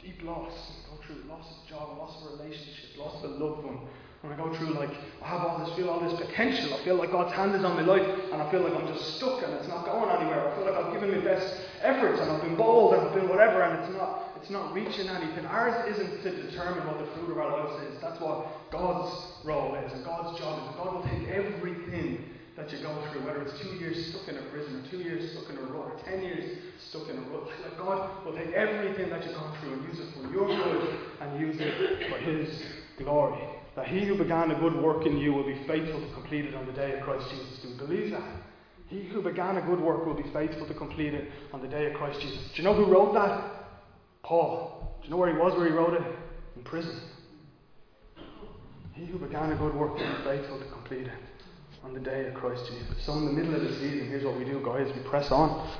deep 0.00 0.22
loss, 0.22 0.52
I 0.52 0.96
go 0.96 1.02
through 1.06 1.28
loss 1.28 1.46
of 1.46 1.68
job, 1.68 1.98
loss 1.98 2.22
of 2.22 2.38
relationship, 2.38 2.96
loss 2.96 3.22
of 3.22 3.30
a 3.30 3.34
loved 3.34 3.64
one. 3.64 3.80
When 4.22 4.32
I 4.32 4.36
go 4.36 4.52
through 4.52 4.74
like 4.74 4.90
I 5.22 5.28
have 5.28 5.42
all 5.42 5.64
this, 5.64 5.76
feel 5.76 5.90
all 5.90 6.00
this 6.00 6.18
potential. 6.18 6.74
I 6.74 6.82
feel 6.82 6.96
like 6.96 7.12
God's 7.12 7.32
hand 7.32 7.54
is 7.54 7.62
on 7.62 7.76
my 7.76 7.82
life, 7.82 8.02
and 8.32 8.42
I 8.42 8.50
feel 8.50 8.62
like 8.62 8.74
I'm 8.74 8.88
just 8.88 9.16
stuck 9.16 9.42
and 9.44 9.52
it's 9.54 9.68
not 9.68 9.84
going 9.84 10.10
anywhere. 10.10 10.48
I 10.48 10.56
feel 10.56 10.64
like 10.66 10.74
I've 10.74 10.92
given 10.92 11.14
my 11.14 11.24
best 11.24 11.54
efforts 11.82 12.20
and 12.20 12.30
I've 12.30 12.42
been 12.42 12.56
bold 12.56 12.94
and 12.94 13.06
I've 13.06 13.14
been 13.14 13.28
whatever, 13.28 13.62
and 13.62 13.78
it's 13.78 13.94
not, 13.94 14.34
it's 14.34 14.50
not 14.50 14.74
reaching 14.74 15.08
anything. 15.08 15.46
Ours 15.46 15.74
isn't 15.94 16.22
to 16.22 16.30
determine 16.50 16.84
what 16.88 16.98
the 16.98 17.06
fruit 17.14 17.30
of 17.30 17.38
our 17.38 17.62
lives 17.62 17.94
is. 17.94 18.00
That's 18.00 18.20
what 18.20 18.70
God's 18.72 19.14
role 19.44 19.76
is, 19.76 19.92
and 19.92 20.04
God's 20.04 20.36
job 20.40 20.66
is. 20.66 20.76
God 20.76 20.94
will 20.94 21.02
take 21.02 21.28
everything 21.28 22.24
that 22.56 22.72
you 22.72 22.78
go 22.82 22.90
through, 23.12 23.22
whether 23.22 23.42
it's 23.42 23.54
two 23.60 23.70
years 23.78 24.10
stuck 24.10 24.26
in 24.26 24.36
a 24.36 24.42
prison, 24.50 24.82
or 24.82 24.90
two 24.90 24.98
years 24.98 25.30
stuck 25.30 25.48
in 25.48 25.58
a 25.58 25.62
rut, 25.70 25.94
or 25.94 26.00
ten 26.04 26.22
years 26.22 26.58
stuck 26.90 27.08
in 27.08 27.18
a 27.18 27.20
rut. 27.30 27.46
Like 27.62 27.78
God 27.78 28.26
will 28.26 28.34
take 28.34 28.50
everything 28.50 29.10
that 29.10 29.24
you 29.24 29.30
go 29.30 29.46
through 29.60 29.74
and 29.74 29.88
use 29.88 30.00
it 30.00 30.10
for 30.12 30.26
your 30.34 30.48
good 30.48 30.98
and 31.20 31.40
use 31.40 31.56
it 31.60 32.10
for 32.10 32.18
His 32.18 32.64
glory. 32.98 33.57
That 33.78 33.86
He 33.86 34.04
who 34.04 34.18
began 34.18 34.50
a 34.50 34.58
good 34.58 34.74
work 34.74 35.06
in 35.06 35.18
you 35.18 35.32
will 35.32 35.46
be 35.46 35.54
faithful 35.68 36.00
to 36.00 36.12
complete 36.12 36.46
it 36.46 36.54
on 36.56 36.66
the 36.66 36.72
day 36.72 36.98
of 36.98 37.04
Christ 37.04 37.30
Jesus. 37.30 37.60
Do 37.62 37.68
you 37.68 37.76
believe 37.76 38.10
that? 38.10 38.28
He 38.88 39.04
who 39.04 39.22
began 39.22 39.56
a 39.56 39.60
good 39.60 39.78
work 39.78 40.04
will 40.04 40.16
be 40.20 40.28
faithful 40.32 40.66
to 40.66 40.74
complete 40.74 41.14
it 41.14 41.30
on 41.52 41.62
the 41.62 41.68
day 41.68 41.86
of 41.86 41.94
Christ 41.94 42.20
Jesus. 42.20 42.40
Do 42.56 42.60
you 42.60 42.64
know 42.64 42.74
who 42.74 42.86
wrote 42.86 43.14
that? 43.14 43.68
Paul. 44.24 44.96
Do 45.00 45.04
you 45.06 45.10
know 45.12 45.16
where 45.16 45.32
he 45.32 45.38
was 45.38 45.56
where 45.56 45.68
he 45.68 45.72
wrote 45.72 45.94
it? 45.94 46.02
In 46.56 46.64
prison. 46.64 47.00
He 48.94 49.06
who 49.06 49.16
began 49.16 49.52
a 49.52 49.56
good 49.56 49.76
work 49.76 49.92
will 49.92 50.00
be 50.00 50.24
faithful 50.24 50.58
to 50.58 50.68
complete 50.72 51.06
it 51.06 51.12
on 51.84 51.94
the 51.94 52.00
day 52.00 52.26
of 52.26 52.34
Christ 52.34 52.64
Jesus. 52.66 53.06
So, 53.06 53.12
in 53.12 53.26
the 53.26 53.32
middle 53.32 53.54
of 53.54 53.60
the 53.60 53.74
season, 53.74 54.08
here's 54.08 54.24
what 54.24 54.36
we 54.36 54.44
do, 54.44 54.60
guys 54.64 54.90
we 54.92 55.08
press 55.08 55.30
on. 55.30 55.70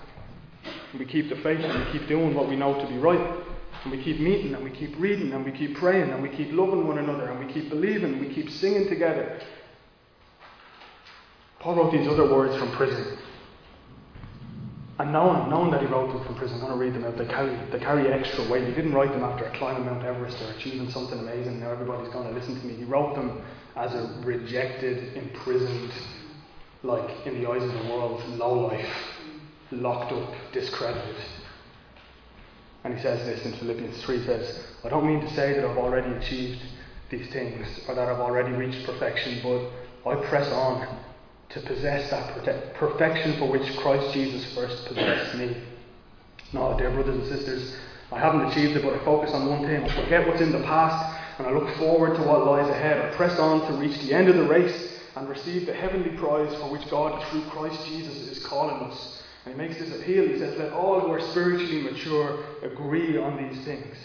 We 0.96 1.04
keep 1.04 1.30
the 1.30 1.36
faith 1.42 1.58
and 1.64 1.84
we 1.84 1.98
keep 1.98 2.08
doing 2.08 2.32
what 2.32 2.48
we 2.48 2.54
know 2.54 2.80
to 2.80 2.86
be 2.86 2.98
right. 2.98 3.44
And 3.84 3.92
we 3.92 4.02
keep 4.02 4.18
meeting 4.18 4.54
and 4.54 4.64
we 4.64 4.70
keep 4.70 4.98
reading 4.98 5.32
and 5.32 5.44
we 5.44 5.52
keep 5.52 5.76
praying 5.76 6.10
and 6.10 6.22
we 6.22 6.28
keep 6.28 6.52
loving 6.52 6.86
one 6.86 6.98
another 6.98 7.30
and 7.30 7.44
we 7.44 7.52
keep 7.52 7.68
believing 7.68 8.14
and 8.14 8.20
we 8.20 8.34
keep 8.34 8.50
singing 8.50 8.88
together. 8.88 9.40
Paul 11.60 11.76
wrote 11.76 11.92
these 11.92 12.08
other 12.08 12.32
words 12.32 12.56
from 12.56 12.70
prison. 12.72 13.18
And 14.98 15.12
knowing, 15.12 15.48
knowing 15.48 15.70
that 15.70 15.80
he 15.80 15.86
wrote 15.86 16.12
them 16.12 16.24
from 16.24 16.34
prison, 16.34 16.56
I'm 16.56 16.66
going 16.66 16.72
to 16.72 16.78
read 16.78 16.92
them 16.92 17.04
out. 17.04 17.16
They 17.16 17.26
carry, 17.26 17.56
they 17.70 17.78
carry 17.78 18.12
extra 18.12 18.48
weight. 18.50 18.66
He 18.66 18.74
didn't 18.74 18.92
write 18.92 19.12
them 19.12 19.22
after 19.22 19.48
climbing 19.56 19.86
Mount 19.86 20.04
Everest 20.04 20.42
or 20.42 20.50
achieving 20.52 20.90
something 20.90 21.18
amazing. 21.20 21.60
Now 21.60 21.70
everybody's 21.70 22.12
going 22.12 22.26
to 22.26 22.34
listen 22.34 22.60
to 22.60 22.66
me. 22.66 22.74
He 22.74 22.84
wrote 22.84 23.14
them 23.14 23.40
as 23.76 23.94
a 23.94 24.20
rejected, 24.24 25.16
imprisoned, 25.16 25.92
like 26.82 27.26
in 27.26 27.40
the 27.40 27.48
eyes 27.48 27.62
of 27.62 27.72
the 27.72 27.92
world, 27.92 28.24
low 28.30 28.66
life, 28.66 28.92
locked 29.70 30.12
up, 30.12 30.34
discredited. 30.52 31.16
And 32.84 32.94
he 32.94 33.02
says 33.02 33.24
this 33.26 33.44
in 33.44 33.52
Philippians 33.58 34.02
3 34.02 34.24
says, 34.24 34.60
I 34.84 34.88
don't 34.88 35.06
mean 35.06 35.20
to 35.20 35.34
say 35.34 35.54
that 35.54 35.64
I've 35.64 35.78
already 35.78 36.10
achieved 36.12 36.60
these 37.10 37.28
things 37.32 37.66
or 37.88 37.94
that 37.94 38.08
I've 38.08 38.20
already 38.20 38.52
reached 38.52 38.86
perfection, 38.86 39.40
but 39.42 40.08
I 40.08 40.16
press 40.26 40.50
on 40.52 40.98
to 41.50 41.60
possess 41.62 42.10
that 42.10 42.74
perfection 42.74 43.38
for 43.38 43.50
which 43.50 43.76
Christ 43.78 44.12
Jesus 44.12 44.54
first 44.54 44.86
possessed 44.86 45.34
me. 45.36 45.56
No, 46.52 46.76
dear 46.78 46.90
brothers 46.90 47.16
and 47.16 47.26
sisters, 47.26 47.76
I 48.12 48.18
haven't 48.18 48.46
achieved 48.46 48.76
it, 48.76 48.82
but 48.82 48.94
I 48.94 49.04
focus 49.04 49.32
on 49.32 49.48
one 49.48 49.66
thing. 49.66 49.82
I 49.82 50.02
forget 50.02 50.26
what's 50.26 50.40
in 50.40 50.52
the 50.52 50.62
past 50.62 51.18
and 51.38 51.46
I 51.46 51.50
look 51.50 51.76
forward 51.76 52.16
to 52.16 52.22
what 52.22 52.46
lies 52.46 52.68
ahead. 52.68 53.00
I 53.00 53.14
press 53.16 53.38
on 53.38 53.70
to 53.70 53.78
reach 53.78 53.98
the 54.00 54.14
end 54.14 54.28
of 54.28 54.36
the 54.36 54.44
race 54.48 54.98
and 55.16 55.28
receive 55.28 55.66
the 55.66 55.74
heavenly 55.74 56.16
prize 56.16 56.54
for 56.60 56.70
which 56.70 56.88
God, 56.90 57.22
through 57.28 57.42
Christ 57.50 57.86
Jesus, 57.86 58.16
is 58.28 58.44
calling 58.44 58.76
us. 58.90 59.22
And 59.48 59.58
he 59.58 59.66
makes 59.66 59.80
this 59.80 59.98
appeal. 59.98 60.28
He 60.28 60.38
says, 60.38 60.58
Let 60.58 60.72
all 60.72 61.00
who 61.00 61.12
are 61.12 61.20
spiritually 61.30 61.80
mature 61.80 62.44
agree 62.62 63.16
on 63.16 63.48
these 63.48 63.64
things. 63.64 63.96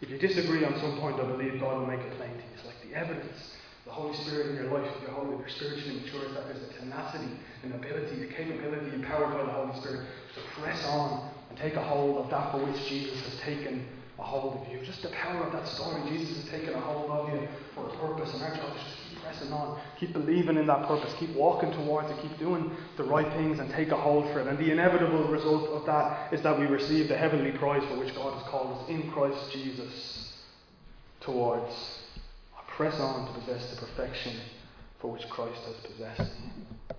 If 0.00 0.10
you 0.10 0.18
disagree 0.18 0.64
on 0.64 0.78
some 0.78 0.98
point, 1.00 1.18
I 1.18 1.26
believe 1.26 1.58
God 1.58 1.78
will 1.78 1.86
make 1.86 2.00
it 2.00 2.16
plain 2.16 2.30
to 2.30 2.36
you. 2.36 2.50
It's 2.54 2.64
like 2.64 2.78
the 2.88 2.96
evidence, 2.96 3.54
the 3.84 3.90
Holy 3.90 4.16
Spirit 4.18 4.50
in 4.50 4.56
your 4.56 4.70
life, 4.78 4.88
if 4.96 5.02
you're 5.02 5.10
holy, 5.10 5.34
if 5.34 5.40
you're 5.40 5.48
spiritually 5.48 6.00
mature, 6.02 6.24
is 6.26 6.34
that 6.34 6.44
there's 6.46 6.62
a 6.62 6.72
tenacity, 6.78 7.32
an 7.64 7.72
ability, 7.72 8.22
a 8.22 8.26
capability 8.32 8.94
empowered 8.94 9.34
by 9.34 9.42
the 9.44 9.52
Holy 9.52 9.80
Spirit 9.80 10.06
to 10.34 10.60
press 10.60 10.84
on 10.86 11.30
and 11.50 11.58
take 11.58 11.74
a 11.74 11.82
hold 11.82 12.18
of 12.18 12.30
that 12.30 12.52
for 12.52 12.64
which 12.64 12.86
Jesus 12.86 13.20
has 13.22 13.40
taken 13.40 13.84
a 14.18 14.22
hold 14.22 14.62
of 14.62 14.72
you. 14.72 14.78
Just 14.86 15.02
the 15.02 15.10
power 15.10 15.46
of 15.46 15.52
that 15.52 15.66
story. 15.66 16.02
Jesus 16.10 16.42
has 16.42 16.50
taken 16.50 16.74
a 16.74 16.80
hold 16.80 17.10
of 17.10 17.34
you 17.34 17.48
for 17.74 17.88
a 17.88 17.96
purpose, 17.98 18.32
and 18.34 18.42
our 18.42 18.54
job 18.54 18.76
is 18.76 18.82
pressing 19.42 19.52
on, 19.52 19.80
keep 19.98 20.12
believing 20.12 20.56
in 20.56 20.66
that 20.66 20.86
purpose, 20.86 21.12
keep 21.18 21.34
walking 21.34 21.72
towards 21.72 22.10
it, 22.10 22.16
keep 22.22 22.38
doing 22.38 22.70
the 22.96 23.04
right 23.04 23.30
things, 23.34 23.58
and 23.58 23.70
take 23.70 23.88
a 23.88 23.96
hold 23.96 24.30
for 24.32 24.40
it. 24.40 24.46
And 24.46 24.58
the 24.58 24.70
inevitable 24.70 25.24
result 25.28 25.68
of 25.70 25.86
that 25.86 26.32
is 26.32 26.42
that 26.42 26.58
we 26.58 26.66
receive 26.66 27.08
the 27.08 27.16
heavenly 27.16 27.52
prize 27.52 27.82
for 27.88 27.96
which 27.98 28.14
God 28.14 28.34
has 28.34 28.42
called 28.48 28.78
us 28.78 28.88
in 28.88 29.10
Christ 29.10 29.52
Jesus 29.52 30.32
towards. 31.20 31.72
I 32.56 32.62
press 32.72 32.98
on 32.98 33.26
to 33.32 33.40
possess 33.40 33.70
the 33.70 33.86
perfection 33.86 34.36
for 35.00 35.12
which 35.12 35.28
Christ 35.28 35.60
has 35.66 35.76
possessed 35.76 36.40
me. 36.40 36.96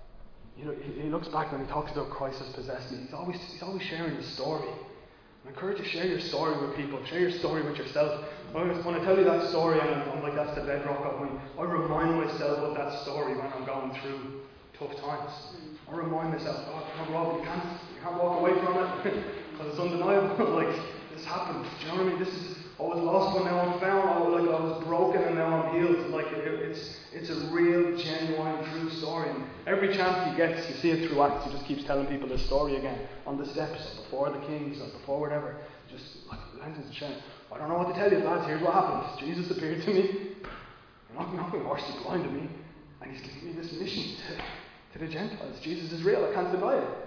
You 0.57 0.65
know, 0.65 0.75
he 1.01 1.09
looks 1.09 1.27
back 1.29 1.51
when 1.51 1.65
he 1.65 1.67
talks 1.71 1.91
about 1.91 2.09
Christ 2.11 2.39
has 2.39 2.49
possessed 2.49 2.91
me. 2.91 2.99
He's 2.99 3.13
always, 3.13 3.37
he's 3.51 3.63
always 3.63 3.81
sharing 3.83 4.15
the 4.15 4.23
story. 4.23 4.69
I 5.45 5.49
encourage 5.49 5.77
you 5.77 5.83
to 5.83 5.89
share 5.89 6.05
your 6.05 6.21
story 6.21 6.55
with 6.65 6.75
people. 6.77 7.03
Share 7.05 7.19
your 7.19 7.31
story 7.31 7.63
with 7.63 7.75
yourself. 7.75 8.23
When 8.53 8.69
I 8.69 9.03
tell 9.03 9.17
you 9.17 9.25
that 9.25 9.49
story, 9.49 9.79
I'm, 9.81 10.09
I'm 10.11 10.23
like, 10.23 10.35
that's 10.35 10.55
the 10.55 10.61
bedrock 10.61 11.03
of 11.03 11.21
me. 11.21 11.39
I 11.59 11.63
remind 11.63 12.15
myself 12.15 12.59
of 12.59 12.75
that 12.77 13.01
story 13.01 13.35
when 13.35 13.47
I'm 13.51 13.65
going 13.65 13.91
through 13.99 14.41
tough 14.79 14.95
times. 15.01 15.31
Mm. 15.57 15.91
I 15.91 15.97
remind 15.97 16.33
myself, 16.33 16.63
oh, 16.67 17.11
Rob, 17.11 17.39
you 17.39 17.43
can't, 17.43 17.63
you 17.93 18.01
can't 18.01 18.23
walk 18.23 18.39
away 18.39 18.53
from 18.63 18.77
it 18.77 19.03
because 19.51 19.67
it's 19.67 19.79
undeniable. 19.79 20.53
like, 20.55 20.75
this 21.13 21.25
happened. 21.25 21.65
Do 21.79 21.85
you 21.85 21.91
know 21.91 22.03
what 22.03 22.13
I 22.13 22.15
mean? 22.15 22.19
This 22.23 22.33
is, 22.33 22.62
I 22.83 22.85
was 22.87 22.99
lost, 22.99 23.37
but 23.37 23.45
now 23.45 23.59
I'm 23.61 23.79
found. 23.79 24.09
I 24.09 24.19
was, 24.19 24.41
like, 24.41 24.49
I 24.49 24.59
was 24.59 24.83
broken, 24.83 25.21
and 25.21 25.35
now 25.35 25.63
I'm 25.63 25.79
healed. 25.79 26.09
Like, 26.09 26.27
it, 26.33 26.45
it's, 26.45 26.99
it's 27.13 27.29
a 27.29 27.47
real, 27.47 27.97
genuine, 27.97 28.61
true 28.71 28.89
story. 28.99 29.29
And 29.29 29.45
every 29.65 29.95
chance 29.95 30.29
he 30.29 30.35
gets, 30.35 30.67
you 30.69 30.75
see 30.75 30.91
it 30.91 31.09
through 31.09 31.21
Acts, 31.21 31.45
he 31.45 31.51
just 31.51 31.65
keeps 31.65 31.85
telling 31.85 32.07
people 32.07 32.27
this 32.27 32.45
story 32.45 32.75
again 32.75 33.07
on 33.25 33.37
the 33.37 33.45
steps, 33.45 33.79
or 33.97 34.03
before 34.03 34.29
the 34.31 34.45
kings, 34.47 34.81
or 34.81 34.89
before 34.99 35.21
whatever. 35.21 35.55
Just 35.89 36.27
like 36.29 36.75
his 36.75 36.93
shame. 36.93 37.15
I 37.53 37.57
don't 37.57 37.69
know 37.69 37.77
what 37.77 37.87
to 37.87 37.93
tell 37.93 38.11
you, 38.11 38.17
lads. 38.19 38.47
Here's 38.47 38.61
what 38.61 38.73
happened. 38.73 39.19
Jesus 39.19 39.49
appeared 39.55 39.81
to 39.83 39.93
me. 39.93 40.35
Not 41.15 41.33
nothing 41.35 41.63
horsey 41.63 41.93
blind 42.03 42.25
to 42.25 42.31
me, 42.31 42.49
and 43.01 43.11
he's 43.11 43.21
giving 43.21 43.45
me 43.45 43.61
this 43.61 43.71
mission 43.73 44.15
to, 44.27 44.99
to 44.99 45.05
the 45.05 45.11
Gentiles. 45.11 45.57
Jesus 45.61 45.93
is 45.93 46.03
real. 46.03 46.25
I 46.25 46.33
can't 46.33 46.51
deny 46.51 46.79
it. 46.79 47.02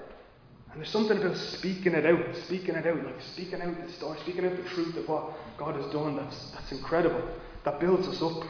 And 0.76 0.84
there's 0.84 0.92
something 0.92 1.16
about 1.16 1.34
speaking 1.38 1.94
it 1.94 2.04
out, 2.04 2.36
speaking 2.44 2.74
it 2.74 2.86
out, 2.86 3.02
like 3.02 3.22
speaking 3.32 3.62
out 3.62 3.74
the 3.86 3.90
story, 3.94 4.18
speaking 4.20 4.44
out 4.44 4.58
the 4.58 4.68
truth 4.68 4.94
of 4.98 5.08
what 5.08 5.32
God 5.56 5.74
has 5.74 5.90
done. 5.90 6.16
That's 6.16 6.50
that's 6.50 6.70
incredible. 6.70 7.26
That 7.64 7.80
builds 7.80 8.06
us 8.06 8.20
up. 8.20 8.46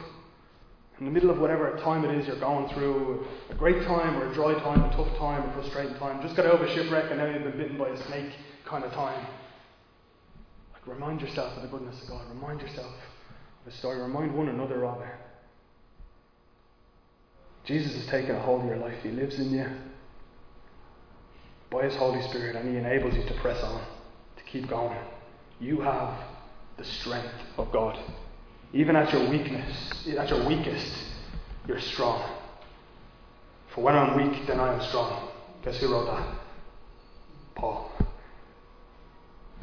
In 0.99 1.05
the 1.05 1.11
middle 1.11 1.29
of 1.29 1.39
whatever 1.39 1.79
time 1.81 2.03
it 2.03 2.13
is 2.19 2.27
you're 2.27 2.37
going 2.37 2.67
through, 2.73 3.25
a 3.49 3.55
great 3.55 3.81
time 3.83 4.17
or 4.17 4.29
a 4.29 4.33
dry 4.33 4.55
time, 4.55 4.83
a 4.83 4.89
tough 4.89 5.17
time, 5.17 5.49
a 5.49 5.53
frustrating 5.53 5.95
time, 5.99 6.21
just 6.21 6.35
got 6.35 6.47
over 6.47 6.65
a 6.65 6.75
shipwreck 6.75 7.09
and 7.11 7.19
now 7.19 7.27
you've 7.27 7.43
been 7.43 7.57
bitten 7.57 7.77
by 7.77 7.87
a 7.87 8.07
snake 8.07 8.33
kind 8.65 8.83
of 8.83 8.91
time. 8.91 9.25
Like 10.73 10.85
remind 10.85 11.21
yourself 11.21 11.55
of 11.55 11.61
the 11.61 11.69
goodness 11.69 12.01
of 12.03 12.09
God. 12.09 12.27
Remind 12.27 12.59
yourself 12.59 12.91
of 12.91 13.71
the 13.71 13.71
story. 13.71 14.01
Remind 14.01 14.35
one 14.35 14.49
another 14.49 14.85
of 14.85 14.99
it. 14.99 15.15
Jesus 17.63 17.95
has 17.95 18.05
taken 18.07 18.35
a 18.35 18.41
hold 18.41 18.63
of 18.63 18.67
your 18.67 18.79
life. 18.79 19.01
He 19.01 19.11
lives 19.11 19.39
in 19.39 19.51
you 19.51 19.65
by 21.71 21.83
His 21.83 21.95
Holy 21.95 22.21
Spirit 22.29 22.55
and 22.55 22.69
He 22.69 22.77
enables 22.77 23.13
you 23.15 23.23
to 23.25 23.33
press 23.35 23.61
on, 23.63 23.81
to 24.37 24.43
keep 24.43 24.67
going. 24.67 24.97
You 25.59 25.81
have 25.81 26.17
the 26.77 26.85
strength 26.85 27.33
of 27.57 27.71
God. 27.71 27.99
Even 28.73 28.95
at 28.95 29.11
your 29.11 29.29
weakness, 29.29 30.07
at 30.17 30.29
your 30.29 30.45
weakest, 30.47 30.93
you're 31.67 31.79
strong. 31.79 32.29
For 33.73 33.83
when 33.83 33.95
I'm 33.95 34.17
weak, 34.17 34.47
then 34.47 34.59
I 34.59 34.73
am 34.73 34.81
strong. 34.87 35.29
Guess 35.63 35.77
who 35.79 35.91
wrote 35.91 36.05
that? 36.05 36.39
Paul. 37.55 37.91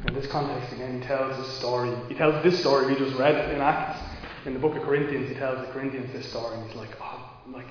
In 0.07 0.13
this 0.13 0.27
context, 0.27 0.73
again, 0.73 1.01
he 1.01 1.07
tells 1.07 1.37
this 1.37 1.57
story. 1.57 1.95
He 2.09 2.15
tells 2.15 2.43
this 2.43 2.59
story 2.59 2.87
we 2.87 2.99
just 2.99 3.17
read 3.17 3.51
in 3.53 3.61
Acts. 3.61 3.99
In 4.45 4.53
the 4.53 4.59
book 4.59 4.75
of 4.75 4.83
Corinthians, 4.83 5.29
he 5.29 5.35
tells 5.35 5.65
the 5.65 5.73
Corinthians 5.73 6.11
this 6.13 6.29
story, 6.29 6.55
and 6.57 6.67
he's 6.67 6.75
like, 6.75 6.91
oh, 7.01 7.29
like, 7.51 7.65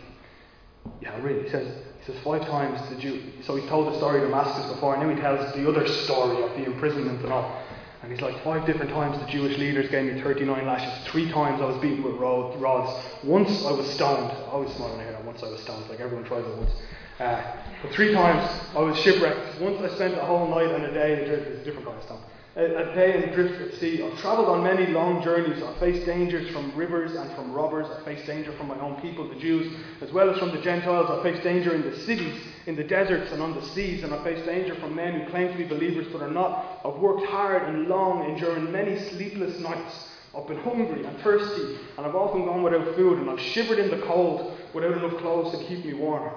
yeah, 1.00 1.20
really. 1.22 1.44
He 1.44 1.50
says, 1.50 1.66
he 2.00 2.12
says 2.12 2.22
five 2.22 2.42
times 2.42 2.80
the 2.90 2.96
Jew. 2.96 3.22
So 3.42 3.56
he 3.56 3.66
told 3.68 3.92
the 3.92 3.96
story 3.96 4.22
of 4.22 4.28
Damascus 4.28 4.72
before, 4.72 4.94
and 4.94 5.02
now 5.02 5.14
he 5.14 5.20
tells 5.20 5.54
the 5.54 5.68
other 5.68 5.86
story 5.86 6.42
of 6.42 6.50
the 6.50 6.64
imprisonment 6.64 7.22
and 7.22 7.32
all. 7.32 7.62
And 8.02 8.12
he's 8.12 8.20
like, 8.20 8.42
five 8.44 8.66
different 8.66 8.90
times 8.90 9.18
the 9.18 9.26
Jewish 9.32 9.56
leaders 9.56 9.90
gave 9.90 10.12
me 10.12 10.20
39 10.20 10.66
lashes. 10.66 11.08
Three 11.08 11.30
times 11.30 11.62
I 11.62 11.64
was 11.64 11.78
beaten 11.78 12.02
with 12.02 12.16
rods. 12.16 13.02
Once 13.24 13.64
I 13.64 13.72
was 13.72 13.88
stoned. 13.94 14.30
I 14.30 14.50
always 14.50 14.70
smile 14.74 14.90
when 14.90 15.00
I 15.00 15.04
hear 15.04 15.12
that. 15.12 15.24
Once 15.24 15.42
I 15.42 15.48
was 15.48 15.60
stoned. 15.62 15.88
Like 15.88 16.00
everyone 16.00 16.26
tries 16.26 16.44
it 16.44 16.54
once. 16.54 16.70
Uh, 17.18 17.42
but 17.80 17.92
three 17.92 18.12
times 18.12 18.46
I 18.74 18.80
was 18.80 18.98
shipwrecked. 18.98 19.58
Once 19.60 19.80
I 19.80 19.94
spent 19.94 20.14
a 20.14 20.24
whole 20.26 20.48
night 20.48 20.68
and 20.68 20.84
a 20.84 20.92
day 20.92 21.24
in 21.24 21.30
a 21.30 21.64
different 21.64 21.86
kind 21.86 21.96
of 21.96 22.04
stone. 22.04 22.20
A, 22.56 22.66
a 22.66 22.94
day 22.94 23.20
in 23.20 23.32
drift 23.32 23.60
at 23.60 23.80
sea. 23.80 24.00
I've 24.00 24.16
travelled 24.20 24.48
on 24.48 24.62
many 24.62 24.86
long 24.86 25.20
journeys. 25.24 25.60
I've 25.60 25.76
faced 25.78 26.06
dangers 26.06 26.48
from 26.50 26.72
rivers 26.76 27.16
and 27.16 27.28
from 27.34 27.52
robbers. 27.52 27.88
I've 27.90 28.04
faced 28.04 28.26
danger 28.26 28.52
from 28.52 28.68
my 28.68 28.78
own 28.78 29.00
people, 29.00 29.28
the 29.28 29.34
Jews, 29.34 29.76
as 30.00 30.12
well 30.12 30.30
as 30.30 30.38
from 30.38 30.52
the 30.52 30.60
Gentiles. 30.62 31.10
I've 31.10 31.24
faced 31.24 31.42
danger 31.42 31.74
in 31.74 31.82
the 31.82 31.96
cities, 32.02 32.40
in 32.66 32.76
the 32.76 32.84
deserts, 32.84 33.32
and 33.32 33.42
on 33.42 33.56
the 33.56 33.62
seas. 33.70 34.04
And 34.04 34.14
I've 34.14 34.22
faced 34.22 34.46
danger 34.46 34.76
from 34.76 34.94
men 34.94 35.20
who 35.20 35.30
claim 35.30 35.50
to 35.50 35.58
be 35.58 35.64
believers 35.64 36.06
but 36.12 36.22
are 36.22 36.30
not. 36.30 36.80
I've 36.84 37.00
worked 37.00 37.26
hard 37.26 37.68
and 37.68 37.88
long, 37.88 38.30
enduring 38.30 38.70
many 38.70 39.00
sleepless 39.10 39.58
nights. 39.58 40.10
I've 40.36 40.46
been 40.46 40.60
hungry 40.60 41.04
and 41.04 41.18
thirsty, 41.22 41.76
and 41.96 42.06
I've 42.06 42.14
often 42.14 42.44
gone 42.44 42.62
without 42.62 42.94
food, 42.94 43.18
and 43.18 43.30
I've 43.30 43.40
shivered 43.40 43.80
in 43.80 43.90
the 43.90 44.06
cold 44.06 44.56
without 44.72 44.92
enough 44.92 45.16
clothes 45.18 45.58
to 45.58 45.64
keep 45.66 45.84
me 45.84 45.94
warm. 45.94 46.32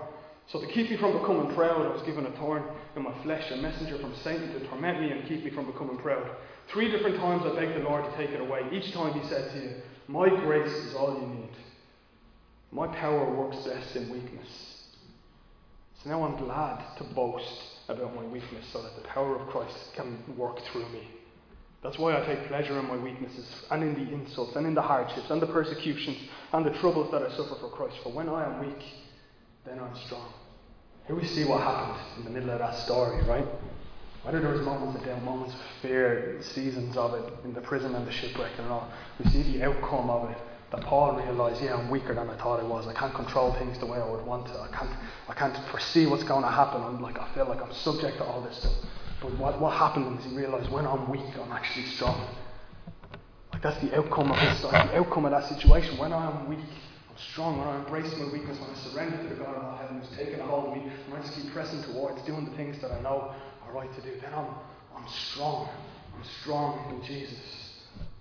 So 0.48 0.62
to 0.62 0.68
keep 0.68 0.90
me 0.90 0.98
from 0.98 1.12
becoming 1.12 1.54
proud, 1.54 1.86
I 1.86 1.90
was 1.90 2.02
given 2.04 2.26
a 2.26 2.32
thorn 2.32 2.64
in 2.98 3.04
my 3.04 3.24
flesh, 3.24 3.50
a 3.52 3.58
messenger 3.58 3.98
from 4.00 4.14
Satan 4.24 4.52
to 4.54 4.68
torment 4.68 5.00
me 5.00 5.12
and 5.12 5.28
keep 5.28 5.44
me 5.44 5.52
from 5.52 5.66
becoming 5.66 5.98
proud. 5.98 6.30
Three 6.74 6.92
different 6.92 7.18
times 7.18 7.44
I 7.46 7.56
begged 7.56 7.80
the 7.80 7.84
Lord 7.84 8.04
to 8.04 8.18
take 8.18 8.32
it 8.32 8.42
away. 8.42 8.62
Each 8.72 8.92
time 8.92 9.18
he 9.18 9.26
said 9.30 9.52
to 9.54 9.60
you, 9.60 9.72
My 10.08 10.28
grace 10.28 10.72
is 10.72 10.96
all 10.96 11.22
you 11.22 11.28
need. 11.28 11.52
My 12.72 12.88
power 12.88 13.34
works 13.34 13.58
best 13.66 13.96
in 13.96 14.10
weakness. 14.10 14.84
So 16.04 16.10
now 16.10 16.24
I'm 16.24 16.36
glad 16.38 16.84
to 16.98 17.04
boast 17.16 17.62
about 17.88 18.14
my 18.16 18.24
weakness 18.26 18.66
so 18.74 18.82
that 18.82 18.96
the 18.96 19.08
power 19.08 19.40
of 19.40 19.48
Christ 19.48 19.94
can 19.96 20.18
work 20.36 20.60
through 20.72 20.90
me. 20.90 21.08
That's 21.84 21.98
why 21.98 22.22
I 22.22 22.26
take 22.26 22.48
pleasure 22.48 22.78
in 22.80 22.86
my 22.88 22.98
weaknesses 22.98 23.48
and 23.72 23.84
in 23.84 23.94
the 23.94 24.14
insults 24.14 24.56
and 24.56 24.66
in 24.66 24.74
the 24.74 24.82
hardships 24.82 25.30
and 25.30 25.42
the 25.42 25.48
persecutions 25.48 26.18
and 26.52 26.66
the 26.66 26.78
troubles 26.80 27.12
that 27.12 27.22
I 27.22 27.30
suffer 27.30 27.56
for 27.62 27.70
Christ. 27.70 27.96
For 28.04 28.12
when 28.12 28.28
I 28.28 28.46
am 28.46 28.66
weak, 28.66 28.84
then 29.66 29.80
I'm 29.80 29.96
strong. 30.06 30.34
Here 31.08 31.16
we 31.16 31.26
see 31.26 31.46
what 31.46 31.62
happened 31.62 31.98
in 32.18 32.26
the 32.26 32.30
middle 32.30 32.50
of 32.50 32.60
that 32.60 32.76
story, 32.80 33.24
right? 33.24 33.46
Whether 34.24 34.42
there 34.42 34.52
was 34.52 34.60
moments 34.60 35.00
of 35.00 35.06
doubt, 35.06 35.24
moments 35.24 35.54
of 35.54 35.62
fear, 35.82 36.38
seasons 36.42 36.98
of 36.98 37.14
it 37.14 37.34
in 37.46 37.54
the 37.54 37.62
prison 37.62 37.96
and 37.96 38.06
the 38.06 38.12
shipwreck 38.12 38.52
and 38.58 38.68
all, 38.68 38.92
we 39.18 39.32
see 39.32 39.42
the 39.42 39.64
outcome 39.64 40.10
of 40.10 40.30
it. 40.30 40.38
That 40.72 40.82
Paul 40.82 41.16
realised, 41.16 41.64
yeah, 41.64 41.76
I'm 41.76 41.90
weaker 41.90 42.14
than 42.14 42.30
I 42.30 42.36
thought 42.36 42.60
I 42.60 42.64
was. 42.64 42.88
I 42.88 42.94
can't 42.94 43.16
control 43.16 43.54
things 43.54 43.80
the 43.80 43.86
way 43.86 44.00
I 44.00 44.12
would 44.12 44.26
want 44.26 44.48
to. 44.48 44.60
I 44.60 44.68
can't, 44.68 44.90
I 45.30 45.34
can't 45.34 45.56
foresee 45.70 46.08
what's 46.08 46.24
going 46.26 46.44
to 46.44 46.52
happen. 46.52 46.82
I'm 46.82 47.02
like, 47.02 47.18
I 47.18 47.34
feel 47.34 47.46
like 47.46 47.62
I'm 47.62 47.72
subject 47.72 48.18
to 48.18 48.26
all 48.26 48.42
this 48.42 48.58
stuff. 48.58 48.74
But 49.22 49.32
what, 49.38 49.62
what 49.62 49.78
happened 49.78 50.20
is 50.20 50.26
he 50.26 50.36
realised 50.36 50.70
when 50.70 50.86
I'm 50.86 51.10
weak, 51.10 51.24
I'm 51.42 51.54
actually 51.54 51.86
strong. 51.86 52.28
Like 53.54 53.62
that's 53.62 53.80
the 53.82 53.96
outcome 53.98 54.30
of 54.30 54.40
this, 54.42 54.62
that's 54.62 54.92
the 54.92 54.98
outcome 54.98 55.24
of 55.24 55.32
that 55.32 55.48
situation. 55.48 55.98
When 55.98 56.12
I 56.12 56.30
am 56.30 56.50
weak, 56.50 56.60
strong. 57.20 57.60
When 57.60 57.68
I 57.68 57.78
embrace 57.78 58.12
my 58.18 58.32
weakness, 58.32 58.60
when 58.60 58.70
I 58.70 58.76
surrender 58.76 59.18
to 59.18 59.30
the 59.30 59.36
God 59.36 59.56
of 59.56 59.64
all 59.64 59.78
heaven 59.78 60.02
who's 60.02 60.18
taken 60.18 60.40
a 60.40 60.46
hold 60.46 60.68
of 60.68 60.74
me, 60.76 60.92
when 61.10 61.22
I 61.22 61.24
just 61.24 61.36
keep 61.36 61.52
pressing 61.52 61.84
towards 61.84 62.22
doing 62.24 62.46
the 62.46 62.56
things 62.56 62.80
that 62.82 62.92
I 62.92 63.02
know 63.02 63.34
are 63.66 63.74
right 63.74 63.94
to 63.94 64.02
do, 64.02 64.20
then 64.22 64.34
I'm, 64.34 64.48
I'm 64.96 65.08
strong. 65.32 65.70
I'm 66.16 66.24
strong 66.42 66.96
in 66.96 67.06
Jesus. 67.06 67.40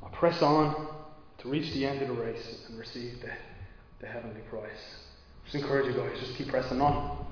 I 0.04 0.08
press 0.10 0.42
on 0.42 0.88
to 1.38 1.48
reach 1.48 1.72
the 1.74 1.86
end 1.86 2.02
of 2.02 2.08
the 2.08 2.14
race 2.14 2.64
and 2.68 2.78
receive 2.78 3.20
the, 3.20 3.30
the 4.00 4.06
heavenly 4.06 4.40
prize. 4.50 4.70
Just 5.44 5.56
encourage 5.56 5.86
you 5.86 6.00
guys, 6.00 6.18
just 6.20 6.36
keep 6.36 6.48
pressing 6.48 6.80
on. 6.80 7.26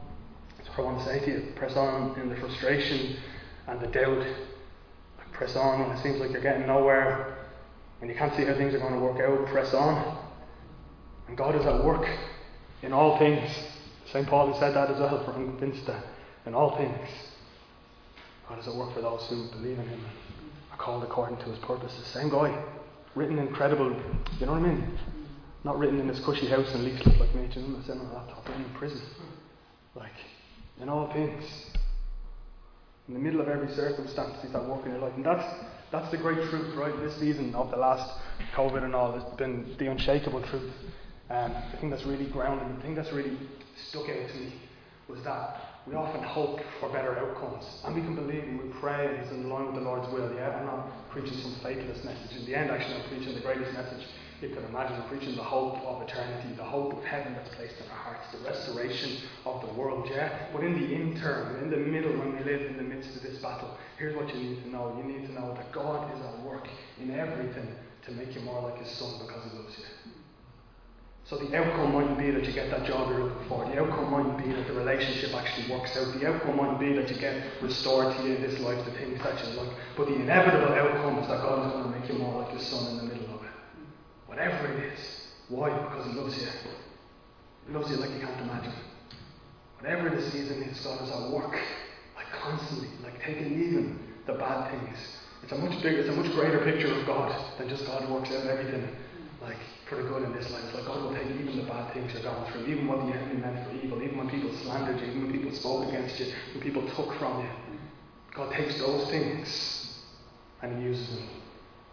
That's 0.56 0.68
what 0.70 0.78
I 0.80 0.82
want 0.82 0.98
to 0.98 1.04
say 1.04 1.20
to 1.20 1.30
you. 1.30 1.52
Press 1.56 1.76
on 1.76 2.18
in 2.20 2.28
the 2.28 2.36
frustration 2.36 3.16
and 3.66 3.80
the 3.80 3.88
doubt. 3.88 4.24
Press 5.32 5.56
on 5.56 5.80
when 5.80 5.96
it 5.96 6.02
seems 6.02 6.20
like 6.20 6.30
you're 6.30 6.40
getting 6.40 6.66
nowhere. 6.66 7.38
When 7.98 8.08
you 8.08 8.16
can't 8.16 8.34
see 8.36 8.44
how 8.44 8.54
things 8.54 8.72
are 8.74 8.78
going 8.78 8.94
to 8.94 9.00
work 9.00 9.18
out, 9.20 9.48
press 9.48 9.74
on. 9.74 10.18
And 11.28 11.36
God 11.36 11.54
is 11.54 11.64
at 11.66 11.84
work 11.84 12.06
in 12.82 12.92
all 12.92 13.18
things. 13.18 13.50
St. 14.12 14.26
Paul 14.26 14.52
has 14.52 14.60
said 14.60 14.74
that 14.74 14.90
as 14.90 15.00
well, 15.00 15.24
for 15.24 15.32
I'm 15.32 15.56
convinced 15.56 15.86
that 15.86 16.04
in 16.46 16.54
all 16.54 16.76
things, 16.76 17.08
God 18.48 18.58
is 18.58 18.68
at 18.68 18.74
work 18.74 18.94
for 18.94 19.00
those 19.00 19.26
who 19.28 19.48
believe 19.50 19.78
in 19.78 19.88
Him 19.88 20.04
are 20.70 20.76
called 20.76 21.02
according 21.02 21.38
to 21.38 21.44
His 21.44 21.58
purposes. 21.60 22.06
Same 22.08 22.28
guy, 22.28 22.62
written 23.14 23.38
incredible, 23.38 23.90
you 24.38 24.46
know 24.46 24.52
what 24.52 24.62
I 24.62 24.66
mean? 24.66 24.98
Not 25.64 25.78
written 25.78 25.98
in 25.98 26.06
this 26.06 26.20
cushy 26.20 26.46
house 26.46 26.74
in 26.74 26.84
Leaflet 26.84 27.18
like 27.18 27.34
me, 27.34 27.42
know, 27.42 27.80
sitting 27.80 28.00
on 28.00 28.06
a 28.06 28.14
laptop, 28.14 28.46
in 28.54 28.64
prison. 28.74 29.00
Like, 29.94 30.12
in 30.80 30.88
all 30.90 31.10
things. 31.12 31.44
In 33.08 33.14
the 33.14 33.20
middle 33.20 33.40
of 33.40 33.48
every 33.48 33.68
circumstance, 33.74 34.36
He's 34.42 34.54
at 34.54 34.64
work 34.66 34.84
in 34.84 34.92
your 34.92 35.00
life. 35.00 35.12
And 35.16 35.24
that's, 35.24 35.44
that's 35.90 36.10
the 36.10 36.18
great 36.18 36.48
truth, 36.50 36.74
right? 36.76 36.94
This 37.00 37.16
season 37.16 37.54
of 37.54 37.70
the 37.70 37.76
last 37.76 38.20
COVID 38.54 38.82
and 38.84 38.94
all 38.94 39.14
it's 39.14 39.36
been 39.36 39.74
the 39.78 39.90
unshakable 39.90 40.42
truth. 40.42 40.72
Um, 41.34 41.52
the 41.72 41.78
thing 41.78 41.90
that's 41.90 42.04
really 42.04 42.26
grounded, 42.26 42.78
the 42.78 42.82
thing 42.82 42.94
that's 42.94 43.12
really 43.12 43.36
stuck 43.90 44.08
out 44.08 44.28
to 44.28 44.34
me 44.36 44.52
was 45.08 45.20
that 45.24 45.82
we 45.84 45.94
often 45.94 46.22
hope 46.22 46.60
for 46.78 46.88
better 46.92 47.18
outcomes. 47.18 47.64
And 47.84 47.94
we 47.94 48.02
can 48.02 48.14
believe 48.14 48.44
and 48.44 48.62
we 48.62 48.68
pray 48.78 49.06
and 49.06 49.16
it's 49.16 49.32
in 49.32 49.50
line 49.50 49.66
with 49.66 49.74
the 49.74 49.80
Lord's 49.80 50.10
will. 50.12 50.32
Yeah, 50.32 50.50
I'm 50.50 50.66
not 50.66 51.10
preaching 51.10 51.36
some 51.38 51.56
fatalist 51.60 52.04
message. 52.04 52.36
In 52.38 52.46
the 52.46 52.54
end, 52.54 52.70
actually, 52.70 53.02
I'm 53.02 53.08
preaching 53.08 53.34
the 53.34 53.40
greatest 53.40 53.72
message 53.72 54.06
you 54.40 54.50
can 54.50 54.64
imagine. 54.64 54.94
I'm 54.94 55.08
preaching 55.08 55.34
the 55.34 55.42
hope 55.42 55.78
of 55.82 56.02
eternity, 56.02 56.54
the 56.56 56.62
hope 56.62 56.92
of 56.94 57.02
heaven 57.02 57.34
that's 57.34 57.52
placed 57.56 57.80
in 57.82 57.90
our 57.90 57.98
hearts, 57.98 58.30
the 58.30 58.38
restoration 58.46 59.18
of 59.44 59.60
the 59.66 59.72
world. 59.74 60.08
Yeah, 60.08 60.30
but 60.52 60.62
in 60.62 60.78
the 60.78 60.86
interim, 60.86 61.64
in 61.64 61.70
the 61.70 61.78
middle, 61.78 62.12
when 62.12 62.36
we 62.36 62.44
live 62.44 62.62
in 62.62 62.76
the 62.76 62.82
midst 62.84 63.16
of 63.16 63.22
this 63.22 63.38
battle, 63.42 63.76
here's 63.98 64.14
what 64.14 64.32
you 64.32 64.40
need 64.40 64.62
to 64.62 64.70
know. 64.70 64.94
You 64.96 65.04
need 65.04 65.26
to 65.26 65.32
know 65.32 65.52
that 65.54 65.72
God 65.72 66.14
is 66.14 66.20
at 66.24 66.40
work 66.44 66.68
in 67.00 67.10
everything 67.10 67.74
to 68.06 68.12
make 68.12 68.36
you 68.36 68.42
more 68.42 68.62
like 68.62 68.78
His 68.78 68.90
Son 68.96 69.18
because 69.26 69.42
He 69.50 69.58
loves 69.58 69.76
you. 69.78 70.13
So 71.24 71.38
the 71.38 71.56
outcome 71.56 71.94
mightn't 71.94 72.18
be 72.18 72.30
that 72.30 72.44
you 72.44 72.52
get 72.52 72.70
that 72.70 72.84
job 72.84 73.08
you're 73.08 73.24
looking 73.24 73.48
for. 73.48 73.64
The 73.64 73.80
outcome 73.80 74.10
mightn't 74.10 74.44
be 74.44 74.52
that 74.52 74.66
the 74.66 74.74
relationship 74.74 75.32
actually 75.34 75.72
works 75.72 75.96
out. 75.96 76.12
The 76.20 76.28
outcome 76.28 76.56
mightn't 76.56 76.78
be 76.78 76.92
that 76.92 77.08
you 77.08 77.16
get 77.16 77.42
restored 77.62 78.14
to 78.14 78.22
you 78.24 78.34
in 78.36 78.42
this 78.42 78.60
life, 78.60 78.84
the 78.84 78.92
things 78.92 79.18
that 79.22 79.40
you 79.40 79.54
like. 79.54 79.72
But 79.96 80.08
the 80.08 80.16
inevitable 80.16 80.74
outcome 80.74 81.18
is 81.20 81.28
that 81.28 81.40
God 81.40 81.66
is 81.66 81.72
going 81.72 81.84
to 81.84 81.98
make 81.98 82.12
you 82.12 82.18
more 82.18 82.42
like 82.42 82.52
His 82.52 82.66
Son 82.66 82.90
in 82.90 82.96
the 82.98 83.14
middle 83.14 83.34
of 83.36 83.42
it. 83.42 83.50
Whatever 84.26 84.66
it 84.66 84.92
is. 84.92 85.00
Why? 85.48 85.70
Because 85.70 86.06
He 86.06 86.12
loves 86.12 86.36
you. 86.36 86.48
He 87.68 87.72
loves 87.72 87.90
you 87.90 87.96
like 87.96 88.10
you 88.10 88.20
can't 88.20 88.40
imagine. 88.42 88.74
Whatever 89.80 90.10
the 90.10 90.30
season 90.30 90.62
is, 90.64 90.78
God 90.80 91.02
is 91.02 91.10
at 91.10 91.30
work, 91.30 91.56
like 92.16 92.28
constantly, 92.32 92.88
like 93.02 93.18
taking 93.22 93.46
even 93.46 93.98
the 94.26 94.34
bad 94.34 94.70
things. 94.70 94.98
It's 95.42 95.52
a 95.52 95.56
much 95.56 95.82
bigger, 95.82 96.00
it's 96.00 96.10
a 96.10 96.12
much 96.12 96.30
greater 96.32 96.58
picture 96.64 96.92
of 96.92 97.06
God 97.06 97.58
than 97.58 97.68
just 97.70 97.86
God 97.86 98.10
works 98.10 98.30
out 98.30 98.46
everything 98.46 98.88
like 99.44 99.58
for 99.88 99.96
the 99.96 100.02
good 100.02 100.22
in 100.22 100.32
this 100.32 100.50
life. 100.50 100.64
Like 100.74 100.86
God 100.86 101.02
will 101.02 101.14
take 101.14 101.26
even 101.26 101.56
the 101.56 101.64
bad 101.64 101.92
things 101.92 102.12
you're 102.12 102.22
going 102.22 102.50
through, 102.50 102.66
even 102.66 102.88
what 102.88 103.06
the 103.06 103.12
enemy 103.12 103.40
meant 103.40 103.66
for 103.68 103.74
evil, 103.76 104.02
even 104.02 104.18
when 104.18 104.28
people 104.28 104.50
slandered 104.62 105.00
you, 105.00 105.06
even 105.06 105.22
when 105.24 105.32
people 105.32 105.52
spoke 105.52 105.88
against 105.88 106.18
you, 106.18 106.32
when 106.54 106.62
people 106.62 106.82
took 106.96 107.14
from 107.18 107.40
you. 107.40 107.50
God 108.34 108.52
takes 108.52 108.78
those 108.78 109.08
things 109.10 110.02
and 110.62 110.78
He 110.78 110.84
uses 110.84 111.16
them 111.16 111.28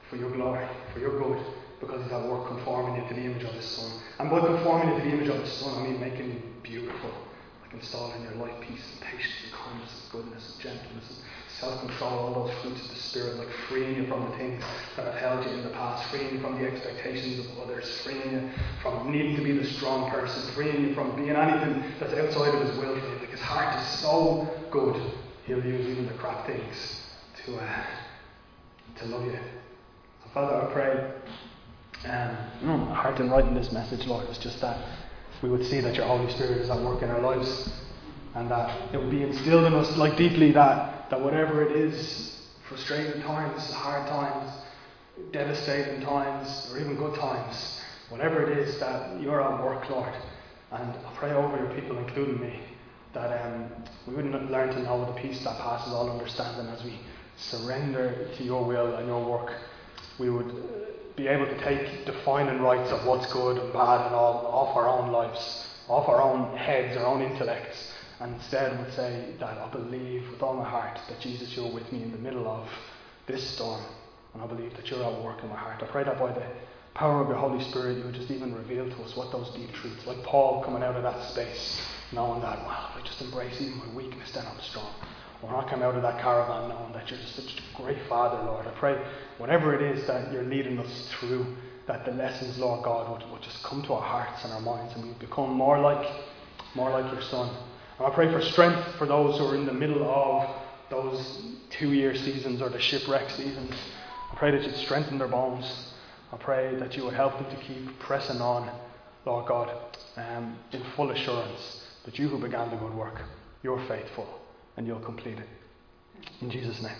for 0.09 0.15
your 0.15 0.31
glory, 0.31 0.67
for 0.93 0.99
your 0.99 1.19
good, 1.19 1.45
because 1.79 2.03
He's 2.03 2.11
at 2.11 2.27
work 2.27 2.47
conforming 2.47 3.01
you 3.01 3.07
to 3.07 3.13
the 3.13 3.21
image 3.21 3.43
of 3.43 3.53
His 3.53 3.65
Son. 3.65 3.91
And 4.19 4.29
by 4.29 4.39
conforming 4.39 4.89
you 4.89 4.99
to 4.99 5.09
the 5.09 5.15
image 5.15 5.29
of 5.29 5.41
His 5.41 5.51
Son, 5.53 5.83
I 5.83 5.87
mean 5.87 5.99
making 5.99 6.31
you 6.31 6.41
beautiful, 6.63 7.11
like 7.61 7.73
installing 7.73 8.23
your 8.23 8.35
life 8.35 8.55
peace 8.61 8.83
and 8.93 9.01
patience 9.01 9.35
and 9.43 9.53
kindness 9.53 10.01
and 10.01 10.11
goodness 10.11 10.53
and 10.53 10.61
gentleness 10.63 11.09
and 11.09 11.30
self-control, 11.61 12.11
all 12.11 12.45
those 12.45 12.53
fruits 12.61 12.81
of 12.81 12.89
the 12.89 12.95
Spirit, 12.95 13.37
like 13.37 13.47
freeing 13.69 13.95
you 13.95 14.07
from 14.07 14.29
the 14.29 14.37
things 14.37 14.63
that 14.95 15.05
have 15.05 15.13
held 15.13 15.45
you 15.45 15.51
in 15.51 15.63
the 15.63 15.69
past, 15.69 16.09
freeing 16.09 16.33
you 16.33 16.41
from 16.41 16.59
the 16.59 16.67
expectations 16.67 17.45
of 17.45 17.59
others, 17.59 18.01
freeing 18.03 18.31
you 18.31 18.49
from 18.81 19.11
needing 19.11 19.35
to 19.35 19.43
be 19.43 19.51
the 19.51 19.65
strong 19.65 20.09
person, 20.09 20.41
freeing 20.53 20.87
you 20.87 20.95
from 20.95 21.15
being 21.15 21.29
anything 21.29 21.83
that's 21.99 22.13
outside 22.13 22.55
of 22.55 22.67
His 22.67 22.75
will 22.77 22.99
for 22.99 23.07
you. 23.07 23.15
Like 23.19 23.29
His 23.29 23.39
heart 23.39 23.79
is 23.79 23.87
so 23.99 24.49
good, 24.71 24.99
He'll 25.45 25.63
use 25.63 25.87
even 25.87 26.07
the 26.07 26.13
crap 26.13 26.47
things 26.47 27.01
to 27.45 27.57
uh, 27.57 27.85
to 28.97 29.05
love 29.05 29.25
you. 29.25 29.39
So 30.23 30.29
Father, 30.33 30.55
I 30.55 30.73
pray. 30.73 31.13
Um, 32.03 32.37
know, 32.63 32.77
my 32.77 32.95
heart 32.95 33.19
in 33.19 33.29
writing 33.29 33.53
this 33.53 33.71
message, 33.71 34.07
Lord, 34.07 34.27
is 34.29 34.39
just 34.39 34.59
that 34.61 34.83
we 35.43 35.49
would 35.49 35.63
see 35.67 35.79
that 35.81 35.93
Your 35.95 36.07
Holy 36.07 36.31
Spirit 36.31 36.57
is 36.57 36.71
at 36.71 36.81
work 36.81 37.03
in 37.03 37.11
our 37.11 37.21
lives, 37.21 37.69
and 38.33 38.49
that 38.49 38.91
it 38.93 38.97
would 38.97 39.11
be 39.11 39.21
instilled 39.21 39.65
in 39.65 39.73
us 39.73 39.95
like 39.97 40.17
deeply 40.17 40.51
that 40.53 41.00
that 41.11 41.19
whatever 41.19 41.61
it 41.61 41.73
is, 41.75 42.39
frustrating 42.69 43.21
times, 43.21 43.69
hard 43.73 44.07
times, 44.07 44.49
devastating 45.33 46.01
times, 46.01 46.71
or 46.71 46.79
even 46.79 46.95
good 46.95 47.13
times, 47.19 47.81
whatever 48.07 48.49
it 48.49 48.57
is 48.57 48.79
that 48.79 49.21
you're 49.21 49.41
at 49.41 49.61
work, 49.63 49.87
Lord. 49.89 50.13
And 50.71 50.89
I 50.89 51.13
pray 51.15 51.31
over 51.33 51.57
your 51.57 51.73
people, 51.75 51.97
including 51.97 52.39
me, 52.39 52.61
that 53.13 53.45
um, 53.45 53.69
we 54.07 54.15
wouldn't 54.15 54.49
learn 54.49 54.69
to 54.69 54.81
know 54.83 55.05
the 55.05 55.21
peace 55.21 55.43
that 55.43 55.59
passes 55.59 55.91
all 55.91 56.09
understanding 56.09 56.67
as 56.73 56.81
we 56.81 56.97
surrender 57.35 58.29
to 58.37 58.43
your 58.43 58.63
will 58.63 58.95
and 58.95 59.05
your 59.05 59.21
work. 59.21 59.51
We 60.17 60.29
would 60.29 61.15
be 61.17 61.27
able 61.27 61.45
to 61.45 61.59
take 61.61 62.05
defining 62.05 62.61
rights 62.61 62.89
of 62.89 63.05
what's 63.05 63.31
good 63.33 63.57
and 63.57 63.73
bad 63.73 64.05
and 64.05 64.15
all 64.15 64.45
off 64.47 64.77
our 64.77 64.87
own 64.87 65.11
lives, 65.11 65.67
off 65.89 66.07
our 66.07 66.21
own 66.21 66.55
heads, 66.55 66.95
our 66.95 67.05
own 67.05 67.21
intellects, 67.21 67.91
and 68.21 68.35
instead 68.35 68.77
would 68.77 68.93
say 68.93 69.33
that 69.39 69.57
I 69.57 69.67
believe 69.71 70.29
with 70.29 70.43
all 70.43 70.53
my 70.53 70.69
heart 70.69 70.99
that 71.09 71.19
Jesus, 71.19 71.55
you're 71.55 71.71
with 71.73 71.91
me 71.91 72.03
in 72.03 72.11
the 72.11 72.19
middle 72.19 72.47
of 72.47 72.69
this 73.25 73.43
storm, 73.55 73.83
and 74.33 74.43
I 74.43 74.45
believe 74.45 74.75
that 74.75 74.91
you're 74.91 75.03
at 75.03 75.23
work 75.23 75.41
in 75.41 75.49
my 75.49 75.55
heart. 75.55 75.81
I 75.81 75.87
pray 75.87 76.03
that 76.03 76.19
by 76.19 76.31
the 76.31 76.45
power 76.93 77.21
of 77.21 77.29
your 77.29 77.37
Holy 77.37 77.63
Spirit, 77.63 77.97
you 77.97 78.03
would 78.03 78.13
just 78.13 78.29
even 78.29 78.53
reveal 78.53 78.87
to 78.87 78.95
us 79.03 79.15
what 79.15 79.31
those 79.31 79.49
deep 79.55 79.71
truths, 79.73 80.05
like 80.05 80.21
Paul 80.23 80.63
coming 80.63 80.83
out 80.83 80.95
of 80.95 81.01
that 81.01 81.31
space, 81.31 81.81
knowing 82.11 82.41
that, 82.41 82.59
well, 82.59 82.91
if 82.91 83.01
I 83.01 83.07
just 83.07 83.21
embrace 83.21 83.59
even 83.59 83.79
my 83.79 83.91
weakness, 83.95 84.31
then 84.33 84.45
I'm 84.45 84.61
strong. 84.61 84.93
When 85.41 85.55
I 85.55 85.67
come 85.67 85.81
out 85.81 85.95
of 85.95 86.03
that 86.03 86.21
caravan 86.21 86.69
knowing 86.69 86.93
that 86.93 87.09
you're 87.09 87.19
just 87.19 87.35
such 87.35 87.57
a 87.57 87.81
great 87.81 87.97
Father, 88.07 88.43
Lord, 88.43 88.67
I 88.67 88.71
pray 88.77 89.03
whatever 89.39 89.73
it 89.73 89.81
is 89.81 90.05
that 90.05 90.31
you're 90.31 90.43
leading 90.43 90.77
us 90.77 91.09
through, 91.09 91.55
that 91.87 92.05
the 92.05 92.11
lessons, 92.11 92.59
Lord 92.59 92.83
God, 92.83 93.09
would, 93.11 93.31
would 93.31 93.41
just 93.41 93.63
come 93.63 93.81
to 93.83 93.93
our 93.93 94.03
hearts 94.03 94.43
and 94.43 94.53
our 94.53 94.61
minds, 94.61 94.93
and 94.93 95.03
we 95.03 95.13
become 95.13 95.49
more 95.49 95.79
like, 95.79 96.07
more 96.75 96.91
like 96.91 97.11
your 97.11 97.23
Son. 97.23 97.49
I 98.03 98.09
pray 98.09 98.31
for 98.31 98.41
strength 98.41 98.95
for 98.97 99.05
those 99.05 99.37
who 99.37 99.45
are 99.45 99.55
in 99.55 99.65
the 99.65 99.73
middle 99.73 100.03
of 100.03 100.49
those 100.89 101.41
two-year 101.69 102.15
seasons 102.15 102.61
or 102.61 102.69
the 102.69 102.79
shipwreck 102.79 103.29
seasons. 103.29 103.73
I 104.31 104.35
pray 104.35 104.51
that 104.51 104.63
you'd 104.63 104.75
strengthen 104.75 105.19
their 105.19 105.27
bones. 105.27 105.93
I 106.33 106.37
pray 106.37 106.75
that 106.77 106.97
you 106.97 107.03
would 107.03 107.13
help 107.13 107.33
them 107.33 107.49
to 107.49 107.63
keep 107.63 107.99
pressing 107.99 108.41
on, 108.41 108.71
Lord 109.25 109.47
God, 109.47 109.71
um, 110.17 110.57
in 110.71 110.83
full 110.95 111.11
assurance 111.11 111.81
that 112.05 112.17
you 112.17 112.27
who 112.27 112.39
began 112.39 112.71
the 112.71 112.77
good 112.77 112.93
work, 112.93 113.21
you're 113.61 113.85
faithful 113.87 114.27
and 114.77 114.87
you'll 114.87 114.99
complete 114.99 115.37
it. 115.37 115.47
In 116.41 116.49
Jesus' 116.49 116.81
name. 116.81 116.97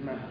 Amen. 0.00 0.22